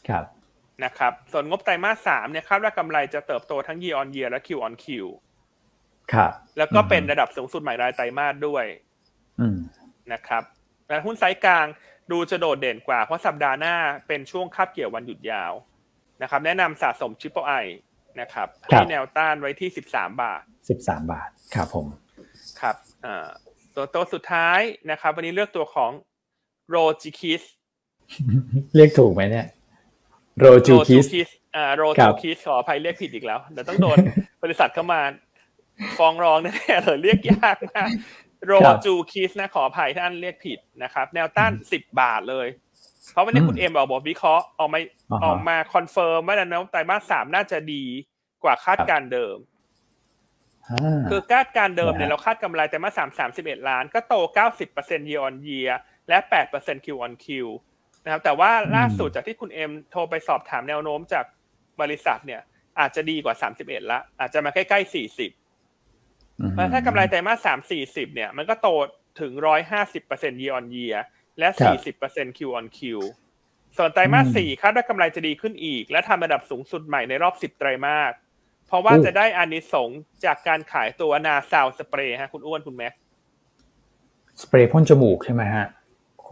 [0.09, 0.24] ครับ
[0.84, 4.87] นะครับ ส่วนงบไตรมาสสามเนี่ยคาดว่ากำไรจะเติบโตทั้ง year on year และ Q on Q
[6.12, 8.64] ครับ แล้วก็เป็นระดับสูงสุดใหม่รายไตรมาสด้วย
[10.12, 10.43] นะครับ
[10.89, 11.66] และหุ้นไซส์กลาง
[12.11, 13.76] ดูจะโดดเด่นกว่า เพราะสัปดาห์หน้า
[14.07, 15.53] เป็นช่วงคาบเกี่ยววันหยุดยาว
[16.22, 17.53] นะครับ แนะนำสะสม Triple I
[18.20, 21.87] นะครับให้แนวต้านไว้ที่สิบสามบาทสิบสามบาท ครับผม
[22.61, 23.26] ครับอ่า
[23.74, 24.61] ตัวตัวสุดท้าย
[24.91, 25.93] นะครับ วันนี้เลือกตัวของ
[26.71, 27.43] โรจิคิส
[28.75, 29.47] เรียกถูกไหมเนี่ย
[30.39, 33.97] โรจูคิสอ่าโรจูคิสขออภัยเรียกผิดอีกแล้วเดี๋ยวต้องโดน
[34.43, 35.01] บริษัทเข้ามา
[35.99, 37.89] ฟ้องร้องแน่เลยเรียกยากมาก
[38.47, 38.53] โร
[38.85, 42.47] จูคิสนะขออภัยท่านเรียกผิดนะครับ แนวต้านสิบบาทเลย
[43.12, 44.79] เพราะวันนี้คุณเอ็มออกบทวิเคราะห์ออกมา
[45.25, 47.85] ออกมา confirm ว่าแนวไตรมาสสามน่าจะดี
[48.43, 49.37] กว่าคาดการณ์เดิม
[51.11, 57.26] คือคาดการณ์เดิมเนี่ยเราคาดกำไรไตรมาสามสามสิบเอ็ดล้าน ก็โตเก้าสิบเปอร์เซ็นต์ year on year และแปดเปอร์ เซ็นต์ Q on Q
[58.04, 61.24] นะครับ แต่ว่าล่าสุดจากที่คุณเอ็มโทรไปสอบถามแนวโน้มจาก
[61.80, 62.42] บริษัทเนี่ย
[62.80, 65.30] อาจจะดีกว่าสามสิบเอ็ดละ อาจจะมาใกล้ๆสี่สิบ
[66.72, 68.68] ถ้ากำไรไตรมาสสามสี่สิบเนี่ย มันก็โต
[69.20, 70.96] ถึงร้อยห้าสิบเปอร์เซ็นต์ year on year
[71.38, 72.80] และสี่สิบเปอร์เซ็นต์ Q on Q
[73.76, 78.12] ส่วนไตรมาสสี่คาดว่ากำไรจะดีขึ้นอีก และทำระดับสูงสุดใหม่ในรอบสิบไตรมาส
[78.66, 79.90] เพราะว่าจะได้อานิสง
[80.24, 82.92] จากการขายตัวนาซาวสเปรย์ฮะคุณอ้วนคุณแม็ก
[84.42, 85.66] สเปรย์พ่นจมูกใช่ไหมฮะ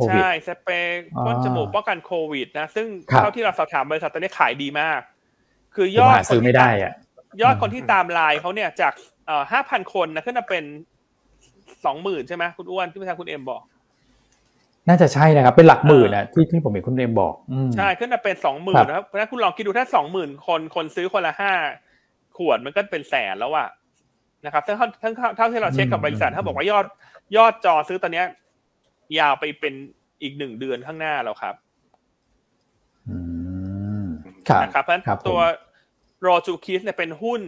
[0.09, 5.01] ใช่สเปรย์พ่นจมูกป้องกันโควิด นะ ซึ่งเท่าที่เราสอบถามบริษัทตอนนี้ขายดีมาก
[5.75, 6.93] คือยอดซื้อไม่ได้อะ
[7.43, 8.93] ยอดคนที่ตามไลน์เขาเนี่ยจาก
[9.27, 10.65] เอ่อห้าพันคนนะขึ้นมาเป็น
[11.85, 13.63] สองหมื่นใช่ไหมคุณอ้วนที่ประธานคุณเอ็มบอก
[14.89, 17.35] น่าจะใช่นะครับ เป็นหลักหมื่นนะที่ที่ผมเห็นคุณเอ็มบอก
[17.77, 21.53] ใช่ขึ้นมาเป็นสองหมื่นนะครับเพราะฉะนั้นคุณลองคิดดูถ้าสองหมื่นคนคนซื้อคนละห้า
[22.37, 23.69] ขวดมันก็เป็นแสนแล้วอะ
[24.45, 26.87] นะครับถ้าทั้งเท่าที่เราเช็คกับบริษัทเขาบอกว่ายอด
[27.37, 28.23] ยอดจองซื้อตอนเนี้
[29.19, 29.75] ยยาวไปเป็น
[30.23, 31.55] อีกหนึ่งเดือนข้างหน้าแล้วครับ
[34.63, 35.41] นะครับเพราะฉะนั้นตัว
[36.23, 37.43] โรจูคิสเนี่ยเป็นหุ้น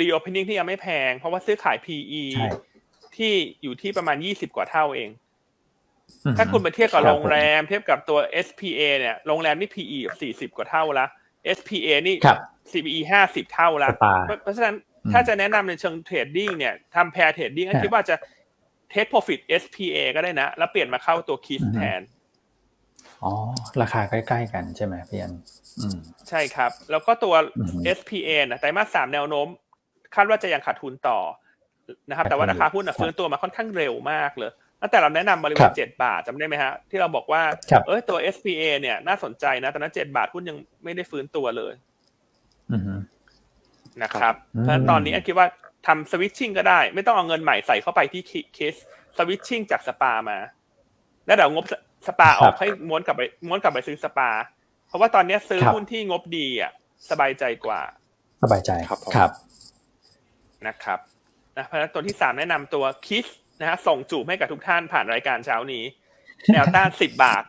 [0.00, 2.24] reopening ที่ยังไม่แพง เพราะว่าซื้อขาย PE
[3.16, 5.10] ที่อยู่ที่ประมาณยี่สิบกว่าเท่าเอง
[6.36, 11.06] ถ้าคุณไปเทียบกับโรงแรม เทียบกับตัว SPA เนี่ยโรงแรมนี่ PE สี่สิบกว่าเท่าละ
[11.56, 12.16] SPA นี่
[12.70, 13.90] PE ห้าสิบเท่าละ
[14.42, 14.74] เพราะฉะนั้น
[15.12, 18.16] ถ้าจะแนะนำในเชิง trading เนี่ยทำ pair trading คิดว่าจะ
[18.90, 22.00] take profit SPA ก็ได้นะ แล้วเปลี่ยนมาเข้าตัว KISS แทน
[23.24, 23.32] อ๋อ
[23.82, 25.34] ราคาใกล้ ๆ กันใช่ไหมพี่อัน
[26.28, 27.34] ใช่ครับ แล้วก็ตัว
[27.98, 29.48] SPA นะไตรมาสสามแนวโน้ม
[30.14, 31.18] คาดว่าจะยังขาดทุนต่อ
[32.08, 34.50] นะครับ แต่ว่าราคาหุ้นฟื้นตัวมาค่อนข้างเร็วมากเลย
[34.82, 37.42] ตั้งแต่เราแนะนำบริเวณเจ็ดบาทจำได้ไหมฮะ ที่เราบอกว่า
[37.86, 41.74] เออตัว SPA เนี่ย น่าสนใจนะตอนนั้นเจ็ดบาทหุ้นยังไม่ได้ฟื้นตัวเลย
[44.02, 45.46] นะครับเพราะฉะนั้นตอนนี้อันคิดว่า
[45.86, 48.22] ทำสวิตชิ่งก็ได้ ไม่ต้องเอาเงินใหม่ใส่เข้าไปที่
[48.54, 48.74] เคส
[49.16, 50.38] สวิตชิ่งจากสปามา
[51.26, 51.64] แล้วเดี๋ยวงบ
[52.06, 54.30] สปาออกให้ม้วนกลับไปม้วนกลับไปซื้อสปา
[54.86, 56.72] เพราะว่าตอนนี้ซื้อหุ้นที่งบดีอะ
[57.10, 57.80] สบายใจกว่า
[58.42, 59.30] สบายใจครับครับ
[60.66, 60.98] นะครับ
[61.56, 63.26] นะเพราะฉะนั้นตัวที่สามแนะนำตัวคิส
[63.60, 65.84] นะฮะส่งจูบให้กับทุกท่านผ่านรายการเช้านี้
[66.52, 67.44] แนวต้านสิบบาท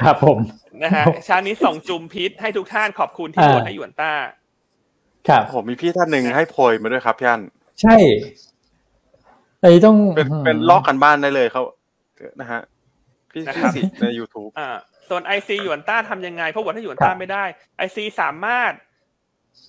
[0.00, 0.38] ครับผม
[0.82, 4.12] นะฮะเช้านี้ส่งจุมพิษให้ทุกท่านขอบคุณที่โหวตให้หยวนต้า
[5.28, 7.40] ครับผมมีพี่ท่านหนึ่งให้โพยมาด้วยครับพี่อัน
[7.80, 7.96] ใช่
[9.60, 11.62] ไอ้ต้องเป็นเป็นลอกกันบ้านได้เลยเขา
[12.40, 12.60] นะฮะ
[13.32, 14.68] พี่พี่สิใน YouTube อ่า
[15.08, 17.44] ส่วน IC หยวนต้าทำยังไง เพราะว่าถ้าหยวนต้าไม่ได้
[17.76, 18.72] IC สามารถ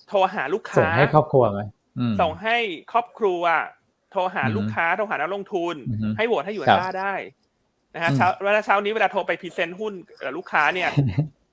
[0.08, 1.60] โทรหาลูกค้าส่งให้ครอบครัวไหม
[2.20, 2.56] ส่งให้
[2.92, 3.42] ครอบครัว
[4.12, 5.74] โทรหาลูกค้าโทรหานักลงทุน
[6.16, 7.14] ให้โหวตให้หยวนต้าได้
[7.94, 9.92] นะฮะเช้าเวลาเช้านี้เวลาโทรไป present หุ้น
[10.36, 10.90] ลูกค้าเนี่ย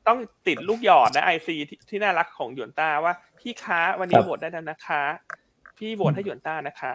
[0.07, 1.55] ต้องติดลูกหยอดนะ IC
[1.89, 5.03] ที่น่ารักของหยวนต้าว่า พี่ขาวันนี้โหวตได้แล้วนะคะ
[5.77, 6.93] พี่โหวตให้หยวนต้านะคะ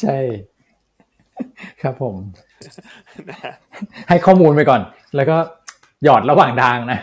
[0.00, 0.18] ใช่
[1.82, 2.14] ครับผม
[4.08, 4.80] ให้ข้อมูลไปก่อน
[5.16, 5.36] แล้วก็
[6.04, 7.00] หยอดระหว่างทางนะ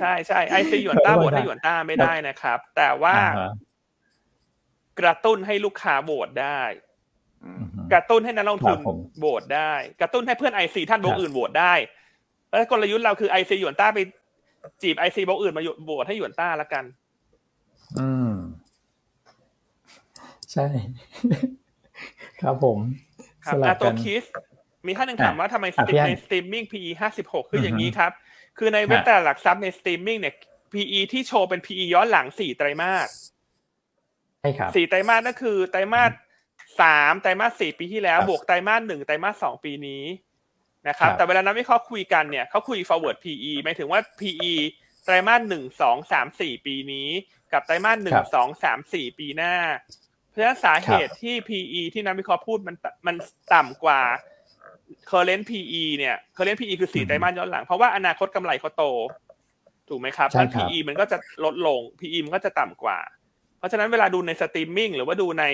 [0.00, 3.14] ใช่ใช่ IC หยวนต้าโหวตให้หยวนต้าไม่ได้นะครับ แต่ว่า
[5.00, 6.62] กระตุ้นให้ลูกค้าโหวตได้
[7.92, 8.78] กระตุ้นให้นักลงทุน
[9.18, 11.74] โหวตได้ กระตุ้นให้เพื่อน IC ท่านโบรกอื่นโหวตได้
[12.50, 13.98] แล้วกลยุทธ์เราคือ IC หยวนต้าไป
[14.82, 16.84] จีบ IC โบรกอื่นมาโหวตให้หยวนต้าละกัน
[17.98, 18.34] อืม
[20.52, 20.66] ใช่
[22.42, 22.78] ครับผม
[23.44, 24.24] ครับตัว KISS
[24.86, 25.66] มีท่านหนึ่งถามว่าทำไม
[26.06, 28.12] ในสตรีมมิ่ง PE ห้าสิบหกคืออย่างนี้ครับ
[28.58, 30.34] คือในเว็บตลาดหลักทรัพย์ในสตรีมมิ่งเนี่ย
[30.72, 33.08] PE ที่โชว์เป็น PE ย้อนหลังสี่ไตรมาส
[34.40, 36.12] ใช่ครับสี่ไตรมาสนั่นคือไตรมาส
[36.80, 40.02] สามไตรมาสสี่ปีที่แล้ว บวกไตรมาสหนึ่งไตรมาสสองปีนี้
[40.88, 44.52] นะครับแต่เวลานักวิเคราะห์คุยกันเนี่ยเขาคุย forward PE หมายถึงว่า PE
[45.04, 47.08] ไตรมาสหนึ่งสองสามสี่ปีนี้
[47.52, 49.54] กับไตรมาสหนึ่งสองสามสี่ปีหน้า
[50.28, 52.76] เพราะฉะนั้นสาเหตุที่ PE ที่นักวิเคราะห์พูดมัน
[53.06, 53.16] มัน
[53.54, 54.00] ต่ำกว่า
[55.10, 58.84] current PE เนี่ย current PE คือสี่ไตรมาสย้อนหลัง เพราะว่าอนาคตกำไรเขาโต
[59.88, 62.98] ถูกไหมครับถ้า PE มันก็จะลดลง PE มันก็จะต่ำกว่า
[63.58, 65.44] เพราะฉะนั้นเวลาดูในสตรีมมิ่งหรือว่าดูใน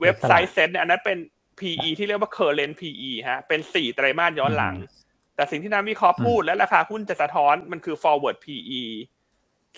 [0.00, 1.18] เว็บไซต์เซ็ตเนี่ยอันนั้นเป็น
[1.60, 4.74] PE ที่เรียกว่า current PE ฮะ เป็นสี่ไตรมาสย้อนหลัง
[5.36, 8.82] แต่สิ่งที่นักวิเคราะห์พูดและราคาหุ้นจะสะท้อนมันคือ forward PE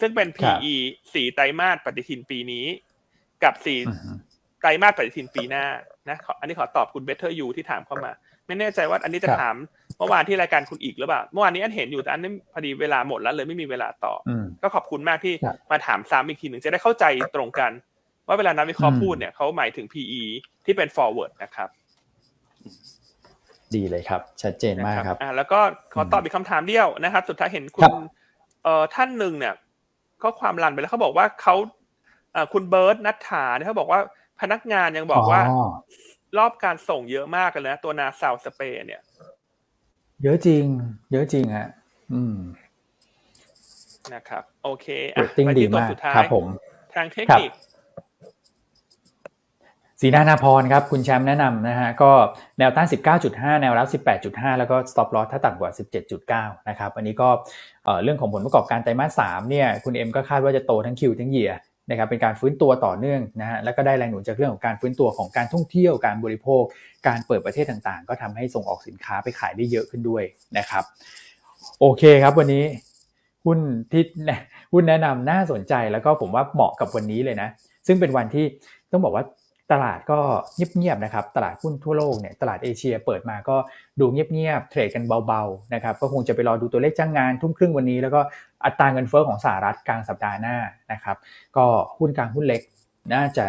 [0.00, 0.74] ซึ่งเป็น PE
[1.14, 2.66] สี่ไตรมาสปฏิทินปีนี้
[3.42, 3.78] กับสี่
[4.60, 5.64] ไตรมาสปฏิทินปีหน้า
[6.08, 8.12] นะอันนี้ขอตอบคุณ Better You ที่ถามเข้ามา
[8.46, 9.54] ไม่แน่ใจว่าอันนี้จะถาม
[9.98, 14.20] เมื่อวานที่รายการคุณอีกหรือเปล่า เมื่อวานนี้อันเห็นอยู่แต่อันนี้พอดีเวลาหมดแล้วเลยไม่มีเวลาตอบ
[14.62, 15.34] ก็ขอบคุณมากที่
[15.70, 17.04] มาถามซ้ำอีกทีหนึ่งจะได้เข้าใจ
[17.34, 17.70] ตรงกัน
[18.28, 20.22] ว่าเวลานักวิเคราะห์พูดเนี่ยเขาหมายถึง PE
[20.64, 21.68] ที่เป็น forward นะครับ
[23.74, 25.60] ดีเลยครับ ชัดเจนมากครับอ่าแล้วก็
[25.94, 27.92] ขอตอบอีกคำถามเดียวนะครับ สุดท้ายเห็นคุณ
[28.64, 29.54] เอ่อท่านหนึ่งเนี่ย
[30.22, 31.54] ข้อความรันไปแล้วเขาบอกว่าเขา
[32.52, 34.00] คุณเบิร์ตนัทธาเนี่ยเขาบอกว่า
[34.40, 35.40] พนักงานยังบอกว่า
[36.38, 39.00] รอบการส่งเยอะมากเลยนะ ตัวนาซาวสเปรเนี่ย
[40.22, 40.64] เยอะจริง
[41.12, 41.68] เยอะจริงฮะ
[42.12, 42.36] อืม
[44.14, 46.46] นะครับ โอเคอะไปที่ตัวสุดท้ายครับผม
[46.94, 47.50] ทางเทคนิค
[50.00, 52.10] สีนานาพรครับ คุณแชมป์แนะนำนะฮะก็
[52.58, 52.86] แนวต้าน
[53.24, 55.70] 19.5 แนวรับ 18.5 แล้วก็ stop loss ถ้าต่ำกว่า
[56.18, 57.28] 17.9 นะครับอันนี้ก็
[58.02, 61.52] เรื่องของผลประกอบการไตรมาส3เนี่ยคุณเอ็มก็คาดว่าจะโตทั้งคิวทั้งเยีย
[61.90, 66.62] นะครับเป็นการฟื้นตัวต่อเนื่องนะฮะแล้วก็ได้แรงหนุนจากเรื่องของการฟื้นตัวของการท่องเที่ยวการบริโภค
[67.06, 70.22] การเปิดประเทศต่างๆ ก็ทำให้ส่งออกสินค้าไปขายได้เยอะขึ้นด้วย
[70.58, 70.84] นะครับ
[71.80, 72.64] โอเคครับวันนี้
[73.44, 73.58] หุ้น
[73.92, 74.02] ที่
[74.72, 77.48] หุ้นแนะนำน่าสนใจแล้วก็ผมว่าเหมาะกับวันนี้เลยนะ
[77.86, 78.44] ซึ่งเป็นวันที่
[78.92, 79.24] ต้องบอกว่า
[79.72, 80.18] ตลาดก็
[80.56, 83.56] เงียบๆนะครับ ตลาดหุ้นทั่วโลกเนี่ย ตลาดเอเชียเปิดมาก็
[84.00, 88.20] ดูเงียบๆ เทรดกันเบาๆ นะครับ ก็คงจะไปรอดูตัวเลขจ้างงานทุ่มครึ่งวันนี้ แล้วก็
[88.64, 90.56] อัตราเงินเฟ้อของสหรัฐกลางสัปดาห์หน้า
[90.92, 91.16] นะครับ
[91.56, 91.64] ก็
[91.98, 92.60] หุ้นกลางหุ้นเล็ก
[93.14, 93.46] น่าจะ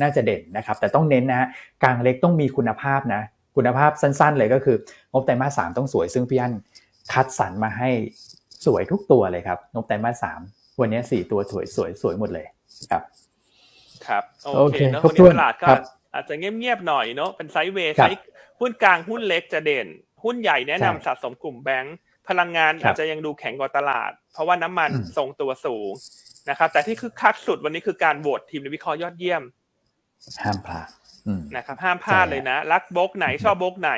[0.00, 1.48] น่าจะเด่นนะครับ แต่ต้องเน้นนะ
[1.82, 3.22] กลางเล็กต้องมีคุณภาพนะ
[3.56, 4.76] คุณภาพสั้นๆ เลยก็คือ
[5.12, 6.54] งบไตรมาสสามต้องสวย ซึ่งพี่อัน
[7.12, 7.90] คัดสรรมาให้
[8.66, 10.40] สวยทุกตัวเลยครับ งบไตรมาสสาม
[10.80, 12.46] วันนี้สี่ตัวสวยสวยสวยหมดเลย
[12.90, 13.02] ครับ
[14.06, 14.22] ครับ
[14.56, 15.66] โอเคเนาะวันนี้ตลาดก็
[16.14, 18.18] อาจจะเงียบๆหน่อยเนาะเป็นไซด์เวย์ไซด์
[18.60, 19.86] หุ้นกลางหุ้นเล็กจะเด่น
[20.24, 21.96] หุ้นใหญ่แนะนำสะสมกลุ่มแบงก์
[22.28, 25.92] พลังงานอาจจะยังดูแข็งกว่าตลาด เพราะว่าน้ำมันทรงตัวสูง
[26.50, 29.42] นะครับ แต่ที่คือคักสุดวันนี้คือการโหวตทีมในวิเคราะห์ยอดเยี่ยม
[30.42, 30.88] ห้ามพลาด
[31.56, 33.92] นะครับ ห้ามพลาดเลยนะ รักโบกไหนชอบโบกไหน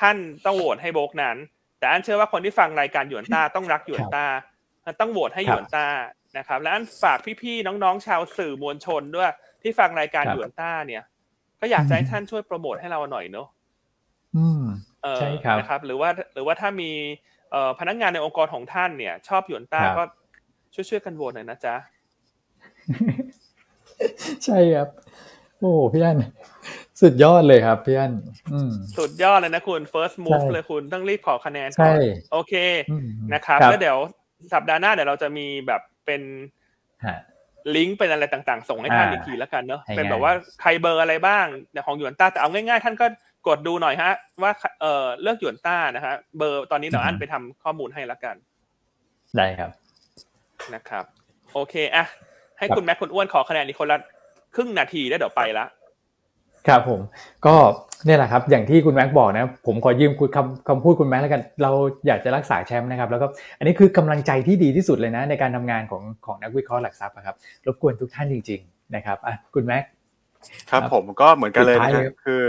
[0.00, 1.36] ท่านต้องโหวตให้โบกนั้น
[1.78, 4.26] แต่อันเชื่อว่าคนที่ฟังรายการหยวนต้าต้องรักหยวนต้า
[5.00, 5.86] ต้องโหวตให้หยวนต้า
[6.36, 9.30] นะครับและอันฝากพี่ๆน้องๆชาวสื่อมวลชนด้วย
[9.62, 11.02] ที่ฟังรายการหยวนต้าเนี่ย
[11.60, 13.48] ก็อยากให้ท่านช่วยโปรโมทให้เราหน่อยเนาะ
[14.36, 14.62] อืม
[15.18, 16.90] ใช่ครับนะครับ หรือว่าหรือว่าถ้ามี
[17.50, 20.02] เอ่อพนักงานในองค์กรของท่านเนี่ย ชอบหยวนต้าก็
[20.74, 21.74] ช่วยช่วยกันโหวตหน่อยนะจ๊ะ
[24.44, 24.88] ใช่ครับ
[25.58, 26.18] โอ้พี่อัน
[27.00, 28.12] สุดยอดเลยครับพี่อัน
[28.98, 31.96] สุดยอดเลยนะคุณ first move เลยคุณต้องรีบขอคะแนนก่อน
[32.32, 32.54] โอเค
[33.34, 33.98] นะครับแล้วเดี๋ยว
[34.54, 36.22] สัปดาห์หน้าเดี๋ยวเราจะมีแบบ เป็น
[37.76, 41.46] ลิงก์เป็นอะไรต่างๆ ส่งให้ท่านอีกทีแล้วกันเนาะเป็นแบบว่าใครเบอร์อะไรบ้าง
[41.86, 43.06] ของหยวนต้าแต่เอาง่ายๆ ท่านก็
[43.48, 48.36] กดดูหน่อยฮะ ว่าเออเลือกหยวนต้านะฮะเบอร์ตอนนี้เดี๋ยวอันไปทำข้อมูลให้แล้วกัน
[49.36, 49.70] ได้ครับ
[50.74, 51.04] นะครับ
[51.54, 52.04] โอเคอะ
[52.58, 53.98] ให้คุณแม็กคุณอ้วนขอคะแนนอีกคนละ
[54.54, 55.64] ครึ่งนาทีได้เดี๋ยวไปละ
[56.66, 57.00] ครับผม
[57.46, 57.54] ก็
[58.06, 61.72] เนี่ยแหละครับอย่างที่คุณแม็กบอกนะผมขอยืมคุณคำคำพูดคุณแม็กแล้วกันเรา
[62.06, 63.26] อยากจะรักษาแชมป์นะครับแล้วก็
[63.58, 67.36] อันนี้คือกำลังใจที่ดีที่สุดเลยนะ ในการทำงานของของนักวิเคราะห์หลักทรัพย์ครับ
[67.66, 69.84] รบกวนทุกท่านจริง ๆ นะครับอะคุณแม็ก
[70.70, 72.42] ครับผมก็เหมือนกันเลยนะครับคือ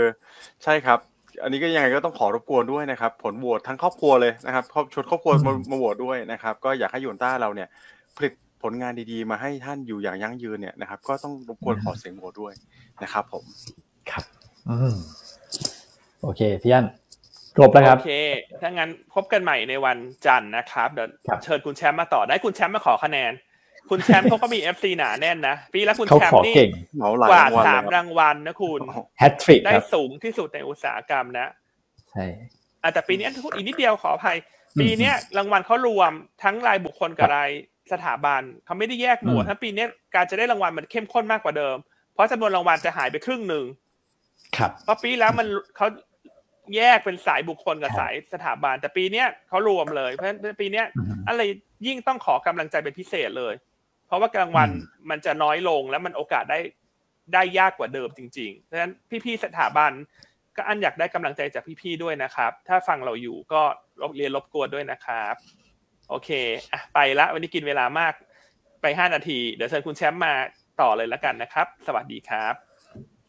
[0.64, 0.98] ใช่ครับ
[1.42, 7.68] อันนี้ก็ยังไงก็ต้องขอรบกวนด้วยนะครับ ผลโหวตทั้งครอบครัวเลยนะครับครอบชวนครอบครัวมามาโหวตด้วยนะครับ ก็อยากให้ยูนต้าเราเนี่ย
[8.16, 8.32] ผลิต
[8.62, 12.52] ผลงานดีๆ มาให้ท่านอยู่อย่างยั่งยืนเนี่ยนะครับ ก็ต้องรบกวนขอเสียงโหวตด้วย
[13.02, 13.44] นะครับ ผม
[14.10, 14.24] ครับ
[14.68, 14.96] อืม
[16.22, 16.86] โอเคพี่อัน
[17.54, 18.12] ครบแล้วครับโอเค
[18.60, 23.32] ถ้างั้นพบกันใหม่ในวันจันทร์นะครับเดี๋ยวครับเชิญคุณแชมป์มาต่อได้คุณแชมป์มาขอคะแนน
[23.90, 28.80] คุณแชมป์เขาก็มีเอฟซีหนาแน่นนะปีแล้วคุณเขาแชมขอป์นี่เก่งเหมาหลายกว่าดรางวัลสาเลยมครับรางวัลนะคุณ
[29.18, 31.48] แฮตทริกได้ครับสูงที่สุดในอุตสาหกรรมนะ
[32.10, 32.24] ใช่
[32.82, 33.26] อะแต่ปีนี้
[33.56, 34.38] อีกนิดเดียวขออภัย
[34.80, 37.50] ปีเนี้ยรางวัลเขารวมทั้งรายบุคคลกับราย
[37.92, 41.76] สถาบันเขาไม่ได้แยกหมวดอืมทั้งปีเนี้ยการจะได้รางวัลมันเข้มข้นมากกว่าเดิม
[42.12, 43.64] เพราะจำนวนรางวัลจะหายไปครึ่งหนึ่ง
[44.56, 45.86] ครับเพราะปีแล้วมันเขา
[46.76, 51.42] แยกเป็นสายบุคคลกับครับสายสถาบันแต่ปีเนี้ยเขารวมเลย เพราะฉะนั้นปีเนี้ยอืมอะไร
[51.86, 53.54] ยิ่งต้องขอกำลังใจเป็นพิเศษเลย
[54.06, 56.58] เพราะว่ากลางวันอืมมันจะน้อยลงแล้วมันโอกาสได้
[57.34, 58.92] ได้ยากกว่าเดิมจริงๆเพราะฉะนั้น
[59.24, 59.92] พี่ๆสถาบัน
[60.56, 63.62] ก็อันอยากได้กำลังใจจากพี่ๆด้วยนะครับ ถ้าฟังเราอยู่ก็
[64.00, 65.34] รบเรียนรบกวนด้วยนะครับ
[66.08, 66.30] โอเค
[66.72, 68.14] อะไปละวันนี้กินเวลามาก
[68.82, 70.32] ไปห้านาที เดี๋ยวเชิญคุณแชมป์มา
[70.80, 72.69] ต่อเลยแล้วกันนะครับ สวัสดีครับสวัสดีครับ